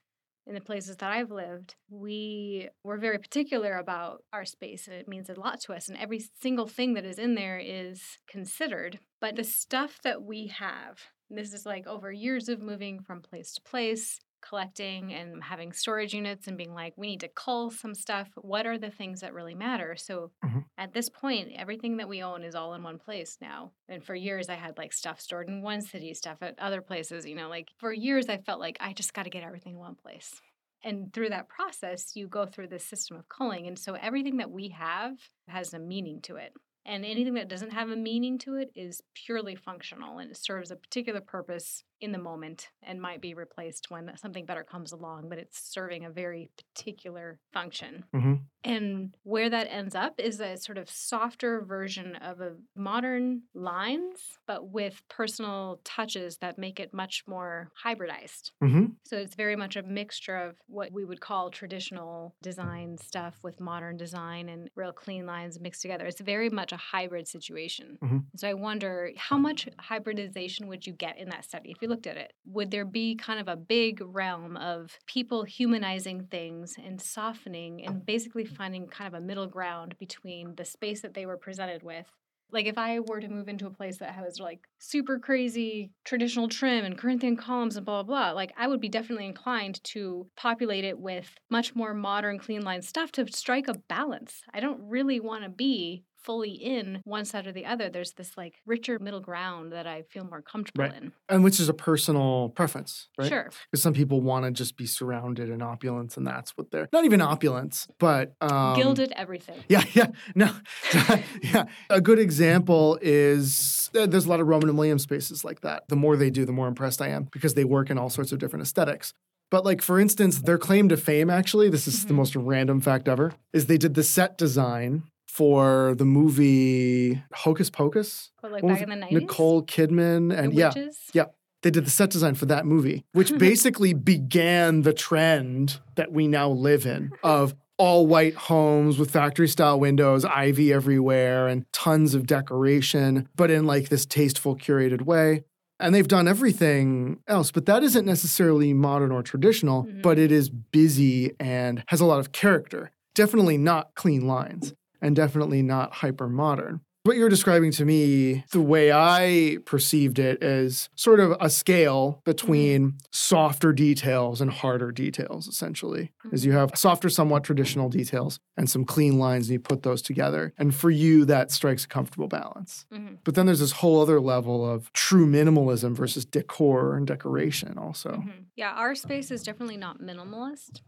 in 0.47 0.55
the 0.55 0.61
places 0.61 0.95
that 0.97 1.11
I've 1.11 1.31
lived, 1.31 1.75
we 1.89 2.69
were 2.83 2.97
very 2.97 3.19
particular 3.19 3.77
about 3.77 4.23
our 4.31 4.45
space 4.45 4.87
and 4.87 4.95
it 4.95 5.07
means 5.07 5.29
a 5.29 5.39
lot 5.39 5.59
to 5.61 5.73
us. 5.73 5.89
And 5.89 5.97
every 5.97 6.23
single 6.41 6.67
thing 6.67 6.93
that 6.93 7.05
is 7.05 7.19
in 7.19 7.35
there 7.35 7.59
is 7.59 8.01
considered. 8.29 8.99
But 9.19 9.35
the 9.35 9.43
stuff 9.43 9.99
that 10.03 10.23
we 10.23 10.47
have, 10.47 10.99
this 11.29 11.53
is 11.53 11.65
like 11.65 11.85
over 11.85 12.11
years 12.11 12.47
of 12.47 12.61
moving 12.61 13.01
from 13.01 13.21
place 13.21 13.53
to 13.53 13.61
place, 13.61 14.19
collecting 14.47 15.13
and 15.13 15.43
having 15.43 15.71
storage 15.73 16.13
units 16.13 16.47
and 16.47 16.57
being 16.57 16.73
like, 16.73 16.93
we 16.97 17.07
need 17.07 17.19
to 17.21 17.27
cull 17.29 17.69
some 17.71 17.93
stuff. 17.93 18.29
What 18.35 18.65
are 18.65 18.77
the 18.77 18.91
things 18.91 19.21
that 19.21 19.33
really 19.33 19.55
matter? 19.55 19.95
So 19.95 20.31
Mhm. 20.43 20.65
at 20.77 20.93
this 20.93 21.09
point, 21.09 21.51
everything 21.55 21.97
that 21.97 22.09
we 22.09 22.21
own 22.23 22.43
is 22.43 22.55
all 22.55 22.73
in 22.75 22.83
one 22.83 22.99
place 22.99 23.37
now. 23.41 23.73
And 23.87 24.03
for 24.03 24.15
years, 24.15 24.49
I 24.49 24.55
had 24.55 24.77
like 24.77 24.93
stuff 24.93 25.19
stored 25.19 25.47
in 25.49 25.61
one 25.61 25.81
city, 25.81 26.13
stuff 26.13 26.37
at 26.41 26.57
other 26.59 26.81
places. 26.81 27.25
You 27.25 27.35
know, 27.35 27.49
like 27.49 27.69
for 27.77 27.91
years, 27.91 28.29
I 28.29 28.37
felt 28.37 28.59
like 28.59 28.77
I 28.79 28.93
just 28.93 29.13
got 29.13 29.23
to 29.23 29.29
get 29.29 29.43
everything 29.43 29.73
in 29.73 29.79
one 29.79 29.95
place. 29.95 30.39
And 30.83 31.11
through 31.11 31.29
that 31.29 31.49
process, 31.49 32.15
you 32.15 32.27
go 32.27 32.45
through 32.45 32.67
this 32.67 32.85
system 32.85 33.17
of 33.17 33.27
culling. 33.29 33.67
And 33.67 33.77
so 33.79 33.95
everything 33.95 34.37
that 34.37 34.51
we 34.51 34.69
have 34.69 35.17
has 35.47 35.73
a 35.73 35.79
meaning 35.79 36.21
to 36.23 36.35
it. 36.35 36.53
And 36.85 37.03
anything 37.03 37.33
that 37.33 37.49
doesn't 37.49 37.71
have 37.71 37.89
a 37.89 37.95
meaning 37.97 38.37
to 38.39 38.55
it 38.55 38.71
is 38.75 39.01
purely 39.13 39.55
functional 39.55 40.19
and 40.19 40.31
it 40.31 40.37
serves 40.37 40.71
a 40.71 40.75
particular 40.77 41.19
purpose 41.19 41.83
in 41.99 42.11
the 42.11 42.17
moment 42.17 42.69
and 42.83 43.01
might 43.01 43.21
be 43.21 43.33
replaced 43.33 43.89
when 43.89 44.11
something 44.17 44.45
better 44.45 44.63
comes 44.63 44.91
along, 44.91 45.29
but 45.29 45.37
it's 45.37 45.59
serving 45.71 46.05
a 46.05 46.09
very 46.09 46.49
particular 46.57 47.39
function. 47.53 48.05
Mm-hmm. 48.15 48.33
And 48.63 49.15
where 49.23 49.49
that 49.49 49.67
ends 49.71 49.95
up 49.95 50.15
is 50.17 50.39
a 50.39 50.57
sort 50.57 50.77
of 50.77 50.89
softer 50.89 51.61
version 51.61 52.15
of 52.15 52.41
a 52.41 52.53
modern 52.75 53.43
lines, 53.53 54.19
but 54.45 54.69
with 54.69 55.01
personal 55.09 55.79
touches 55.85 56.37
that 56.37 56.57
make 56.57 56.79
it 56.79 56.93
much 56.93 57.23
more 57.27 57.69
hybridized. 57.85 58.51
Mm-hmm. 58.63 58.85
So 59.05 59.17
it's 59.17 59.35
very 59.35 59.55
much 59.55 59.75
a 59.75 59.83
mixture 59.83 60.35
of 60.35 60.57
what 60.67 60.91
we 60.91 61.05
would 61.05 61.21
call 61.21 61.49
traditional 61.49 62.35
design 62.41 62.97
stuff 62.97 63.37
with 63.43 63.59
modern 63.59 63.95
design 63.97 64.49
and 64.49 64.69
real 64.75 64.91
clean 64.91 65.25
lines 65.25 65.59
mixed 65.59 65.81
together. 65.81 66.05
It's 66.05 66.21
very 66.21 66.49
much 66.49 66.71
a 66.71 66.77
hybrid 66.77 67.27
situation. 67.27 67.97
Mhm. 68.03 68.25
So 68.35 68.47
I 68.47 68.53
wonder 68.53 69.11
how 69.17 69.37
much 69.37 69.67
hybridization 69.79 70.67
would 70.67 70.85
you 70.85 70.93
get 70.93 71.17
in 71.17 71.29
that 71.29 71.45
study 71.45 71.71
if 71.71 71.81
looked 71.87 72.07
at 72.07 72.17
it? 72.17 72.33
Would 72.45 72.71
there 72.71 72.85
be 72.85 73.15
kind 73.15 73.39
of 73.39 73.47
a 73.47 73.55
big 73.55 74.01
realm 74.01 74.57
of 74.57 74.97
people 75.05 75.43
humanizing 75.43 76.27
things 76.29 76.75
and 76.83 77.01
softening 77.01 77.85
and 77.85 78.05
basically 78.05 78.45
finding 78.45 78.87
kind 78.87 79.07
of 79.07 79.13
a 79.21 79.25
middle 79.25 79.47
ground 79.47 79.95
between 79.99 80.55
the 80.55 80.65
space 80.65 81.01
that 81.01 81.13
they 81.13 81.25
were 81.25 81.37
presented 81.37 81.83
with 81.83 82.07
like 82.51 82.65
if 82.65 82.77
I 82.77 82.99
were 82.99 83.19
to 83.19 83.27
move 83.27 83.49
into 83.49 83.67
a 83.67 83.71
place 83.71 83.97
that 83.97 84.13
has 84.13 84.39
like 84.39 84.67
super 84.79 85.19
crazy 85.19 85.91
traditional 86.05 86.47
trim 86.47 86.85
and 86.85 86.97
Corinthian 86.97 87.35
columns 87.35 87.75
and 87.75 87.85
blah 87.85 88.03
blah 88.03 88.29
blah, 88.29 88.31
like 88.31 88.53
I 88.57 88.67
would 88.67 88.79
be 88.79 88.89
definitely 88.89 89.25
inclined 89.25 89.83
to 89.85 90.27
populate 90.35 90.85
it 90.85 90.97
with 90.97 91.29
much 91.49 91.75
more 91.75 91.93
modern, 91.93 92.39
clean 92.39 92.61
line 92.61 92.81
stuff 92.81 93.11
to 93.13 93.27
strike 93.31 93.67
a 93.67 93.77
balance. 93.89 94.41
I 94.53 94.59
don't 94.59 94.79
really 94.81 95.19
want 95.19 95.43
to 95.43 95.49
be 95.49 96.03
fully 96.21 96.51
in 96.51 97.01
one 97.05 97.25
side 97.25 97.47
or 97.47 97.51
the 97.51 97.65
other. 97.65 97.89
There's 97.89 98.13
this 98.13 98.35
like 98.37 98.55
richer 98.65 98.99
middle 98.99 99.19
ground 99.21 99.71
that 99.71 99.87
I 99.87 100.01
feel 100.03 100.23
more 100.25 100.41
comfortable 100.41 100.83
Right. 100.85 100.93
in. 100.95 101.11
And 101.29 101.43
which 101.43 101.59
is 101.59 101.69
a 101.69 101.73
personal 101.73 102.49
preference, 102.49 103.07
right? 103.17 103.27
Sure. 103.29 103.49
Because 103.71 103.81
some 103.83 103.93
people 103.93 104.21
want 104.21 104.45
to 104.45 104.51
just 104.51 104.77
be 104.77 104.85
surrounded 104.85 105.49
in 105.49 105.61
opulence, 105.61 106.17
and 106.17 106.25
that's 106.27 106.51
what 106.57 106.71
they're 106.71 106.89
not 106.91 107.05
even 107.05 107.21
opulence, 107.21 107.87
but 107.99 108.33
um, 108.41 108.75
Gilded 108.75 109.13
everything. 109.15 109.63
Yeah, 109.69 109.83
yeah, 109.93 110.07
no, 110.35 110.51
yeah. 111.41 111.65
A 111.89 112.01
good 112.01 112.19
example 112.19 112.97
is 113.01 113.89
uh, 113.97 114.05
there's 114.05 114.25
a 114.25 114.29
lot 114.29 114.39
of 114.39 114.47
Roman 114.47 114.69
and 114.69 114.77
Williams 114.77 115.03
spaces 115.03 115.43
like 115.45 115.61
that. 115.61 115.83
The 115.87 115.95
more 115.95 116.15
they 116.17 116.29
do, 116.29 116.45
the 116.45 116.51
more 116.51 116.67
impressed 116.67 117.01
I 117.01 117.09
am 117.09 117.27
because 117.31 117.53
they 117.53 117.63
work 117.63 117.89
in 117.89 117.97
all 117.97 118.09
sorts 118.09 118.31
of 118.31 118.39
different 118.39 118.63
aesthetics. 118.63 119.13
But 119.49 119.63
like 119.63 119.81
for 119.81 119.99
instance, 119.99 120.41
their 120.41 120.57
claim 120.57 120.89
to 120.89 120.97
fame 120.97 121.29
actually, 121.29 121.69
this 121.69 121.87
is 121.87 122.05
the 122.05 122.13
Mhm. 122.13 122.17
most 122.17 122.35
random 122.35 122.81
fact 122.81 123.07
ever, 123.07 123.31
is 123.53 123.67
they 123.67 123.77
did 123.77 123.93
the 123.93 124.03
set 124.03 124.37
design 124.37 125.03
for 125.37 125.93
the 125.95 126.03
movie 126.05 127.21
Hocus 127.31 127.69
Pocus. 127.69 128.31
But 128.41 128.51
like 128.53 128.65
back 128.67 128.81
in 128.81 128.89
the 128.89 128.95
90s. 128.95 129.11
Nicole 129.11 129.61
Kidman 129.63 130.35
and 130.35 130.51
yeah, 130.51 130.69
witches. 130.69 130.97
yeah. 131.13 131.25
They 131.61 131.69
did 131.69 131.85
the 131.85 131.91
set 131.91 132.09
design 132.09 132.33
for 132.33 132.47
that 132.47 132.65
movie, 132.65 133.05
which 133.13 133.37
basically 133.49 133.93
began 133.93 134.81
the 134.81 134.93
trend 134.93 135.79
that 135.95 136.11
we 136.11 136.27
now 136.27 136.49
live 136.49 136.87
in 136.87 137.11
of 137.23 137.53
all 137.77 138.07
white 138.07 138.33
homes 138.33 138.97
with 138.97 139.11
factory 139.11 139.47
style 139.47 139.79
windows, 139.79 140.25
ivy 140.25 140.73
everywhere, 140.73 141.47
and 141.47 141.71
tons 141.71 142.15
of 142.15 142.25
decoration, 142.25 143.29
but 143.35 143.51
in 143.51 143.65
like 143.67 143.89
this 143.89 144.07
tasteful, 144.07 144.55
curated 144.55 145.03
way. 145.03 145.43
And 145.79 145.93
they've 145.93 146.07
done 146.07 146.27
everything 146.27 147.19
else, 147.27 147.51
but 147.51 147.67
that 147.67 147.83
isn't 147.83 148.05
necessarily 148.05 148.73
modern 148.73 149.11
or 149.11 149.21
traditional, 149.21 149.83
Mhm. 149.83 150.01
but 150.01 150.17
it 150.17 150.31
is 150.31 150.49
busy 150.49 151.33
and 151.39 151.83
has 151.89 152.01
a 152.01 152.05
lot 152.05 152.19
of 152.19 152.31
character. 152.31 152.89
Definitely 153.13 153.59
not 153.59 153.93
clean 153.93 154.25
lines 154.27 154.73
and 155.01 155.15
definitely 155.15 155.61
not 155.61 155.93
hyper 155.93 156.27
modern. 156.27 156.81
what 157.03 157.15
you're 157.15 157.29
describing 157.29 157.71
to 157.71 157.85
me, 157.85 158.43
the 158.51 158.59
way 158.59 158.91
I 158.91 159.59
perceived 159.65 160.19
it 160.19 160.43
is 160.43 160.89
sort 160.95 161.21
of 161.21 161.37
a 161.39 161.49
scale 161.49 162.21
between 162.25 162.97
softer 163.13 163.71
details 163.71 164.41
and 164.41 164.51
harder 164.51 164.91
details, 164.91 165.47
essentially. 165.47 166.11
is 166.33 166.45
you 166.45 166.51
have 166.51 166.71
softer, 166.75 167.07
somewhat 167.07 167.45
traditional 167.45 167.87
details 167.87 168.41
and 168.57 168.69
some 168.69 168.83
clean 168.83 169.17
lines, 169.17 169.47
and 169.47 169.53
you 169.53 169.59
put 169.61 169.83
those 169.83 170.01
together. 170.01 170.51
And 170.57 170.75
for 170.75 170.89
you, 170.89 171.23
that 171.23 171.49
strikes 171.49 171.85
a 171.85 171.87
comfortable 171.87 172.27
balance. 172.27 172.85
Mhm. 172.93 173.19
But 173.23 173.35
then 173.35 173.45
there's 173.45 173.61
this 173.61 173.71
whole 173.71 174.01
other 174.01 174.19
level 174.19 174.69
of 174.69 174.91
true 174.91 175.25
minimalism 175.25 175.95
versus 175.95 176.25
decor 176.25 176.97
and 176.97 177.07
decoration, 177.07 177.77
also. 177.77 178.09
Mhm. 178.17 178.47
Yeah, 178.57 178.71
our 178.73 178.95
space 178.95 179.31
is 179.31 179.43
definitely 179.43 179.77
not 179.77 180.01
minimalist. 180.01 180.81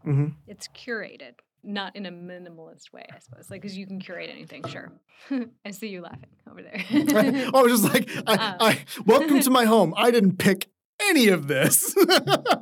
It's 0.46 0.68
curated, 0.68 1.36
not 1.62 1.96
in 1.96 2.06
a 2.06 2.10
minimalist 2.12 2.92
way, 2.92 3.04
I 3.14 3.18
suppose. 3.18 3.50
Like, 3.50 3.62
because 3.62 3.76
you 3.76 3.86
can 3.86 4.00
curate 4.00 4.30
anything, 4.30 4.66
sure. 4.66 4.92
I 5.64 5.70
see 5.70 5.88
you 5.88 6.02
laughing 6.02 6.30
over 6.50 6.62
there. 6.62 6.84
I 7.54 7.62
was 7.62 7.80
just 7.80 7.92
like, 7.92 8.08
I, 8.26 8.34
Uh. 8.34 8.56
I, 8.60 8.78
welcome 9.06 9.40
to 9.40 9.50
my 9.50 9.64
home. 9.64 9.94
I 9.96 10.10
didn't 10.10 10.38
pick 10.38 10.68
any 11.08 11.28
of 11.28 11.48
this. 11.48 11.94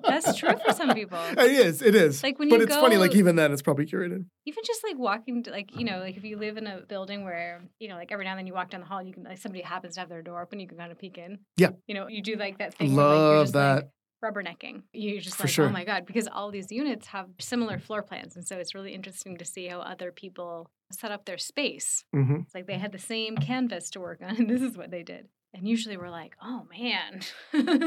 That's 0.04 0.37
true 0.37 0.54
for 0.64 0.72
some 0.72 0.90
people. 0.94 1.18
It 1.37 1.38
is. 1.50 1.82
It 1.82 1.94
is. 1.94 2.22
Like, 2.22 2.38
when 2.38 2.48
but 2.48 2.61
you 2.61 2.66
it's 2.66 2.76
funny. 2.76 2.96
Like 2.96 3.14
even 3.16 3.34
then, 3.37 3.52
it's 3.52 3.62
probably 3.62 3.87
curated. 3.87 4.24
Even 4.46 4.62
just 4.64 4.82
like 4.84 4.96
walking, 4.96 5.42
to, 5.44 5.50
like 5.50 5.76
you 5.76 5.84
know, 5.84 5.98
like 5.98 6.16
if 6.16 6.24
you 6.24 6.37
live 6.38 6.56
in 6.56 6.66
a 6.66 6.82
building 6.82 7.24
where 7.24 7.62
you 7.80 7.88
know, 7.88 7.96
like 7.96 8.12
every 8.12 8.24
now 8.24 8.30
and 8.32 8.38
then 8.38 8.46
you 8.46 8.54
walk 8.54 8.70
down 8.70 8.80
the 8.80 8.87
hall, 8.87 8.98
and 8.98 9.08
you 9.08 9.14
can 9.14 9.24
like 9.24 9.38
somebody 9.38 9.62
happens 9.62 9.94
to 9.94 10.00
have 10.00 10.08
their 10.08 10.22
door 10.22 10.40
open, 10.40 10.61
you 10.61 10.68
can 10.68 10.78
kind 10.78 10.92
of 10.92 10.98
peek 10.98 11.18
in. 11.18 11.38
Yeah. 11.56 11.70
You 11.88 11.94
know, 11.94 12.06
you 12.08 12.22
do 12.22 12.37
like 12.37 12.58
that 12.58 12.74
thing. 12.74 12.94
where, 12.94 13.06
like, 13.06 13.14
Love 13.16 13.44
just, 13.46 13.54
like, 13.56 13.82
that. 13.82 13.90
Rubbernecking. 14.24 14.83
You're 14.92 15.20
just 15.20 15.37
For 15.37 15.44
like, 15.44 15.52
sure. 15.52 15.66
oh 15.66 15.70
my 15.70 15.85
god, 15.85 16.07
because 16.07 16.28
all 16.28 16.50
these 16.50 16.70
units 16.72 17.07
have 17.09 17.26
similar 17.40 17.78
floor 17.78 18.02
plans, 18.02 18.37
and 18.37 18.46
so 18.46 18.57
it's 18.57 18.74
really 18.74 18.94
interesting 18.94 19.37
to 19.38 19.44
see 19.44 19.66
how 19.68 19.81
other 19.81 20.12
people 20.12 20.70
set 20.90 21.12
up 21.12 21.24
their 21.24 21.38
space. 21.38 22.04
hmm 22.12 22.37
It's 22.42 22.54
like 22.54 22.66
they 22.66 22.78
had 22.78 22.92
the 22.92 22.98
same 22.98 23.37
canvas 23.37 23.90
to 23.90 24.00
work 24.00 24.20
on, 24.22 24.37
and 24.38 24.48
this 24.50 24.62
is 24.62 24.76
what 24.76 24.90
they 24.90 25.02
did. 25.02 25.28
And 25.54 25.66
usually 25.66 25.96
we're 25.96 26.11
like, 26.11 26.35
oh 26.42 26.66
man. 26.78 27.20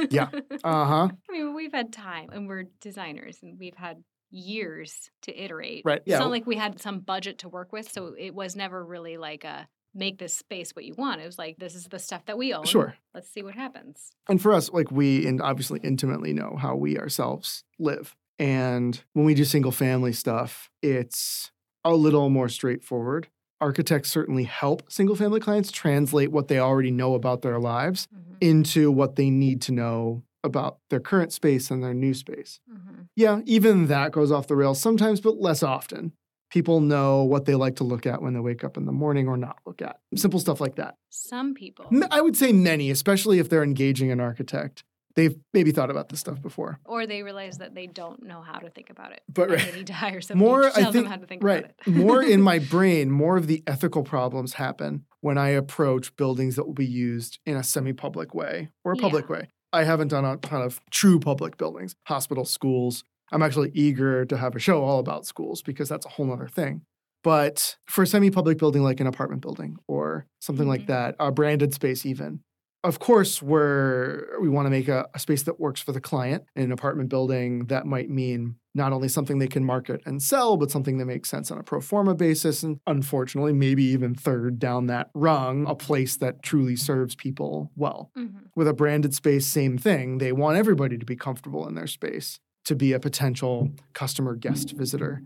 Yeah. 0.09 0.29
Uh 0.63 0.85
huh. 0.85 1.09
I 1.29 1.31
mean, 1.31 1.53
we've 1.53 1.73
had 1.73 1.91
time, 1.93 2.29
and 2.31 2.47
we're 2.47 2.65
designers, 2.81 3.39
and 3.43 3.57
we've 3.59 3.75
had 3.75 4.03
years 4.31 5.09
to 5.23 5.35
iterate. 5.43 5.83
Right, 5.85 6.01
Yeah. 6.05 6.15
It's 6.15 6.21
not 6.21 6.31
like 6.31 6.47
we 6.47 6.55
had 6.55 6.79
some 6.81 6.99
budget 7.01 7.39
to 7.39 7.49
work 7.49 7.71
with, 7.73 7.91
so 7.91 8.15
it 8.17 8.33
was 8.33 8.55
never 8.55 8.83
really 8.83 9.17
like 9.17 9.43
a 9.43 9.67
make 9.93 10.17
this 10.19 10.35
space 10.35 10.71
what 10.75 10.85
you 10.85 10.93
want. 10.97 11.21
It 11.21 11.25
was 11.25 11.37
like 11.37 11.57
this 11.57 11.75
is 11.75 11.85
the 11.85 11.99
stuff 11.99 12.25
that 12.25 12.37
we 12.37 12.53
own. 12.53 12.65
Sure. 12.65 12.95
Let's 13.13 13.29
see 13.29 13.43
what 13.43 13.55
happens. 13.55 14.11
And 14.29 14.41
for 14.41 14.53
us, 14.53 14.69
like 14.71 14.91
we 14.91 15.27
and 15.27 15.41
obviously 15.41 15.79
intimately 15.83 16.33
know 16.33 16.55
how 16.59 16.75
we 16.75 16.97
ourselves 16.97 17.63
live. 17.79 18.15
And 18.39 19.01
when 19.13 19.25
we 19.25 19.33
do 19.33 19.45
single 19.45 19.71
family 19.71 20.13
stuff, 20.13 20.69
it's 20.81 21.51
a 21.83 21.93
little 21.93 22.29
more 22.29 22.49
straightforward. 22.49 23.27
Architects 23.59 24.09
certainly 24.09 24.45
help 24.45 24.91
single 24.91 25.15
family 25.15 25.39
clients 25.39 25.71
translate 25.71 26.31
what 26.31 26.47
they 26.47 26.57
already 26.57 26.89
know 26.91 27.13
about 27.13 27.41
their 27.43 27.59
lives 27.59 28.07
Mhm, 28.11 28.37
into 28.41 28.91
what 28.91 29.15
they 29.17 29.29
need 29.29 29.61
to 29.63 29.71
know 29.71 30.23
about 30.43 30.79
their 30.89 30.99
current 30.99 31.31
space 31.31 31.69
and 31.69 31.83
their 31.83 31.93
new 31.93 32.15
space. 32.15 32.59
mhm. 32.67 33.07
Yeah, 33.15 33.41
even 33.45 33.85
that 33.87 34.11
goes 34.11 34.31
off 34.31 34.47
the 34.47 34.55
rails 34.55 34.81
sometimes, 34.81 35.21
but 35.21 35.39
less 35.39 35.61
often. 35.61 36.13
People 36.51 36.81
know 36.81 37.23
what 37.23 37.45
they 37.45 37.55
like 37.55 37.77
to 37.77 37.83
look 37.85 38.05
at 38.05 38.21
when 38.21 38.33
they 38.33 38.39
wake 38.41 38.63
up 38.63 38.75
in 38.75 38.85
the 38.85 38.91
morning 38.91 39.27
or 39.27 39.37
not 39.37 39.59
look 39.65 39.81
at. 39.81 39.99
Simple 40.15 40.39
stuff 40.39 40.59
like 40.59 40.75
that. 40.75 40.95
Some 41.09 41.53
people, 41.53 41.85
I 42.11 42.19
would 42.21 42.35
say 42.35 42.51
many, 42.51 42.91
especially 42.91 43.39
if 43.39 43.47
they're 43.49 43.63
engaging 43.63 44.11
an 44.11 44.19
architect. 44.19 44.83
They've 45.15 45.35
maybe 45.53 45.71
thought 45.71 45.89
about 45.89 46.07
this 46.09 46.19
stuff 46.21 46.41
before. 46.41 46.79
or 46.85 47.05
they 47.05 47.21
realize 47.23 47.57
that 47.57 47.75
they 47.75 47.85
don't 47.85 48.23
know 48.23 48.41
how 48.41 48.59
to 48.59 48.69
think 48.69 48.89
about 48.89 49.11
it. 49.11 49.21
But 49.27 49.49
right- 49.49 49.59
they 49.59 49.77
need 49.79 49.87
to 49.87 49.93
hire 49.93 50.21
somebody 50.21 50.49
more, 50.49 50.63
to 50.63 50.71
tell 50.71 50.79
I 50.89 50.91
think, 50.91 50.93
them 50.93 51.05
how 51.05 51.17
to 51.17 51.25
think 51.25 51.43
right. 51.43 51.59
about 51.65 51.71
it. 51.85 51.87
more 51.87 52.21
in 52.23 52.41
my 52.51 52.59
brain, 52.59 53.11
more 53.11 53.35
of 53.37 53.47
the 53.47 53.61
ethical 53.67 54.03
problems 54.03 54.53
happen 54.53 55.05
when 55.19 55.37
I 55.37 55.49
approach 55.49 56.15
buildings 56.15 56.55
that 56.55 56.65
will 56.65 56.73
be 56.73 56.85
used 56.85 57.39
in 57.45 57.55
a 57.57 57.63
semi 57.63 57.93
public 57.93 58.33
way 58.33 58.69
or 58.83 58.93
a 58.93 58.95
public 58.97 59.29
way. 59.29 59.49
I 59.73 59.83
haven't 59.85 60.09
done 60.09 60.25
a 60.25 60.35
ton 60.37 60.61
of 60.61 60.81
true 60.91 61.19
public 61.19 61.57
buildings, 61.57 61.95
hospitals, 62.07 62.51
schools. 62.51 63.03
I'm 63.31 63.41
actually 63.43 63.71
eager 63.73 64.25
to 64.25 64.37
have 64.37 64.55
a 64.55 64.59
show 64.59 64.83
all 64.83 64.99
about 64.99 65.25
schools 65.25 65.61
because 65.61 65.87
that's 65.89 66.05
a 66.05 66.09
whole 66.09 66.31
other 66.31 66.47
thing. 66.47 66.81
But 67.23 67.77
for 67.85 68.03
a 68.03 68.07
semi 68.07 68.31
public 68.31 68.57
building 68.57 68.81
like 68.83 68.99
an 68.99 69.07
apartment 69.07 69.41
building 69.41 69.77
or 69.87 70.25
something 70.39 70.67
like 70.67 70.81
Mhm. 70.83 70.87
that, 70.87 71.15
a 71.19 71.31
branded 71.31 71.71
space, 71.73 72.03
even, 72.05 72.39
of 72.83 72.97
course, 72.97 73.43
we're, 73.43 74.25
we 74.41 74.49
want 74.49 74.65
to 74.65 74.71
make 74.71 74.87
a, 74.87 75.05
a 75.13 75.19
space 75.19 75.43
that 75.43 75.59
works 75.59 75.79
for 75.81 75.91
the 75.91 76.01
client. 76.01 76.45
In 76.55 76.63
an 76.63 76.71
apartment 76.71 77.09
building, 77.09 77.65
that 77.67 77.85
might 77.85 78.09
mean 78.09 78.55
not 78.73 78.91
only 78.91 79.07
something 79.07 79.37
they 79.37 79.47
can 79.47 79.63
market 79.63 80.01
and 80.07 80.23
sell, 80.23 80.57
but 80.57 80.71
something 80.71 80.97
that 80.97 81.05
makes 81.05 81.29
sense 81.29 81.51
on 81.51 81.59
a 81.59 81.63
pro 81.63 81.79
forma 81.79 82.15
basis. 82.15 82.63
And 82.63 82.79
unfortunately, 82.87 83.53
maybe 83.53 83.83
even 83.83 84.15
third 84.15 84.57
down 84.57 84.87
that 84.87 85.11
rung, 85.13 85.67
a 85.67 85.75
place 85.75 86.17
that 86.17 86.41
truly 86.41 86.75
serves 86.75 87.13
people 87.13 87.71
well. 87.75 88.09
Mhm. 88.17 88.47
With 88.55 88.67
a 88.67 88.73
branded 88.73 89.13
space, 89.13 89.45
same 89.45 89.77
thing. 89.77 90.17
They 90.17 90.31
want 90.31 90.57
everybody 90.57 90.97
to 90.97 91.05
be 91.05 91.15
comfortable 91.15 91.67
in 91.67 91.75
their 91.75 91.85
space, 91.87 92.39
to 92.65 92.75
be 92.75 92.93
a 92.93 92.99
potential 92.99 93.69
customer 93.93 94.35
guest 94.35 94.71
visitor. 94.71 95.21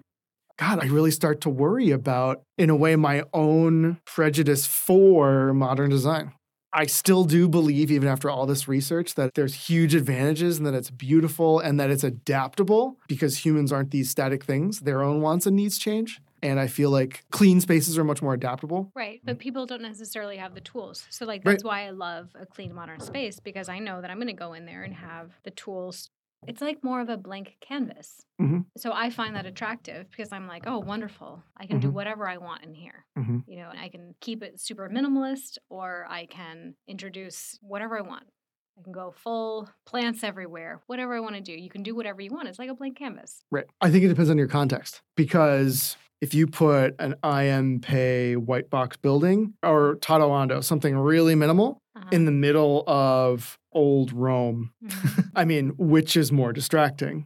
God, 0.57 0.79
I 0.81 0.87
really 0.87 1.11
start 1.11 1.41
to 1.41 1.49
worry 1.49 1.91
about, 1.91 2.41
in 2.57 2.69
a 2.69 2.75
way, 2.75 2.95
my 2.95 3.23
own 3.33 3.97
prejudice 4.05 4.65
for 4.65 5.53
modern 5.53 5.89
design. 5.89 6.31
I 6.71 6.85
still 6.87 7.23
do 7.23 7.47
believe, 7.47 7.89
even 7.89 8.07
after 8.07 8.29
all 8.29 8.45
this 8.45 8.67
research, 8.67 9.15
that 9.15 9.33
there's 9.33 9.53
huge 9.53 9.95
advantages 9.95 10.57
and 10.57 10.65
that 10.67 10.73
it's 10.73 10.89
beautiful 10.89 11.59
and 11.59 11.79
that 11.79 11.89
it's 11.89 12.03
adaptable 12.03 12.97
because 13.07 13.45
humans 13.45 13.71
aren't 13.71 13.91
these 13.91 14.09
static 14.09 14.43
things. 14.43 14.81
Their 14.81 15.01
own 15.01 15.21
wants 15.21 15.45
and 15.45 15.55
needs 15.55 15.77
change. 15.77 16.21
And 16.43 16.59
I 16.59 16.67
feel 16.67 16.89
like 16.89 17.23
clean 17.31 17.61
spaces 17.61 17.97
are 17.97 18.03
much 18.03 18.21
more 18.21 18.33
adaptable. 18.33 18.91
Right, 18.93 19.21
but 19.23 19.39
people 19.39 19.65
don't 19.65 19.81
necessarily 19.81 20.37
have 20.37 20.53
the 20.53 20.61
tools. 20.61 21.05
So 21.09 21.25
like 21.25 21.41
Right. 21.45 21.53
that's 21.53 21.63
why 21.63 21.87
I 21.87 21.91
love 21.91 22.29
a 22.39 22.45
clean 22.45 22.73
modern 22.73 22.99
space 22.99 23.39
because 23.39 23.67
I 23.69 23.79
know 23.79 24.01
that 24.01 24.11
I'm 24.11 24.17
going 24.17 24.27
to 24.27 24.33
go 24.33 24.53
in 24.53 24.65
there 24.65 24.83
and 24.83 24.93
have 24.93 25.31
the 25.43 25.51
tools. 25.51 26.09
It's 26.47 26.61
like 26.61 26.83
more 26.83 27.01
of 27.01 27.09
a 27.09 27.17
blank 27.17 27.57
canvas. 27.61 28.25
Mhm. 28.41 28.65
So 28.77 28.91
I 28.93 29.09
find 29.09 29.35
that 29.35 29.45
attractive 29.45 30.09
because 30.09 30.31
I'm 30.31 30.47
like, 30.47 30.63
oh, 30.67 30.79
wonderful. 30.79 31.43
I 31.57 31.65
can 31.65 31.79
do 31.79 31.89
Mhm. 31.89 31.93
whatever 31.93 32.27
I 32.27 32.37
want 32.37 32.63
in 32.63 32.73
here. 32.73 33.05
Mhm. 33.17 33.43
You 33.47 33.57
know, 33.57 33.71
I 33.75 33.89
can 33.89 34.15
keep 34.21 34.43
it 34.43 34.59
super 34.59 34.89
minimalist 34.89 35.57
or 35.69 36.05
I 36.09 36.25
can 36.25 36.75
introduce 36.87 37.57
whatever 37.61 37.97
I 37.97 38.01
want. 38.01 38.25
I 38.77 38.81
can 38.83 38.91
go 38.91 39.11
full 39.11 39.69
plants 39.85 40.23
everywhere, 40.23 40.81
whatever 40.87 41.13
I 41.15 41.21
want 41.21 41.35
to 41.35 41.41
do. 41.41 41.53
You 41.53 41.69
can 41.69 41.81
do 41.81 41.95
whatever 41.95 42.21
you 42.21 42.29
want. 42.31 42.47
It's 42.49 42.59
like 42.59 42.69
a 42.69 42.75
blank 42.75 42.97
canvas. 42.97 43.43
Right. 43.51 43.65
I 43.79 43.89
think 43.89 44.03
it 44.03 44.09
depends 44.09 44.29
on 44.29 44.37
your 44.37 44.47
context 44.49 45.01
because 45.15 45.95
if 46.21 46.33
you 46.33 46.47
put 46.47 46.95
an 46.99 47.15
IM 47.23 47.79
Pei 47.81 48.35
white 48.35 48.69
box 48.69 48.97
building 48.97 49.53
or 49.63 49.95
Tadao 49.97 50.29
Ando, 50.29 50.63
something 50.63 50.97
really 50.97 51.35
minimal, 51.35 51.81
Uh-huh. 51.95 52.09
in 52.11 52.25
the 52.25 52.31
middle 52.31 52.83
of 52.87 53.57
old 53.71 54.11
Rome, 54.11 54.73
Mhm. 54.83 55.29
I 55.35 55.45
mean, 55.45 55.69
which 55.77 56.17
is 56.17 56.29
more 56.31 56.51
distracting? 56.51 57.25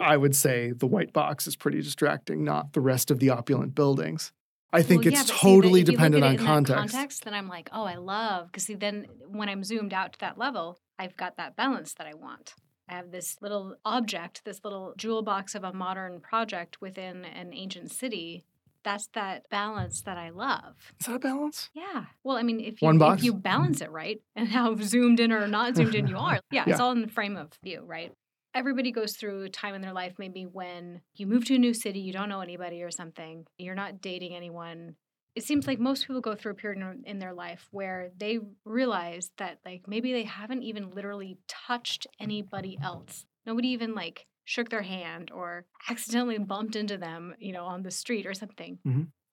I 0.00 0.16
would 0.16 0.34
say 0.34 0.72
the 0.72 0.88
white 0.88 1.12
box 1.12 1.46
is 1.46 1.54
pretty 1.56 1.80
distracting, 1.82 2.42
not 2.42 2.72
the 2.72 2.80
rest 2.80 3.10
of 3.12 3.20
the 3.20 3.30
opulent 3.30 3.74
buildings. 3.76 4.32
I 4.72 4.82
think 4.82 5.04
Well, 5.04 5.12
yeah, 5.12 5.20
it's 5.20 5.30
see, 5.32 5.38
totally 5.38 5.80
look 5.84 5.92
dependent 5.94 6.24
on 6.24 6.36
context. 6.36 6.92
context. 6.92 7.24
Then 7.24 7.32
I'm 7.34 7.48
like, 7.48 7.68
oh, 7.72 7.84
I 7.84 7.94
love 7.94 8.48
because 8.48 8.64
see, 8.64 8.74
then 8.74 9.06
when 9.28 9.48
I'm 9.48 9.62
zoomed 9.62 9.92
out 9.94 10.12
to 10.14 10.18
that 10.18 10.36
level, 10.36 10.78
I've 10.98 11.16
got 11.16 11.36
that 11.36 11.54
balance 11.56 11.94
that 11.94 12.06
I 12.08 12.14
want. 12.14 12.54
I 12.88 12.94
have 12.94 13.10
this 13.12 13.36
little 13.40 13.76
object, 13.84 14.44
this 14.44 14.64
little 14.64 14.94
jewel 14.96 15.22
box 15.22 15.54
of 15.54 15.62
a 15.62 15.72
modern 15.72 16.20
project 16.20 16.80
within 16.80 17.24
an 17.24 17.52
ancient 17.54 17.92
city. 17.92 18.44
That's 18.84 19.08
that 19.14 19.48
balance 19.50 20.02
that 20.02 20.16
I 20.16 20.30
love. 20.30 20.76
Is 21.00 21.06
that 21.06 21.16
a 21.16 21.18
balance? 21.18 21.68
Yeah. 21.74 22.06
Well, 22.24 22.36
I 22.36 22.42
mean, 22.42 22.60
if 22.60 22.80
you 22.80 22.86
One 22.86 23.02
if 23.02 23.22
you 23.24 23.34
balance 23.34 23.80
it 23.80 23.90
right 23.90 24.20
and 24.36 24.48
how 24.48 24.74
zoomed 24.76 25.20
in 25.20 25.32
or 25.32 25.46
not 25.46 25.76
zoomed 25.76 25.94
in 25.94 26.06
you 26.06 26.16
are, 26.18 26.40
yeah, 26.50 26.64
it's 26.66 26.80
all 26.80 26.92
in 26.92 27.02
the 27.02 27.08
frame 27.08 27.36
of 27.36 27.52
view, 27.62 27.82
right? 27.84 28.12
Everybody 28.54 28.92
goes 28.92 29.16
through 29.16 29.42
a 29.44 29.48
time 29.50 29.74
in 29.74 29.82
their 29.82 29.92
life, 29.92 30.14
maybe 30.18 30.44
when 30.46 31.02
you 31.14 31.26
move 31.26 31.44
to 31.46 31.54
a 31.56 31.58
new 31.58 31.74
city, 31.74 32.00
you 32.00 32.12
don't 32.12 32.28
know 32.28 32.40
anybody 32.40 32.82
or 32.82 32.90
something, 32.90 33.46
you're 33.58 33.74
not 33.74 34.00
dating 34.00 34.34
anyone. 34.34 34.96
It 35.34 35.44
seems 35.44 35.66
like 35.66 35.78
most 35.78 36.06
people 36.06 36.20
go 36.22 36.34
through 36.34 36.52
a 36.52 36.54
period 36.56 36.80
in- 36.80 37.04
in 37.04 37.18
their 37.18 37.34
life 37.34 37.68
where 37.70 38.10
they 38.16 38.40
realize 38.64 39.30
that, 39.36 39.58
like, 39.64 39.86
maybe 39.86 40.12
they 40.12 40.24
haven't 40.24 40.62
even 40.62 40.90
literally 40.90 41.38
touched 41.46 42.06
anybody 42.18 42.78
else. 42.82 43.26
Nobody 43.46 43.68
even, 43.68 43.94
like, 43.94 44.26
shook 44.48 44.70
their 44.70 44.80
hand 44.80 45.30
or 45.30 45.66
accidentally 45.90 46.38
bumped 46.38 46.74
into 46.74 46.96
them, 46.96 47.34
you 47.38 47.52
know, 47.52 47.64
on 47.64 47.82
the 47.82 47.90
street 47.90 48.24
or 48.24 48.32
something. 48.32 48.78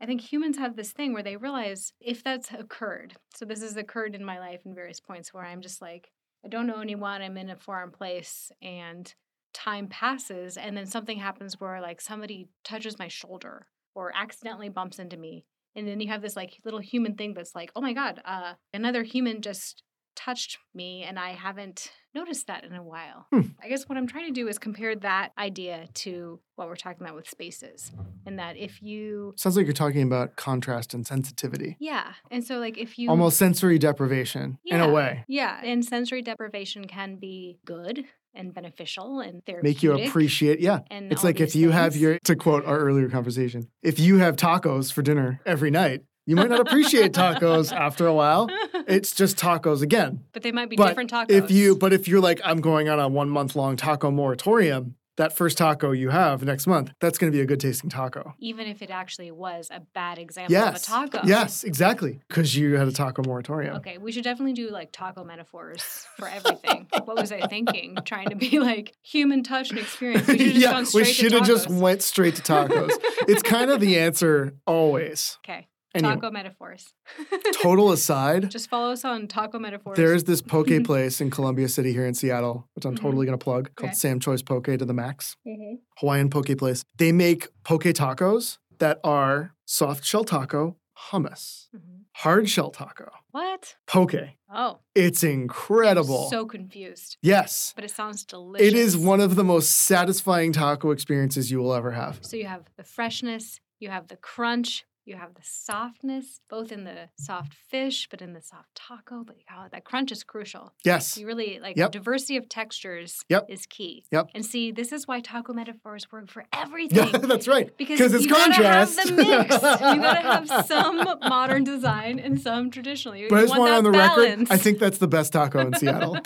I 0.02 0.06
think 0.06 0.20
humans 0.20 0.58
have 0.58 0.76
this 0.76 0.92
thing 0.92 1.14
where 1.14 1.24
they 1.24 1.38
realize 1.38 1.94
if 2.02 2.22
that's 2.22 2.52
occurred. 2.52 3.16
So 3.34 3.46
this 3.46 3.62
has 3.62 3.78
occurred 3.78 4.14
in 4.14 4.26
my 4.26 4.40
life 4.40 4.60
in 4.66 4.76
various 4.76 5.00
points 5.00 5.34
where 5.34 5.46
I'm 5.46 5.62
just 5.62 5.82
like, 5.82 6.12
I 6.44 6.50
don't 6.50 6.68
know 6.68 6.82
anyone, 6.82 7.22
I'm 7.22 7.38
in 7.38 7.50
a 7.50 7.56
foreign 7.56 7.92
place 7.92 8.52
and 8.62 9.12
time 9.54 9.88
passes 9.88 10.58
and 10.58 10.76
then 10.76 10.86
something 10.86 11.18
happens 11.18 11.62
where 11.62 11.80
like 11.80 12.02
somebody 12.02 12.50
touches 12.66 13.00
my 13.00 13.08
shoulder 13.08 13.68
or 13.96 14.12
accidentally 14.14 14.68
bumps 14.68 15.00
into 15.00 15.16
me. 15.16 15.46
And 15.78 15.88
then 15.88 16.02
you 16.02 16.10
have 16.10 16.22
this 16.22 16.36
like 16.36 16.60
little 16.66 16.82
human 16.82 17.16
thing 17.16 17.34
that's 17.34 17.56
like, 17.56 17.72
oh 17.74 17.82
my 17.82 17.94
God, 17.94 18.22
uh, 18.26 18.56
another 18.74 19.04
human 19.04 19.42
just 19.42 19.82
touched 20.16 20.58
me 20.74 21.04
and 21.04 21.20
I 21.20 21.32
haven't 21.32 21.92
noticed 22.14 22.48
that 22.48 22.64
in 22.64 22.74
a 22.74 22.82
while. 22.84 23.28
Hmm. 23.32 23.42
I 23.62 23.68
guess 23.68 23.88
what 23.90 23.98
I'm 23.98 24.08
trying 24.08 24.28
to 24.28 24.32
do 24.32 24.48
is 24.48 24.58
compare 24.58 24.96
that 24.96 25.32
idea 25.38 25.88
to 25.96 26.40
what 26.56 26.68
we're 26.68 26.76
talking 26.76 27.04
about 27.04 27.16
with 27.16 27.30
spaces. 27.30 27.92
And 28.26 28.40
that 28.40 28.58
if 28.58 28.82
you 28.82 29.34
Sounds 29.38 29.58
like 29.58 29.66
you're 29.66 29.74
talking 29.74 30.02
about 30.02 30.36
contrast 30.36 30.94
and 30.94 31.06
sensitivity. 31.06 31.76
yeah. 31.80 32.14
And 32.32 32.44
so 32.44 32.58
like 32.58 32.78
if 32.78 32.98
you 32.98 33.10
Almost 33.10 33.38
sensory 33.38 33.78
deprivation 33.78 34.58
in 34.66 34.80
a 34.80 34.90
way. 34.90 35.26
Yeah. 35.28 35.60
And 35.64 35.84
sensory 35.84 36.22
deprivation 36.22 36.86
can 36.86 37.18
be 37.18 37.60
good 37.66 38.06
and 38.34 38.54
beneficial 38.54 39.20
and 39.22 39.46
therapeutic. 39.46 39.64
Make 39.64 39.84
you 39.84 39.94
appreciate, 39.94 40.60
yeah. 40.60 40.80
and 40.92 41.12
It's 41.12 41.24
like 41.24 41.40
if 41.40 41.56
you 41.56 41.72
have 41.72 41.96
your, 41.96 42.20
to 42.26 42.36
quote 42.36 42.66
our 42.66 42.78
earlier 42.78 43.10
conversation, 43.10 43.70
if 43.82 44.00
you 44.00 44.18
have 44.18 44.36
tacos 44.36 44.92
for 44.92 45.02
dinner 45.02 45.40
every 45.46 45.72
night, 45.72 46.02
you 46.26 46.36
might 46.36 46.50
not 46.50 46.60
appreciate 46.60 47.14
tacos 47.14 47.72
after 47.88 48.08
a 48.08 48.14
while. 48.14 48.50
It's 48.88 49.12
just 49.12 49.38
tacos 49.38 49.82
again. 49.82 50.24
but 50.34 50.44
they 50.44 50.52
might 50.52 50.70
be 50.70 50.76
But 50.76 50.90
different 50.90 51.12
tacos. 51.12 51.30
If 51.32 51.52
you, 51.52 51.76
but 51.76 51.94
if 51.94 52.08
you're 52.08 52.22
like, 52.22 52.42
I'm 52.44 52.62
going 52.62 52.90
on 52.90 53.00
a 53.00 53.08
one 53.08 53.30
month 53.30 53.56
long 53.56 53.76
taco 53.78 54.12
moratorium, 54.12 54.96
that 55.18 55.34
first 55.34 55.58
taco 55.58 55.92
you 55.92 56.10
have 56.10 56.44
next 56.44 56.68
month, 56.68 56.92
that's 57.00 57.18
going 57.18 57.32
to 57.32 57.36
be 57.38 57.42
a 57.42 57.46
good 57.46 57.62
tasting 57.62 57.90
taco. 57.90 58.34
even 58.40 58.68
if 58.68 58.82
it 58.82 58.90
actually 58.90 59.32
was 59.32 59.70
a 59.72 59.80
bad 59.94 60.18
example 60.20 60.52
Yes. 60.52 60.68
of 60.68 60.76
a 60.76 61.10
taco. 61.10 61.26
Yes, 61.28 61.64
exactly. 61.64 62.20
Because 62.28 62.54
you 62.54 62.76
had 62.76 62.90
a 62.90 62.92
taco 62.92 63.24
moratorium. 63.24 63.78
Okay, 63.78 63.98
we 63.98 64.12
should 64.12 64.26
definitely 64.26 64.52
do 64.52 64.70
like 64.72 64.92
taco 64.92 65.24
metaphors 65.24 66.06
for 66.18 66.28
everything. 66.28 66.88
what 67.06 67.16
was 67.16 67.32
I 67.32 67.48
thinking? 67.48 67.98
Trying 68.04 68.28
to 68.30 68.36
be 68.36 68.60
like 68.60 68.94
human 69.04 69.42
touch 69.42 69.70
and 69.70 69.80
experience. 69.80 70.28
We 70.28 70.38
should 70.38 70.48
have 70.48 70.62
yeah, 70.62 70.84
we 70.94 71.04
should 71.06 71.32
have 71.32 71.48
just 71.48 71.70
went 71.70 72.02
straight 72.02 72.36
to 72.36 72.42
tacos. 72.42 72.92
it's 73.30 73.42
kind 73.42 73.72
of 73.72 73.80
the 73.80 73.98
answer 73.98 74.56
always. 74.68 75.38
Okay, 75.48 75.68
Anyway, 75.96 76.16
taco 76.16 76.32
metaphors. 76.32 76.94
total 77.62 77.92
aside, 77.92 78.50
just 78.52 78.70
follow 78.70 78.92
us 78.92 79.06
on 79.06 79.28
taco 79.28 79.60
metaphors. 79.60 79.96
there's 79.98 80.24
this 80.26 80.42
poke 80.42 80.68
place 80.86 81.22
in 81.22 81.30
Columbia 81.32 81.68
City 81.70 81.92
here 81.94 82.06
in 82.06 82.14
Seattle, 82.14 82.68
which 82.74 82.86
I'm 82.86 82.96
Mhm. 82.96 83.02
totally 83.02 83.26
going 83.26 83.38
to 83.38 83.44
plug, 83.44 83.70
called 83.76 83.90
Okay. 83.90 83.96
Sam 83.96 84.20
Choy's 84.20 84.44
Poke 84.44 84.66
to 84.66 84.78
the 84.86 84.94
max. 84.94 85.38
Mhm. 85.48 85.80
Hawaiian 86.00 86.30
poke 86.30 86.58
place. 86.58 86.84
They 86.98 87.12
make 87.12 87.48
poke 87.64 87.84
tacos 87.84 88.58
that 88.80 89.00
are 89.04 89.54
soft 89.66 90.04
shell 90.04 90.24
taco 90.24 90.76
hummus, 91.12 91.68
Mhm. 91.76 92.04
hard 92.14 92.50
shell 92.50 92.72
taco, 92.72 93.12
What? 93.32 93.76
poke. 93.88 94.16
Oh, 94.50 94.80
It's 94.94 95.24
incredible. 95.24 96.30
so 96.30 96.46
confused. 96.46 97.18
yes. 97.22 97.74
But 97.76 97.84
it 97.84 97.92
sounds 97.92 98.24
delicious. 98.26 98.68
It 98.68 98.74
is 98.76 98.96
one 98.98 99.20
of 99.20 99.36
the 99.36 99.44
most 99.44 99.70
satisfying 99.72 100.52
taco 100.54 100.92
experiences 100.92 101.52
you 101.52 101.60
will 101.60 101.74
ever 101.74 101.92
have. 101.92 102.20
So 102.22 102.38
you 102.38 102.46
have 102.46 102.64
the 102.78 102.84
freshness, 102.84 103.60
you 103.80 103.90
have 103.90 104.08
the 104.08 104.16
crunch, 104.18 104.86
you 105.06 105.16
have 105.16 105.36
the 105.36 105.42
softness, 105.44 106.42
both 106.50 106.72
in 106.72 106.84
the 106.84 107.10
soft 107.16 107.54
fish, 107.54 108.08
but 108.10 108.22
in 108.22 108.34
the 108.34 108.42
soft 108.42 108.74
taco. 108.74 109.24
But 109.24 109.36
oh, 109.56 109.66
that 109.72 109.84
crunch 109.86 110.12
is 110.12 110.24
crucial. 110.24 110.74
Yes. 110.84 111.16
You 111.18 111.28
really 111.28 111.60
like 111.62 111.78
Yep. 111.78 111.92
diversity 111.92 112.38
of 112.38 112.50
textures 112.50 113.24
Yep. 113.30 113.46
is 113.50 113.66
key. 113.68 114.04
Yep. 114.12 114.30
And 114.34 114.44
see, 114.46 114.72
this 114.72 114.92
is 114.92 115.08
why 115.08 115.20
taco 115.20 115.54
metaphors 115.54 116.12
work 116.12 116.28
for 116.30 116.46
everything. 116.54 117.08
Yeah, 117.14 117.18
that's 117.20 117.48
right. 117.48 117.76
Because 117.78 118.14
it's 118.14 118.24
you 118.24 118.30
gotta 118.32 118.54
have 118.54 118.88
contrast. 118.96 119.08
the 119.08 119.12
mix. 119.14 119.54
you 119.56 120.02
gotta 120.02 120.22
have 120.22 120.66
some 120.66 120.98
modern 121.22 121.64
design 121.64 122.18
and 122.20 122.42
some 122.42 122.72
traditional. 122.72 123.16
You, 123.16 123.28
But 123.30 123.38
I 123.38 123.42
just 123.42 123.52
want 123.52 123.72
want 123.72 123.74
on 123.74 123.84
the 123.84 123.92
that 123.98 124.18
record. 124.18 124.48
I 124.50 124.58
think 124.58 124.80
that's 124.80 124.98
the 124.98 125.08
best 125.08 125.34
taco 125.34 125.60
in 125.68 125.74
Seattle. 125.76 126.16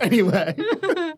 anyway, 0.00 0.54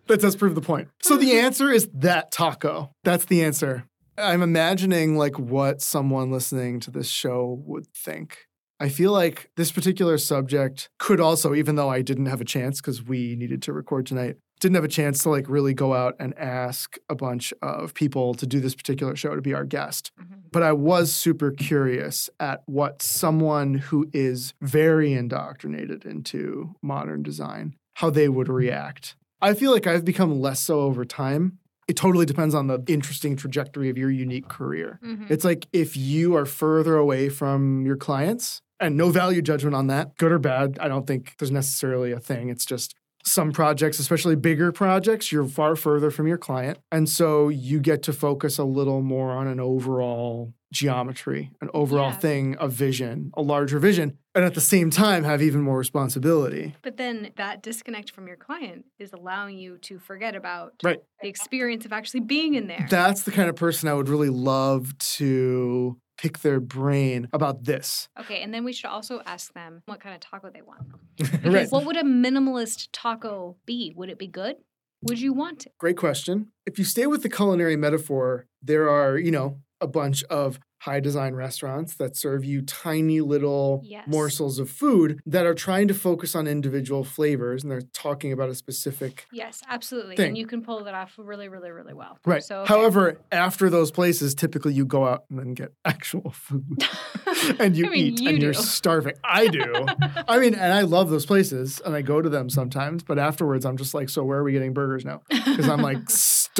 that 0.07 0.19
does 0.21 0.37
prove 0.37 0.55
the 0.55 0.61
point. 0.61 0.89
So 1.03 1.17
the 1.17 1.39
answer 1.39 1.71
is 1.71 1.89
that 1.95 2.31
taco. 2.31 2.91
That's 3.05 3.25
the 3.25 3.43
answer. 3.43 3.85
I'm 4.19 4.43
imagining 4.43 5.17
like 5.17 5.39
what 5.39 5.81
someone 5.81 6.31
listening 6.31 6.81
to 6.81 6.91
this 6.91 7.09
show 7.09 7.63
would 7.67 7.87
think. 7.95 8.47
I 8.81 8.89
feel 8.89 9.13
like 9.13 9.51
this 9.57 9.73
particular 9.73 10.19
subject 10.19 10.89
could 10.99 11.21
also, 11.21 11.55
even 11.55 11.75
though 11.77 11.89
I 11.89 12.03
didn't 12.03 12.27
have 12.27 12.41
a 12.41 12.45
chance 12.45 12.81
because 12.81 13.03
we 13.03 13.35
needed 13.37 13.61
to 13.63 13.73
record 13.73 14.07
tonight, 14.07 14.37
didn't 14.61 14.77
have 14.77 14.85
a 14.85 14.89
chance 14.89 15.23
to 15.23 15.31
like 15.31 15.49
really 15.49 15.75
go 15.75 15.95
out 15.95 16.15
and 16.21 16.37
ask 16.39 16.97
a 17.09 17.15
bunch 17.15 17.53
of 17.63 17.95
people 17.95 18.35
to 18.35 18.47
do 18.47 18.61
this 18.61 18.75
particular 18.75 19.15
show 19.17 19.35
to 19.37 19.41
be 19.43 19.55
our 19.55 19.65
guest 19.65 20.11
Mhm. 20.21 20.43
but 20.53 20.63
I 20.65 20.73
was 20.73 21.13
super 21.13 21.51
curious 21.53 22.29
at 22.41 22.63
what 22.67 23.01
someone 23.03 23.75
who 23.75 24.09
is 24.13 24.55
very 24.61 25.13
indoctrinated 25.13 26.05
into 26.05 26.75
modern 26.83 27.23
design, 27.23 27.75
how 27.95 28.11
they 28.11 28.29
would 28.29 28.49
react. 28.49 29.15
I 29.41 29.55
feel 29.55 29.71
like 29.73 29.87
I've 29.87 30.05
become 30.05 30.41
less 30.41 30.59
so 30.61 30.81
over 30.81 31.05
time. 31.05 31.59
It 31.89 31.97
totally 31.97 32.27
depends 32.27 32.55
on 32.55 32.67
the 32.67 32.83
interesting 32.87 33.35
trajectory 33.35 33.89
of 33.89 33.97
your 33.97 34.11
unique 34.11 34.47
career. 34.49 35.01
Mhm. 35.03 35.31
It's 35.31 35.45
like 35.45 35.67
if 35.73 35.97
you 35.97 36.37
are 36.37 36.45
further 36.45 36.97
away 36.97 37.31
from 37.31 37.85
your 37.87 37.97
clients, 37.97 38.61
and 38.81 38.97
no 38.97 39.09
value 39.11 39.43
judgment 39.43 39.75
on 39.75 39.89
that, 39.89 40.17
good 40.19 40.31
or 40.31 40.39
bad, 40.39 40.79
I 40.81 40.87
don't 40.87 41.05
think 41.07 41.35
there's 41.39 41.51
necessarily 41.51 42.13
a 42.13 42.21
thing. 42.21 42.49
It's 42.51 42.65
just 42.65 42.95
some 43.29 43.53
projects, 43.53 43.99
especially 43.99 44.37
bigger 44.37 44.73
projects, 44.73 45.31
you're 45.31 45.47
far 45.47 45.77
further 45.77 46.11
from 46.11 46.27
your 46.27 46.39
client. 46.39 46.79
And 46.91 47.09
so 47.09 47.49
you 47.49 47.81
get 47.81 48.03
to 48.05 48.13
focus 48.13 48.59
a 48.59 48.65
little 48.65 49.03
more 49.03 49.31
on 49.33 49.47
an 49.47 49.61
overall 49.61 50.53
geometry, 50.73 51.51
an 51.63 51.71
overall 51.73 52.11
Yeah. 52.11 52.19
thing, 52.19 52.57
a 52.61 52.69
vision, 52.69 53.31
a 53.35 53.43
larger 53.43 53.79
vision, 53.79 54.19
and 54.35 54.45
at 54.45 54.55
the 54.55 54.61
same 54.61 54.91
time 54.91 55.25
have 55.25 55.41
even 55.41 55.63
more 55.63 55.79
responsibility. 55.79 56.75
But 56.83 56.99
then 56.99 57.31
that 57.37 57.63
disconnect 57.63 58.11
from 58.11 58.27
your 58.27 58.37
client 58.37 58.85
is 58.99 59.13
allowing 59.15 59.59
you 59.59 59.79
to 59.79 59.99
forget 59.99 60.35
about 60.35 60.75
Right. 60.85 60.99
the 61.23 61.29
experience 61.29 61.87
of 61.87 61.93
actually 61.93 62.21
being 62.21 62.55
in 62.55 62.67
there. 62.67 62.87
That's 62.91 63.23
the 63.23 63.31
kind 63.31 63.49
of 63.49 63.57
person 63.57 63.89
I 63.89 63.95
would 63.95 64.09
really 64.11 64.29
love 64.29 64.97
to 65.17 65.97
pick 66.19 66.41
their 66.41 66.61
brain 66.61 67.29
about 67.33 67.65
this. 67.65 68.09
okay, 68.21 68.43
and 68.43 68.53
then 68.53 68.65
we 68.65 68.73
should 68.73 68.87
also 68.87 69.23
ask 69.25 69.53
them 69.55 69.83
what 69.87 70.01
kind 70.01 70.15
of 70.15 70.21
taco 70.21 70.51
they 70.51 70.63
want. 70.63 70.83
Because 71.17 71.55
right. 71.55 71.71
what 71.71 71.85
would 71.85 71.97
a 71.97 72.03
minimalist 72.05 72.89
taco 72.93 73.57
be? 73.67 73.93
Would 73.97 74.09
it 74.09 74.19
be 74.19 74.27
good? 74.27 74.57
Would 75.03 75.21
you 75.21 75.33
want 75.33 75.67
it? 75.67 75.73
Great 75.79 75.97
question. 75.97 76.49
If 76.67 76.79
you 76.79 76.85
stay 76.85 77.07
with 77.07 77.23
the 77.23 77.29
culinary 77.29 77.77
metaphor, 77.77 78.47
there 78.63 78.89
are, 78.89 79.17
you 79.17 79.31
know, 79.31 79.59
a 79.81 79.87
bunch 79.87 80.25
of 80.25 80.59
high 80.81 81.01
design 81.01 81.35
restaurants 81.35 81.95
that 81.97 82.17
serve 82.17 82.45
you 82.45 82.63
tiny 82.63 83.21
little 83.21 83.83
Yes. 83.85 84.05
morsels 84.07 84.59
of 84.59 84.71
food 84.71 85.21
that 85.27 85.45
are 85.47 85.55
trying 85.55 85.89
to 85.89 85.95
focus 85.95 86.35
on 86.35 86.47
individual 86.47 87.05
flavors 87.05 87.63
and 87.63 87.71
they're 87.73 87.83
talking 87.93 88.33
about 88.33 88.49
a 88.49 88.55
specific 88.55 89.27
Yes, 89.33 89.63
absolutely. 89.69 90.17
Thing. 90.17 90.29
And 90.29 90.39
you 90.39 90.47
can 90.47 90.63
pull 90.63 90.85
that 90.85 90.95
off 90.95 91.15
really, 91.19 91.49
really, 91.49 91.71
really 91.71 91.95
well. 91.95 92.19
right. 92.25 92.43
So, 92.43 92.61
okay. 92.61 92.69
However, 92.75 93.21
after 93.33 93.69
those 93.71 93.91
places, 93.91 94.35
typically 94.35 94.73
you 94.73 94.85
go 94.87 95.07
out 95.07 95.25
and 95.31 95.39
then 95.39 95.55
get 95.55 95.73
actual 95.85 96.31
food 96.31 96.85
and 97.59 97.77
you 97.77 97.87
I 97.87 97.91
mean, 97.91 98.07
eat 98.07 98.21
you 98.21 98.29
and 98.31 98.39
do. 98.41 98.45
you're 98.47 98.55
starving. 98.55 99.15
I 99.25 99.49
do. 99.49 99.87
I 100.29 100.39
mean, 100.39 100.55
and 100.55 100.73
I 100.73 100.83
love 100.83 101.11
those 101.11 101.27
places 101.27 101.81
and 101.85 101.95
I 101.95 102.03
go 102.03 102.23
to 102.23 102.29
them 102.29 102.49
sometimes, 102.49 103.03
but 103.03 103.19
afterwards 103.19 103.65
I'm 103.67 103.77
just 103.77 103.95
like, 103.95 104.09
so 104.09 104.25
where 104.25 104.39
are 104.39 104.45
we 104.45 104.53
getting 104.53 104.73
burgers 104.75 105.05
now? 105.05 105.23
Because 105.29 105.69
I'm 105.69 105.83
like 105.83 105.99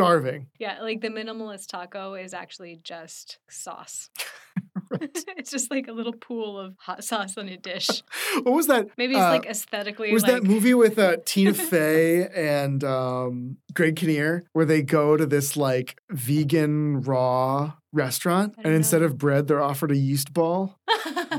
starving. 0.05 0.47
yeah, 0.59 0.81
like 0.83 1.01
the 1.01 1.09
minimalist 1.09 1.67
taco 1.69 2.15
is 2.15 2.33
actually 2.35 2.79
just 2.83 3.39
sauce. 3.49 4.11
Right. 4.91 5.11
it's 5.37 5.51
just 5.51 5.71
like 5.71 5.87
a 5.87 5.93
little 5.93 6.15
pool 6.15 6.59
of 6.59 6.75
hot 6.79 7.05
sauce 7.05 7.37
on 7.37 7.47
a 7.49 7.59
dish. 7.59 7.89
What 8.43 8.55
was 8.55 8.69
that? 8.69 8.87
Maybe 8.97 9.13
it's 9.15 9.21
Uh, 9.23 9.31
like 9.31 9.45
aesthetically 9.47 10.13
Was 10.15 10.23
like 10.23 10.33
that 10.33 10.45
movie 10.45 10.73
with 10.73 10.99
uh, 10.99 11.19
Tina 11.27 11.53
Fey 11.53 12.27
and 12.29 12.83
um, 12.85 13.59
Greg 13.75 13.97
Kinnear 13.97 14.45
where 14.53 14.65
they 14.65 14.81
go 14.83 15.17
to 15.17 15.27
this 15.27 15.57
like 15.59 16.01
vegan 16.11 17.03
raw 17.03 17.75
restaurant 17.93 18.55
and 18.57 18.65
don't 18.65 18.75
instead 18.75 19.03
of 19.03 19.19
bread 19.19 19.47
they're 19.47 19.63
offered 19.63 19.91
a 19.91 19.97
yeast 19.97 20.33
ball 20.33 20.79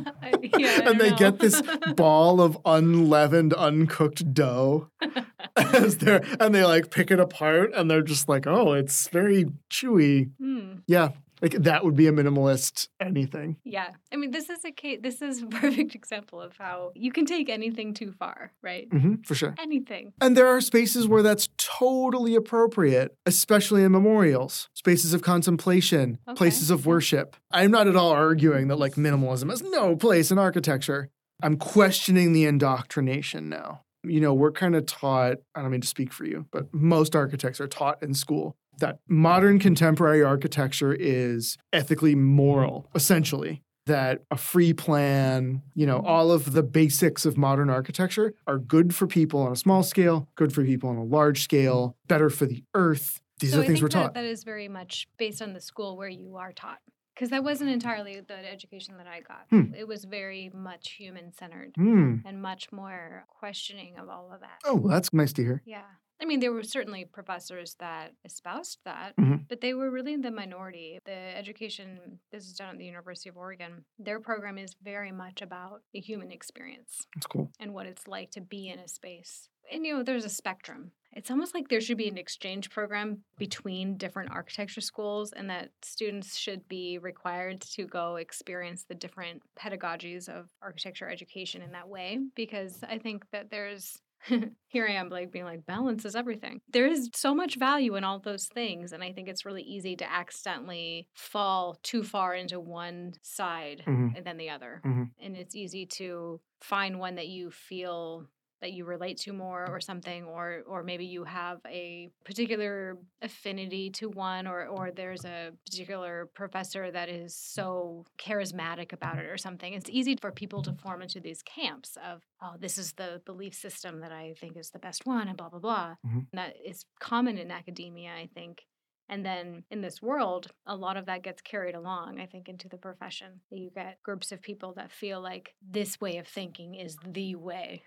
yeah, 0.57 0.89
and 0.89 0.99
they 0.99 1.09
don't 1.09 1.19
get 1.19 1.39
this 1.39 1.61
ball 1.95 2.41
of 2.41 2.57
unleavened 2.65 3.53
uncooked 3.53 4.33
dough 4.33 4.89
as 5.55 5.97
they're 5.97 6.23
and 6.39 6.53
they 6.53 6.63
like 6.63 6.91
pick 6.91 7.11
it 7.11 7.19
apart 7.19 7.71
and 7.75 7.89
they're 7.89 8.01
just 8.01 8.29
like 8.29 8.47
oh 8.47 8.73
it's 8.73 9.07
very 9.09 9.45
chewy. 9.69 10.31
Hmm. 10.39 10.79
yeah 10.87 11.09
like 11.41 11.53
that 11.53 11.83
would 11.83 11.95
be 11.95 12.07
a 12.07 12.11
minimalist 12.11 12.87
anything 12.99 13.57
Yeah. 13.63 13.89
I 14.11 14.15
mean, 14.15 14.31
this 14.31 14.49
is 14.49 14.63
a 14.65 14.71
case, 14.71 14.99
this 15.01 15.21
is 15.21 15.41
a 15.43 15.45
perfect 15.61 15.95
example 15.95 16.41
of 16.41 16.55
how 16.57 16.91
you 16.95 17.11
can 17.11 17.25
take 17.25 17.49
anything 17.49 17.93
too 17.93 18.11
far, 18.11 18.51
right? 18.61 18.87
hmm 18.91 19.15
for 19.25 19.35
sure 19.35 19.55
Anything. 19.59 20.13
And 20.21 20.35
there 20.37 20.47
are 20.47 20.61
spaces 20.61 21.07
where 21.07 21.23
that's 21.23 21.49
totally 21.57 22.35
appropriate, 22.35 23.15
especially 23.25 23.83
in 23.83 23.91
memorials, 23.91 24.69
spaces 24.73 25.13
of 25.13 25.21
contemplation, 25.21 26.17
Okay, 26.27 26.35
places 26.37 26.69
of 26.71 26.85
worship. 26.85 27.35
I'm 27.51 27.71
not 27.71 27.87
at 27.87 27.95
all 27.95 28.11
arguing 28.11 28.67
that 28.67 28.77
like 28.77 28.95
minimalism 28.95 29.49
has 29.49 29.61
no 29.61 29.95
place 29.95 30.31
in 30.31 30.37
architecture. 30.37 31.09
I'm 31.41 31.57
questioning 31.57 32.33
the 32.33 32.45
indoctrination 32.45 33.49
now. 33.49 33.81
You 34.03 34.21
know, 34.21 34.33
we're 34.33 34.51
kind 34.51 34.75
of 34.75 34.85
taught, 34.85 35.37
I 35.55 35.61
don't 35.61 35.71
mean 35.71 35.81
to 35.81 35.87
speak 35.87 36.13
for 36.13 36.25
you, 36.25 36.45
but 36.51 36.73
most 36.73 37.15
architects 37.15 37.59
are 37.59 37.67
taught 37.67 38.01
in 38.01 38.13
school 38.13 38.55
that 38.79 38.99
modern 39.07 39.59
contemporary 39.59 40.23
architecture 40.23 40.93
is 40.93 41.57
ethically 41.71 42.15
moral, 42.15 42.89
essentially. 42.95 43.61
That 43.85 44.21
a 44.29 44.37
free 44.37 44.73
plan, 44.73 45.63
you 45.73 45.87
know, 45.87 45.99
all 46.01 46.31
of 46.31 46.53
the 46.53 46.61
basics 46.61 47.25
of 47.25 47.37
modern 47.37 47.71
architecture 47.71 48.35
are 48.45 48.59
good 48.59 48.93
for 48.93 49.07
people 49.07 49.39
on 49.41 49.51
a 49.51 49.55
small 49.55 49.81
scale, 49.81 50.27
good 50.35 50.53
for 50.53 50.63
people 50.63 50.89
on 50.91 50.97
a 50.97 51.03
large 51.03 51.41
scale, 51.41 51.95
better 52.07 52.29
for 52.29 52.45
the 52.45 52.63
earth. 52.75 53.19
These 53.39 53.53
so 53.53 53.61
are 53.61 53.63
I 53.63 53.65
things 53.67 53.81
we're 53.81 53.87
that, 53.87 53.93
taught. 53.93 54.13
that 54.13 54.25
is 54.25 54.43
very 54.43 54.67
much 54.67 55.07
based 55.17 55.41
on 55.41 55.53
the 55.53 55.61
school 55.61 55.97
where 55.97 56.09
you 56.09 56.35
are 56.35 56.51
taught. 56.51 56.77
Because 57.15 57.31
that 57.31 57.43
wasn't 57.43 57.71
entirely 57.71 58.21
the 58.21 58.49
education 58.51 58.95
that 58.97 59.07
I 59.07 59.21
got. 59.21 59.45
Hmm. 59.49 59.73
It 59.73 59.87
was 59.87 60.05
very 60.05 60.51
much 60.53 60.91
human 60.91 61.33
centered 61.33 61.71
Hmm. 61.75 62.17
and 62.25 62.41
much 62.41 62.71
more 62.71 63.25
questioning 63.27 63.97
of 63.97 64.07
all 64.07 64.31
of 64.31 64.41
that. 64.41 64.59
Oh, 64.65 64.75
well, 64.75 64.89
that's 64.91 65.11
nice 65.13 65.33
to 65.33 65.41
hear. 65.43 65.63
Yeah. 65.65 65.81
I 66.21 66.25
mean, 66.25 66.39
there 66.41 66.51
were 66.51 66.63
certainly 66.63 67.05
professors 67.05 67.75
that 67.79 68.13
espoused 68.25 68.79
that, 68.83 69.15
Mhm. 69.17 69.47
but 69.47 69.61
they 69.61 69.73
were 69.73 69.89
really 69.89 70.15
the 70.17 70.31
minority. 70.31 70.99
The 71.05 71.11
education, 71.13 72.19
this 72.31 72.45
is 72.45 72.53
done 72.55 72.69
at 72.75 72.77
the 72.77 72.85
University 72.85 73.29
of 73.29 73.37
Oregon, 73.37 73.85
their 73.97 74.19
program 74.19 74.57
is 74.57 74.75
very 74.81 75.11
much 75.11 75.41
about 75.41 75.81
the 75.93 75.99
human 76.01 76.31
experience 76.31 77.07
That's 77.15 77.27
cool. 77.27 77.51
and 77.59 77.73
what 77.73 77.85
it's 77.87 78.07
like 78.07 78.31
to 78.31 78.41
be 78.41 78.67
in 78.69 78.79
a 78.79 78.87
space. 78.87 79.49
And, 79.71 79.85
you 79.85 79.95
know, 79.95 80.03
there's 80.03 80.25
a 80.25 80.29
spectrum. 80.29 80.91
It's 81.11 81.29
almost 81.31 81.53
like 81.53 81.69
there 81.69 81.81
should 81.81 81.97
be 81.97 82.07
an 82.07 82.17
exchange 82.17 82.69
program 82.69 83.23
between 83.37 83.97
different 83.97 84.31
architecture 84.31 84.81
schools 84.81 85.31
and 85.31 85.49
that 85.49 85.71
students 85.83 86.37
should 86.37 86.67
be 86.67 86.97
required 86.97 87.61
to 87.61 87.85
go 87.85 88.15
experience 88.17 88.83
the 88.83 88.95
different 88.95 89.41
pedagogies 89.55 90.27
of 90.27 90.49
architecture 90.61 91.07
education 91.09 91.61
in 91.61 91.71
that 91.71 91.87
way. 91.87 92.19
Because 92.35 92.83
I 92.83 92.97
think 92.99 93.29
that 93.31 93.49
there's 93.51 94.01
here 94.67 94.87
I 94.87 94.93
am 94.93 95.09
like 95.09 95.31
being 95.31 95.45
like 95.45 95.65
balance 95.65 96.05
is 96.05 96.15
everything. 96.15 96.61
There 96.69 96.87
is 96.87 97.09
so 97.13 97.33
much 97.33 97.55
value 97.55 97.95
in 97.95 98.03
all 98.03 98.19
those 98.19 98.47
things 98.47 98.91
and 98.93 99.03
I 99.03 99.13
think 99.13 99.27
it's 99.27 99.45
really 99.45 99.63
easy 99.63 99.95
to 99.97 100.11
accidentally 100.11 101.07
fall 101.15 101.79
too 101.83 102.03
far 102.03 102.33
into 102.35 102.59
one 102.59 103.13
side 103.21 103.87
Mhm. 103.87 104.15
and 104.15 104.25
then 104.25 104.37
the 104.37 104.49
other. 104.49 104.81
Mhm. 104.85 105.11
And 105.19 105.35
it's 105.35 105.55
easy 105.55 105.85
to 105.85 106.41
find 106.61 106.99
one 106.99 107.15
that 107.15 107.27
you 107.27 107.51
feel 107.51 108.27
that 108.61 108.73
you 108.73 108.85
relate 108.85 109.17
to 109.17 109.33
more 109.33 109.67
or 109.69 109.79
something 109.79 110.23
or 110.25 110.63
or 110.67 110.83
maybe 110.83 111.05
you 111.05 111.23
have 111.23 111.59
a 111.65 112.09
particular 112.25 112.97
affinity 113.21 113.89
to 113.89 114.09
one 114.09 114.47
or 114.47 114.65
or 114.67 114.91
there's 114.91 115.25
a 115.25 115.51
particular 115.65 116.29
professor 116.33 116.91
that 116.91 117.09
is 117.09 117.35
so 117.35 118.05
charismatic 118.17 118.93
about 118.93 119.17
it 119.17 119.25
or 119.25 119.37
something 119.37 119.73
it's 119.73 119.89
easy 119.89 120.15
for 120.19 120.31
people 120.31 120.61
to 120.61 120.73
form 120.73 121.01
into 121.01 121.19
these 121.19 121.41
camps 121.43 121.97
of 122.03 122.21
oh 122.41 122.55
this 122.59 122.77
is 122.77 122.93
the 122.93 123.21
belief 123.25 123.53
system 123.53 123.99
that 124.01 124.11
i 124.11 124.33
think 124.39 124.57
is 124.57 124.69
the 124.71 124.79
best 124.79 125.05
one 125.05 125.27
and 125.27 125.37
blah 125.37 125.49
blah 125.49 125.59
blah 125.59 125.95
Mhm. 126.05 126.27
that 126.33 126.55
is 126.65 126.85
common 126.99 127.37
in 127.37 127.51
academia 127.51 128.11
i 128.13 128.27
think 128.33 128.65
and 129.11 129.25
then 129.25 129.63
in 129.71 129.81
this 129.81 130.03
world, 130.03 130.51
a 130.67 130.75
lot 130.75 130.95
of 130.95 131.07
that 131.07 131.23
gets 131.23 131.41
carried 131.41 131.73
along, 131.73 132.19
I 132.19 132.27
think, 132.27 132.47
into 132.47 132.69
the 132.69 132.77
profession. 132.77 133.41
You 133.49 133.71
get 133.73 133.97
groups 134.03 134.31
of 134.31 134.39
people 134.39 134.73
that 134.75 134.91
feel 134.91 135.19
like 135.19 135.55
this 135.67 135.99
way 135.99 136.17
of 136.17 136.27
thinking 136.27 136.75
is 136.75 136.95
the 137.03 137.33
way. 137.33 137.81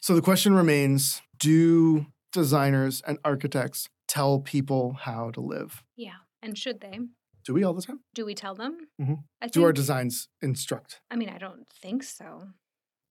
So 0.00 0.14
the 0.14 0.22
question 0.22 0.54
remains 0.54 1.22
Do 1.38 2.06
designers 2.32 3.02
and 3.06 3.18
architects 3.24 3.88
tell 4.06 4.40
people 4.40 4.94
how 4.94 5.30
to 5.32 5.40
live? 5.40 5.82
Yeah. 5.96 6.16
And 6.42 6.56
should 6.56 6.80
they? 6.80 6.98
Do 7.44 7.54
we 7.54 7.64
all 7.64 7.74
the 7.74 7.82
time? 7.82 8.00
Do 8.14 8.24
we 8.24 8.34
tell 8.34 8.54
them? 8.54 8.88
Mhm. 9.00 9.24
I 9.40 9.48
Do 9.48 9.64
our 9.64 9.72
designs 9.72 10.28
instruct? 10.40 11.00
I 11.10 11.16
mean, 11.16 11.28
I 11.28 11.38
don't 11.38 11.66
think 11.68 12.02
so. 12.02 12.52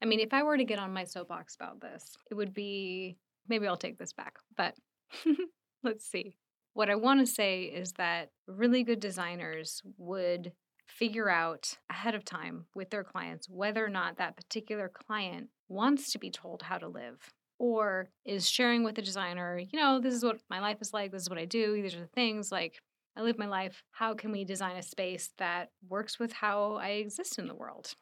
I 0.02 0.06
mean, 0.06 0.20
if 0.20 0.34
I 0.34 0.44
were 0.44 0.58
to 0.58 0.64
get 0.64 0.80
on 0.80 0.94
my 0.94 1.04
soapbox 1.06 1.56
about 1.56 1.82
this, 1.82 2.16
it 2.30 2.36
would 2.36 2.54
be 2.54 3.18
maybe 3.48 3.68
I'll 3.68 3.78
take 3.78 3.98
this 3.98 4.14
back, 4.14 4.38
but 4.56 4.76
let's 5.84 6.06
see. 6.06 6.38
What 6.74 6.90
I 6.90 6.96
want 6.96 7.20
to 7.20 7.26
say 7.26 7.64
is 7.64 7.94
that 7.94 8.30
really 8.48 8.84
good 8.84 9.00
designers 9.00 9.82
would 9.98 10.54
figure 10.88 11.30
out 11.30 11.78
ahead 11.90 12.16
of 12.16 12.24
time 12.24 12.68
with 12.76 12.92
their 12.92 13.04
clients 13.04 13.50
whether 13.50 13.84
or 13.84 13.90
not 13.90 14.18
that 14.18 14.38
particular 14.38 14.88
client 14.90 15.50
wants 15.68 16.12
to 16.12 16.20
be 16.20 16.30
told 16.30 16.62
how 16.64 16.78
to 16.78 16.88
live 16.88 17.34
or 17.60 18.10
is 18.26 18.50
sharing 18.50 18.84
with 18.84 18.96
the 18.96 19.02
designer, 19.02 19.60
you 19.60 19.80
know, 19.80 20.00
this 20.00 20.14
is 20.14 20.24
what 20.24 20.40
my 20.50 20.60
life 20.60 20.78
is 20.82 20.94
like, 20.94 21.12
this 21.12 21.24
is 21.24 21.30
what 21.30 21.40
I 21.40 21.46
do, 21.46 21.74
these 21.74 21.96
are 21.96 22.02
the 22.02 22.08
things 22.08 22.52
like 22.52 22.82
I 23.16 23.22
live 23.22 23.40
my 23.40 23.48
life. 23.48 23.82
How 23.92 24.14
can 24.14 24.32
we 24.32 24.46
design 24.46 24.78
a 24.78 24.84
space 24.84 25.32
that 25.40 25.72
works 25.90 26.20
with 26.20 26.32
how 26.32 26.76
I 26.76 26.90
exist 26.90 27.40
in 27.40 27.48
the 27.48 27.56
world? 27.56 27.96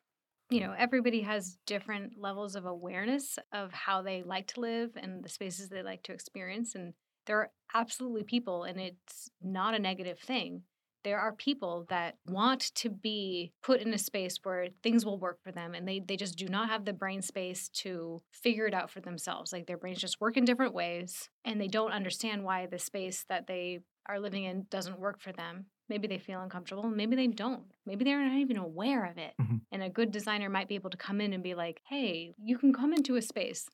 You 0.49 0.60
know, 0.60 0.75
everybody 0.78 1.21
has 1.21 1.58
different 1.65 2.19
levels 2.19 2.56
of 2.56 2.65
awareness 2.65 3.39
of 3.54 3.71
how 3.71 4.01
they 4.01 4.23
like 4.23 4.47
to 4.47 4.60
live 4.60 4.91
and 4.95 5.23
the 5.23 5.30
spaces 5.30 5.69
they 5.69 5.82
like 5.82 6.04
to 6.04 6.12
experience. 6.12 6.75
And 6.75 6.93
there 7.25 7.39
are 7.39 7.51
absolutely 7.73 8.23
people, 8.23 8.63
and 8.63 8.80
it's 8.80 9.30
not 9.41 9.73
a 9.73 9.80
negative 9.80 10.19
thing. 10.19 10.63
There 11.05 11.19
are 11.19 11.31
people 11.31 11.85
that 11.89 12.15
want 12.27 12.73
to 12.75 12.89
be 12.89 13.53
put 13.61 13.79
in 13.79 13.93
a 13.93 13.97
space 13.97 14.39
where 14.41 14.69
things 14.81 15.05
will 15.05 15.19
work 15.19 15.37
for 15.43 15.51
them 15.51 15.75
and 15.75 15.87
they, 15.87 15.99
they 15.99 16.17
just 16.17 16.35
do 16.35 16.47
not 16.47 16.67
have 16.67 16.83
the 16.83 16.93
brain 16.93 17.21
space 17.21 17.69
to 17.83 18.23
figure 18.31 18.65
it 18.65 18.73
out 18.73 18.89
for 18.89 19.01
themselves. 19.01 19.53
Like 19.53 19.67
their 19.67 19.77
brains 19.77 19.99
just 19.99 20.19
work 20.19 20.35
in 20.35 20.45
different 20.45 20.73
ways 20.73 21.29
and 21.45 21.61
they 21.61 21.67
don't 21.67 21.91
understand 21.91 22.43
why 22.43 22.65
the 22.65 22.79
space 22.79 23.23
that 23.29 23.45
they 23.45 23.81
are 24.07 24.19
living 24.19 24.45
in 24.45 24.65
doesn't 24.71 24.99
work 24.99 25.21
for 25.21 25.31
them. 25.31 25.67
Maybe 25.89 26.07
they 26.07 26.17
feel 26.17 26.41
uncomfortable, 26.41 26.89
maybe 26.89 27.15
they 27.15 27.27
don't. 27.27 27.65
Maybe 27.85 28.03
they're 28.03 28.27
not 28.27 28.39
even 28.39 28.57
aware 28.57 29.05
of 29.05 29.19
it. 29.19 29.35
Mhm. 29.39 29.61
And 29.71 29.83
a 29.83 29.89
good 29.89 30.11
designer 30.11 30.49
might 30.49 30.67
be 30.67 30.75
able 30.75 30.89
to 30.89 30.97
come 30.97 31.21
in 31.21 31.33
and 31.33 31.43
be 31.43 31.53
like, 31.53 31.81
hey, 31.87 32.33
you 32.43 32.57
can 32.57 32.73
come 32.73 32.93
into 32.93 33.15
a 33.15 33.21
space. 33.21 33.69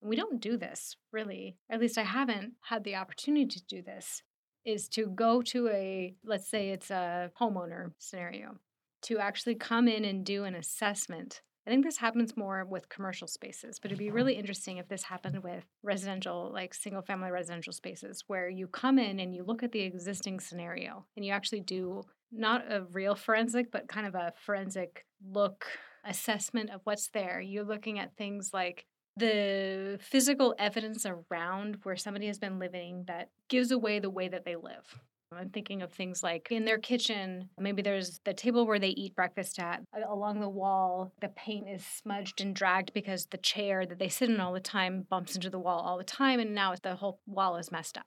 We 0.00 0.16
don't 0.16 0.40
do 0.40 0.56
this 0.56 0.96
really. 1.12 1.58
At 1.70 1.78
least 1.78 1.96
I 1.96 2.02
haven't 2.02 2.54
had 2.62 2.82
the 2.82 2.96
opportunity 2.96 3.46
to 3.46 3.64
do 3.66 3.82
this. 3.82 4.24
Is 4.64 4.88
to 4.90 5.06
go 5.06 5.42
to 5.42 5.68
a, 5.68 6.14
let's 6.24 6.48
say 6.48 6.70
it's 6.70 6.90
a 6.90 7.30
homeowner 7.40 7.92
scenario, 7.98 8.58
to 9.02 9.18
actually 9.18 9.56
come 9.56 9.88
in 9.88 10.04
and 10.04 10.24
do 10.24 10.44
an 10.44 10.54
assessment. 10.54 11.42
I 11.66 11.70
think 11.70 11.84
this 11.84 11.96
happens 11.96 12.36
more 12.36 12.64
with 12.64 12.88
commercial 12.88 13.28
spaces, 13.28 13.78
but 13.80 13.90
it'd 13.90 13.98
be 13.98 14.06
mm-hmm. 14.06 14.14
really 14.14 14.34
interesting 14.34 14.78
if 14.78 14.88
this 14.88 15.04
happened 15.04 15.42
with 15.42 15.64
residential, 15.82 16.50
like 16.52 16.74
single 16.74 17.02
family 17.02 17.30
residential 17.30 17.72
spaces, 17.72 18.24
where 18.26 18.48
you 18.48 18.66
come 18.66 18.98
in 18.98 19.20
and 19.20 19.34
you 19.34 19.44
look 19.44 19.62
at 19.62 19.72
the 19.72 19.80
existing 19.80 20.40
scenario 20.40 21.04
and 21.16 21.24
you 21.24 21.32
actually 21.32 21.60
do 21.60 22.02
not 22.32 22.64
a 22.70 22.82
real 22.92 23.14
forensic, 23.14 23.70
but 23.70 23.88
kind 23.88 24.06
of 24.06 24.14
a 24.14 24.32
forensic 24.44 25.06
look 25.24 25.66
assessment 26.04 26.70
of 26.70 26.80
what's 26.84 27.08
there. 27.08 27.40
You're 27.40 27.64
looking 27.64 27.98
at 27.98 28.16
things 28.16 28.50
like 28.52 28.86
the 29.16 29.98
physical 30.00 30.54
evidence 30.58 31.06
around 31.06 31.78
where 31.82 31.96
somebody 31.96 32.26
has 32.26 32.38
been 32.38 32.58
living 32.58 33.04
that 33.06 33.28
gives 33.48 33.70
away 33.70 33.98
the 33.98 34.10
way 34.10 34.28
that 34.28 34.44
they 34.44 34.56
live. 34.56 35.00
I'm 35.36 35.50
thinking 35.50 35.82
of 35.82 35.92
things 35.92 36.22
like 36.22 36.48
in 36.50 36.64
their 36.64 36.78
kitchen, 36.78 37.48
maybe 37.58 37.82
there's 37.82 38.20
the 38.24 38.34
table 38.34 38.66
where 38.66 38.78
they 38.78 38.88
eat 38.88 39.16
breakfast 39.16 39.58
at. 39.58 39.82
Along 40.08 40.40
the 40.40 40.48
wall, 40.48 41.12
the 41.20 41.28
paint 41.28 41.68
is 41.68 41.84
smudged 41.84 42.40
and 42.40 42.54
dragged 42.54 42.92
because 42.92 43.26
the 43.26 43.38
chair 43.38 43.86
that 43.86 43.98
they 43.98 44.08
sit 44.08 44.28
in 44.28 44.40
all 44.40 44.52
the 44.52 44.60
time 44.60 45.06
bumps 45.08 45.34
into 45.34 45.50
the 45.50 45.58
wall 45.58 45.80
all 45.80 45.98
the 45.98 46.04
time, 46.04 46.40
and 46.40 46.54
now 46.54 46.74
the 46.82 46.96
whole 46.96 47.20
wall 47.26 47.56
is 47.56 47.72
messed 47.72 47.96
up. 47.96 48.06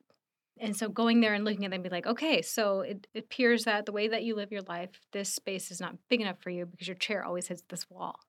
And 0.59 0.75
so 0.75 0.87
going 0.87 1.19
there 1.19 1.33
and 1.33 1.43
looking 1.43 1.65
at 1.65 1.71
them, 1.71 1.81
be 1.81 1.89
like, 1.89 2.07
okay, 2.07 2.41
so 2.41 2.81
it, 2.81 3.07
it 3.13 3.25
appears 3.25 3.65
that 3.65 3.85
the 3.85 3.91
way 3.91 4.07
that 4.07 4.23
you 4.23 4.35
live 4.35 4.51
your 4.51 4.61
life, 4.61 5.01
this 5.11 5.33
space 5.33 5.69
is 5.69 5.81
not 5.81 5.95
big 6.09 6.21
enough 6.21 6.39
for 6.39 6.49
you 6.49 6.65
because 6.65 6.87
your 6.87 6.95
chair 6.95 7.25
always 7.25 7.47
hits 7.47 7.63
this 7.67 7.89
wall. 7.89 8.19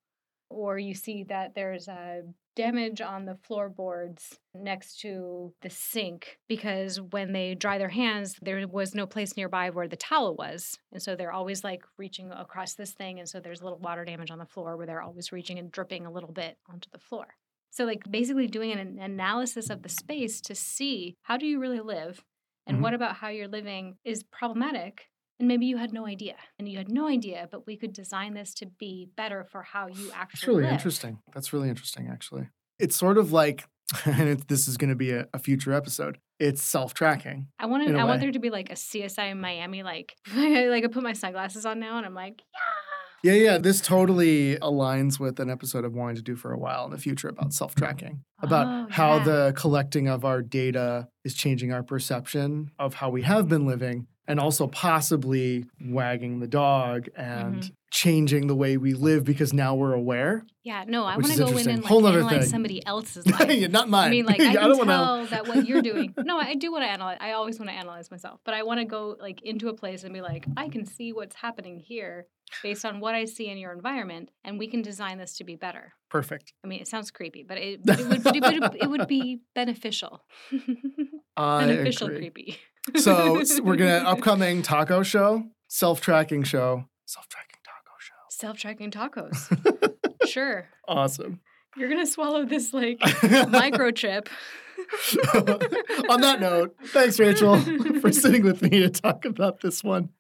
Or 0.49 0.79
you 0.79 0.95
see 0.95 1.25
that 1.25 1.55
there's 1.55 1.87
a 1.87 2.23
damage 2.57 3.01
on 3.01 3.27
the 3.27 3.37
floorboards 3.45 4.39
next 4.55 4.99
to 5.01 5.53
the 5.63 5.71
sink 5.71 6.39
because 6.49 7.01
when 7.01 7.33
they 7.33 7.55
dry 7.55 7.79
their 7.79 7.91
hands, 7.91 8.37
there 8.43 8.67
was 8.67 8.95
no 8.95 9.07
place 9.07 9.37
nearby 9.37 9.71
where 9.71 9.87
the 9.87 9.97
towel 9.97 10.35
was. 10.35 10.79
And 10.93 11.01
so 11.03 11.15
they're 11.15 11.33
always 11.33 11.63
like 11.63 11.83
reaching 11.99 12.33
across 12.33 12.75
this 12.75 12.93
thing. 12.93 13.19
And 13.21 13.29
so 13.29 13.39
there's 13.39 13.61
a 13.61 13.65
little 13.65 13.79
water 13.79 14.05
damage 14.05 14.31
on 14.31 14.39
the 14.39 14.47
floor 14.47 14.77
where 14.77 14.87
they're 14.87 15.03
always 15.03 15.31
reaching 15.31 15.59
and 15.59 15.71
dripping 15.71 16.07
a 16.07 16.11
little 16.13 16.33
bit 16.33 16.57
onto 16.69 16.89
the 16.91 16.99
floor. 16.99 17.27
So, 17.71 17.85
like, 17.85 18.11
basically 18.11 18.47
doing 18.47 18.73
an 18.73 18.99
analysis 18.99 19.69
of 19.69 19.83
the 19.83 19.91
space 19.91 20.41
to 20.43 20.55
see 20.55 21.15
how 21.23 21.37
do 21.37 21.47
you 21.47 21.61
really 21.61 21.81
live 21.81 22.25
and 22.67 22.79
Mhm. 22.79 22.81
what 22.81 22.95
about 22.95 23.17
how 23.17 23.29
you're 23.29 23.49
living 23.49 23.99
is 24.03 24.23
problematic. 24.25 25.11
And 25.39 25.49
maybe 25.49 25.67
you 25.67 25.77
had 25.77 25.93
no 25.93 26.07
idea, 26.07 26.35
and 26.59 26.67
you 26.69 26.79
had 26.79 26.89
no 26.91 27.07
idea, 27.09 27.47
but 27.51 27.67
we 27.67 27.77
could 27.77 27.93
design 27.93 28.33
this 28.35 28.55
to 28.55 28.67
be 28.67 29.09
better 29.17 29.45
for 29.45 29.63
how 29.63 29.87
you 29.87 30.11
actually 30.15 30.39
That's 30.39 30.47
really 30.49 30.63
live. 30.65 30.73
interesting. 30.73 31.19
That's 31.35 31.53
really 31.53 31.69
interesting, 31.69 32.09
actually. 32.11 32.49
It's 32.79 32.97
sort 32.97 33.19
of 33.19 33.33
like, 33.33 33.65
and 34.07 34.29
it, 34.29 34.49
this 34.49 34.67
is 34.67 34.77
going 34.79 34.91
to 34.91 34.97
be 34.97 35.11
a, 35.13 35.27
a 35.35 35.39
future 35.39 35.73
episode. 35.73 36.19
It's 36.41 36.63
self-tracking. 36.63 37.49
I 37.59 37.67
want 37.67 37.87
to. 37.87 37.95
I 37.97 38.05
want 38.05 38.21
there 38.21 38.33
to 38.33 38.39
be 38.39 38.51
like 38.51 38.71
a 38.71 38.75
CSI 38.75 39.31
in 39.31 39.41
Miami, 39.41 39.83
like 39.83 40.15
like 40.37 40.85
I 40.85 40.87
put 40.91 41.03
my 41.03 41.13
sunglasses 41.13 41.65
on 41.67 41.81
now, 41.81 41.97
and 41.99 42.05
I'm 42.07 42.15
like, 42.15 42.41
yeah. 42.53 43.33
Yeah, 43.33 43.33
yeah. 43.43 43.59
This 43.59 43.81
totally 43.81 44.57
aligns 44.57 45.19
with 45.19 45.41
an 45.41 45.51
episode 45.51 45.85
I've 45.85 45.95
wanted 45.95 46.17
to 46.17 46.23
do 46.23 46.37
for 46.37 46.53
a 46.53 46.59
while 46.59 46.85
in 46.85 46.93
the 46.93 46.99
future 46.99 47.29
about 47.29 47.53
self-tracking, 47.53 48.23
about 48.41 48.67
Oh, 48.67 48.87
how 48.93 49.17
yeah. 49.17 49.25
the 49.25 49.53
collecting 49.57 50.07
of 50.09 50.25
our 50.25 50.43
data 50.43 51.09
is 51.25 51.35
changing 51.35 51.73
our 51.73 51.83
perception 51.83 52.71
of 52.79 52.95
how 52.95 53.09
we 53.11 53.23
have 53.23 53.49
been 53.49 53.67
living, 53.67 54.07
and 54.29 54.41
also 54.41 54.67
possibly 54.67 55.65
wagging 55.81 56.41
the 56.41 56.47
dog 56.49 57.09
and 57.17 57.57
Mm-hmm. 57.57 57.69
changing 57.93 58.47
the 58.49 58.55
way 58.57 58.77
we 58.77 58.93
live 58.93 59.25
because 59.25 59.53
now 59.53 59.75
we're 59.75 59.93
aware. 59.95 60.45
Yeah, 60.65 60.85
no, 60.87 61.05
I 61.05 61.17
want 61.17 61.27
to 61.33 61.39
go 61.39 61.57
in 61.57 61.69
and 61.69 61.79
like 61.83 61.89
Whole 61.89 62.07
analyze 62.07 62.31
thing. 62.31 62.43
somebody 62.51 62.85
else's 62.95 63.27
life. 63.27 63.51
Yeah, 63.51 63.69
Not 63.69 63.89
mine. 63.89 64.09
I 64.09 64.11
mean, 64.11 64.27
like 64.27 64.41
I 64.41 64.51
I 64.51 64.53
can 64.53 64.55
don't 64.55 64.77
tell 64.77 64.87
wanna- 64.87 65.21
know 65.23 65.27
that 65.27 65.47
what 65.49 65.67
you're 65.67 65.83
doing. 65.83 66.13
No, 66.25 66.39
I 66.39 66.55
do 66.57 66.73
want 66.73 66.83
to 66.85 66.89
analyze. 66.91 67.19
I 67.21 67.33
always 67.33 67.59
want 67.59 67.71
to 67.71 67.77
analyze 67.77 68.11
myself, 68.11 68.41
but 68.45 68.53
I 68.55 68.65
want 68.65 68.81
to 68.81 68.85
go 68.85 69.17
like 69.21 69.41
into 69.43 69.69
a 69.69 69.75
place 69.75 70.03
and 70.05 70.13
be 70.13 70.21
like, 70.21 70.45
I 70.57 70.69
can 70.69 70.85
see 70.85 71.13
what's 71.13 71.37
happening 71.37 71.79
here 71.79 72.27
based 72.63 72.85
on 72.85 73.01
what 73.01 73.15
I 73.15 73.25
see 73.25 73.49
in 73.49 73.59
your 73.59 73.73
environment, 73.73 74.31
and 74.45 74.59
we 74.59 74.67
can 74.69 74.83
design 74.83 75.19
this 75.19 75.37
to 75.39 75.45
be 75.45 75.55
better. 75.57 75.93
Perfect. 76.11 76.53
I 76.65 76.69
mean, 76.69 76.81
it 76.81 76.89
sounds 76.89 77.11
creepy, 77.11 77.45
but 77.45 77.59
it, 77.59 77.81
but 77.85 77.99
it 78.01 78.07
would 78.09 78.27
it, 78.27 78.43
would, 78.61 78.77
it 78.83 78.91
would 78.91 79.07
be 79.09 79.41
beneficial. 79.55 80.23
I 81.37 81.67
beneficial 81.67 82.07
agree. 82.09 82.19
creepy. 82.31 82.59
So 82.95 83.43
we're 83.63 83.77
gonna 83.77 84.05
upcoming 84.07 84.63
taco 84.63 85.03
show, 85.03 85.45
self-tracking 85.69 86.45
show, 86.45 86.85
Self-tracking 87.07 87.61
taco 87.65 87.97
show. 88.01 88.15
Self-tracking 88.31 88.91
tacos. 88.91 90.29
sure. 90.29 90.69
Awesome. 90.89 91.41
You're 91.77 91.89
gonna 91.89 92.07
swallow 92.07 92.45
this 92.45 92.73
like 92.73 92.99
microchip. 93.01 94.29
On 96.11 96.21
that 96.21 96.39
note, 96.41 96.77
thanks, 96.87 97.19
Rachel, 97.19 97.59
for 98.01 98.13
sitting 98.13 98.43
with 98.45 98.63
me 98.63 98.81
to 98.81 98.91
talk 98.91 99.25
about 99.25 99.61
this 99.61 99.83
one. 99.83 100.11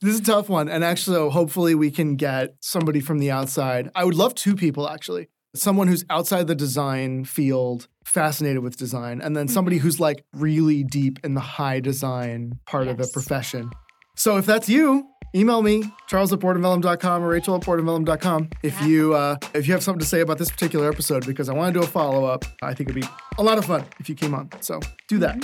This 0.00 0.14
is 0.14 0.20
a 0.20 0.24
tough 0.24 0.48
one. 0.48 0.68
And 0.68 0.84
actually, 0.84 1.30
hopefully, 1.30 1.74
we 1.74 1.90
can 1.90 2.16
get 2.16 2.56
somebody 2.60 3.00
from 3.00 3.18
the 3.18 3.30
outside. 3.30 3.90
I 3.94 4.04
would 4.04 4.14
love 4.14 4.34
two 4.34 4.54
people, 4.54 4.88
actually. 4.88 5.28
Someone 5.54 5.88
who's 5.88 6.04
outside 6.10 6.46
the 6.46 6.54
design 6.54 7.24
field, 7.24 7.88
fascinated 8.08 8.62
with 8.62 8.76
design, 8.76 9.20
and 9.20 9.36
then 9.36 9.46
somebody 9.48 9.78
Mhm. 9.78 9.82
who's 9.82 10.00
like 10.00 10.24
really 10.32 10.82
deep 10.82 11.18
in 11.24 11.34
the 11.34 11.40
high 11.40 11.80
design 11.80 12.58
part 12.66 12.88
of 12.88 12.96
the 12.96 13.08
profession. 13.12 13.70
So 14.16 14.36
if 14.36 14.46
that's 14.46 14.68
you, 14.68 15.04
email 15.34 15.62
me, 15.62 15.92
charles 16.08 16.32
at 16.32 16.40
boardandvellum.com 16.40 17.22
or 17.22 17.28
rachel 17.28 17.54
at 17.54 17.60
boardandvellum.com 17.62 18.48
if 18.62 18.80
you 18.82 19.14
uh, 19.14 19.36
if 19.54 19.66
you 19.68 19.72
have 19.74 19.82
something 19.82 20.00
to 20.00 20.06
say 20.06 20.20
about 20.20 20.38
this 20.38 20.50
particular 20.50 20.90
episode 20.90 21.24
because 21.26 21.48
I 21.48 21.52
want 21.52 21.72
to 21.74 21.80
do 21.80 21.84
a 21.84 21.88
follow-up. 21.88 22.44
I 22.62 22.74
think 22.74 22.88
it'd 22.90 23.00
be 23.00 23.08
a 23.38 23.42
lot 23.42 23.58
of 23.58 23.64
fun 23.64 23.84
if 24.00 24.08
you 24.08 24.14
came 24.14 24.34
on. 24.34 24.48
So 24.60 24.80
do 25.08 25.18
that. 25.18 25.36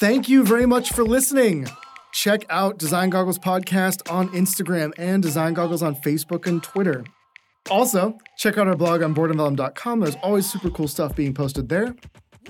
Thank 0.00 0.28
you 0.28 0.42
very 0.44 0.66
much 0.66 0.92
for 0.92 1.04
listening. 1.04 1.68
Check 2.12 2.44
out 2.50 2.76
Design 2.78 3.08
Goggles 3.10 3.38
Podcast 3.38 4.10
on 4.12 4.28
Instagram 4.30 4.92
and 4.98 5.22
Design 5.22 5.54
Goggles 5.54 5.82
on 5.82 5.94
Facebook 5.94 6.46
and 6.46 6.62
Twitter. 6.62 7.04
Also, 7.70 8.18
check 8.36 8.58
out 8.58 8.66
our 8.66 8.76
blog 8.76 9.02
on 9.02 9.14
boardandvellum.com. 9.14 10.00
There's 10.00 10.16
always 10.16 10.50
super 10.50 10.70
cool 10.70 10.88
stuff 10.88 11.14
being 11.14 11.32
posted 11.32 11.68
there. 11.68 11.94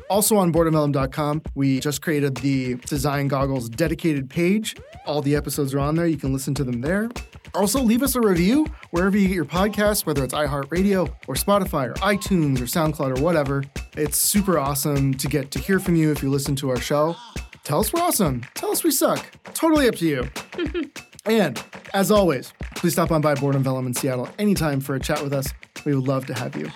Also 0.09 0.37
on 0.37 0.53
boardandvellum.com, 0.53 1.43
we 1.55 1.81
just 1.81 2.01
created 2.01 2.37
the 2.39 2.77
Design 2.87 3.29
Goggles 3.29 3.69
dedicated 3.69 4.31
page. 4.31 4.75
All 5.07 5.21
the 5.21 5.37
episodes 5.37 5.75
are 5.75 5.81
on 5.81 5.97
there. 5.97 6.07
You 6.07 6.17
can 6.17 6.33
listen 6.33 6.55
to 6.55 6.65
them 6.65 6.81
there. 6.81 7.11
Also, 7.55 7.83
leave 7.83 8.03
us 8.03 8.15
a 8.15 8.21
review 8.21 8.67
wherever 8.93 9.17
you 9.17 9.29
get 9.29 9.35
your 9.35 9.45
podcasts, 9.45 10.07
whether 10.07 10.25
it's 10.25 10.33
iHeartRadio 10.33 11.15
or 11.29 11.35
Spotify 11.35 11.91
or 11.91 11.95
iTunes 11.95 12.59
or 12.61 12.65
SoundCloud 12.65 13.19
or 13.19 13.23
whatever. 13.23 13.63
It's 13.95 14.17
super 14.17 14.59
awesome 14.59 15.13
to 15.15 15.29
get 15.29 15.51
to 15.51 15.59
hear 15.59 15.79
from 15.79 15.95
you 15.95 16.11
if 16.11 16.23
you 16.23 16.31
listen 16.31 16.57
to 16.57 16.71
our 16.71 16.81
show. 16.81 17.15
Tell 17.63 17.81
us 17.81 17.93
we're 17.93 18.01
awesome. 18.01 18.43
Tell 18.55 18.71
us 18.71 18.83
we 18.83 18.91
suck. 18.91 19.25
Totally 19.53 19.87
up 19.87 19.97
to 19.97 20.07
you. 20.07 20.91
and 21.25 21.63
as 21.95 22.11
always, 22.11 22.53
please 22.75 22.93
stop 22.93 23.11
on 23.11 23.21
by 23.21 23.33
and 23.33 23.65
Vellum 23.65 23.87
in 23.87 23.95
Seattle 23.95 24.29
anytime 24.39 24.81
for 24.81 24.95
a 24.95 25.01
chat 25.01 25.23
with 25.23 25.33
us. 25.33 25.53
We 25.85 25.95
would 25.95 26.07
love 26.07 26.27
to 26.27 26.35
have 26.35 26.57
you. 26.57 26.71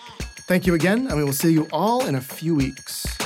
Thank 0.49 0.67
you 0.67 0.75
again, 0.75 1.07
and 1.09 1.17
we 1.17 1.25
will 1.25 1.33
see 1.33 1.53
you 1.53 1.67
all 1.73 2.07
in 2.07 2.15
a 2.15 2.21
few 2.21 2.55
weeks. 2.55 3.26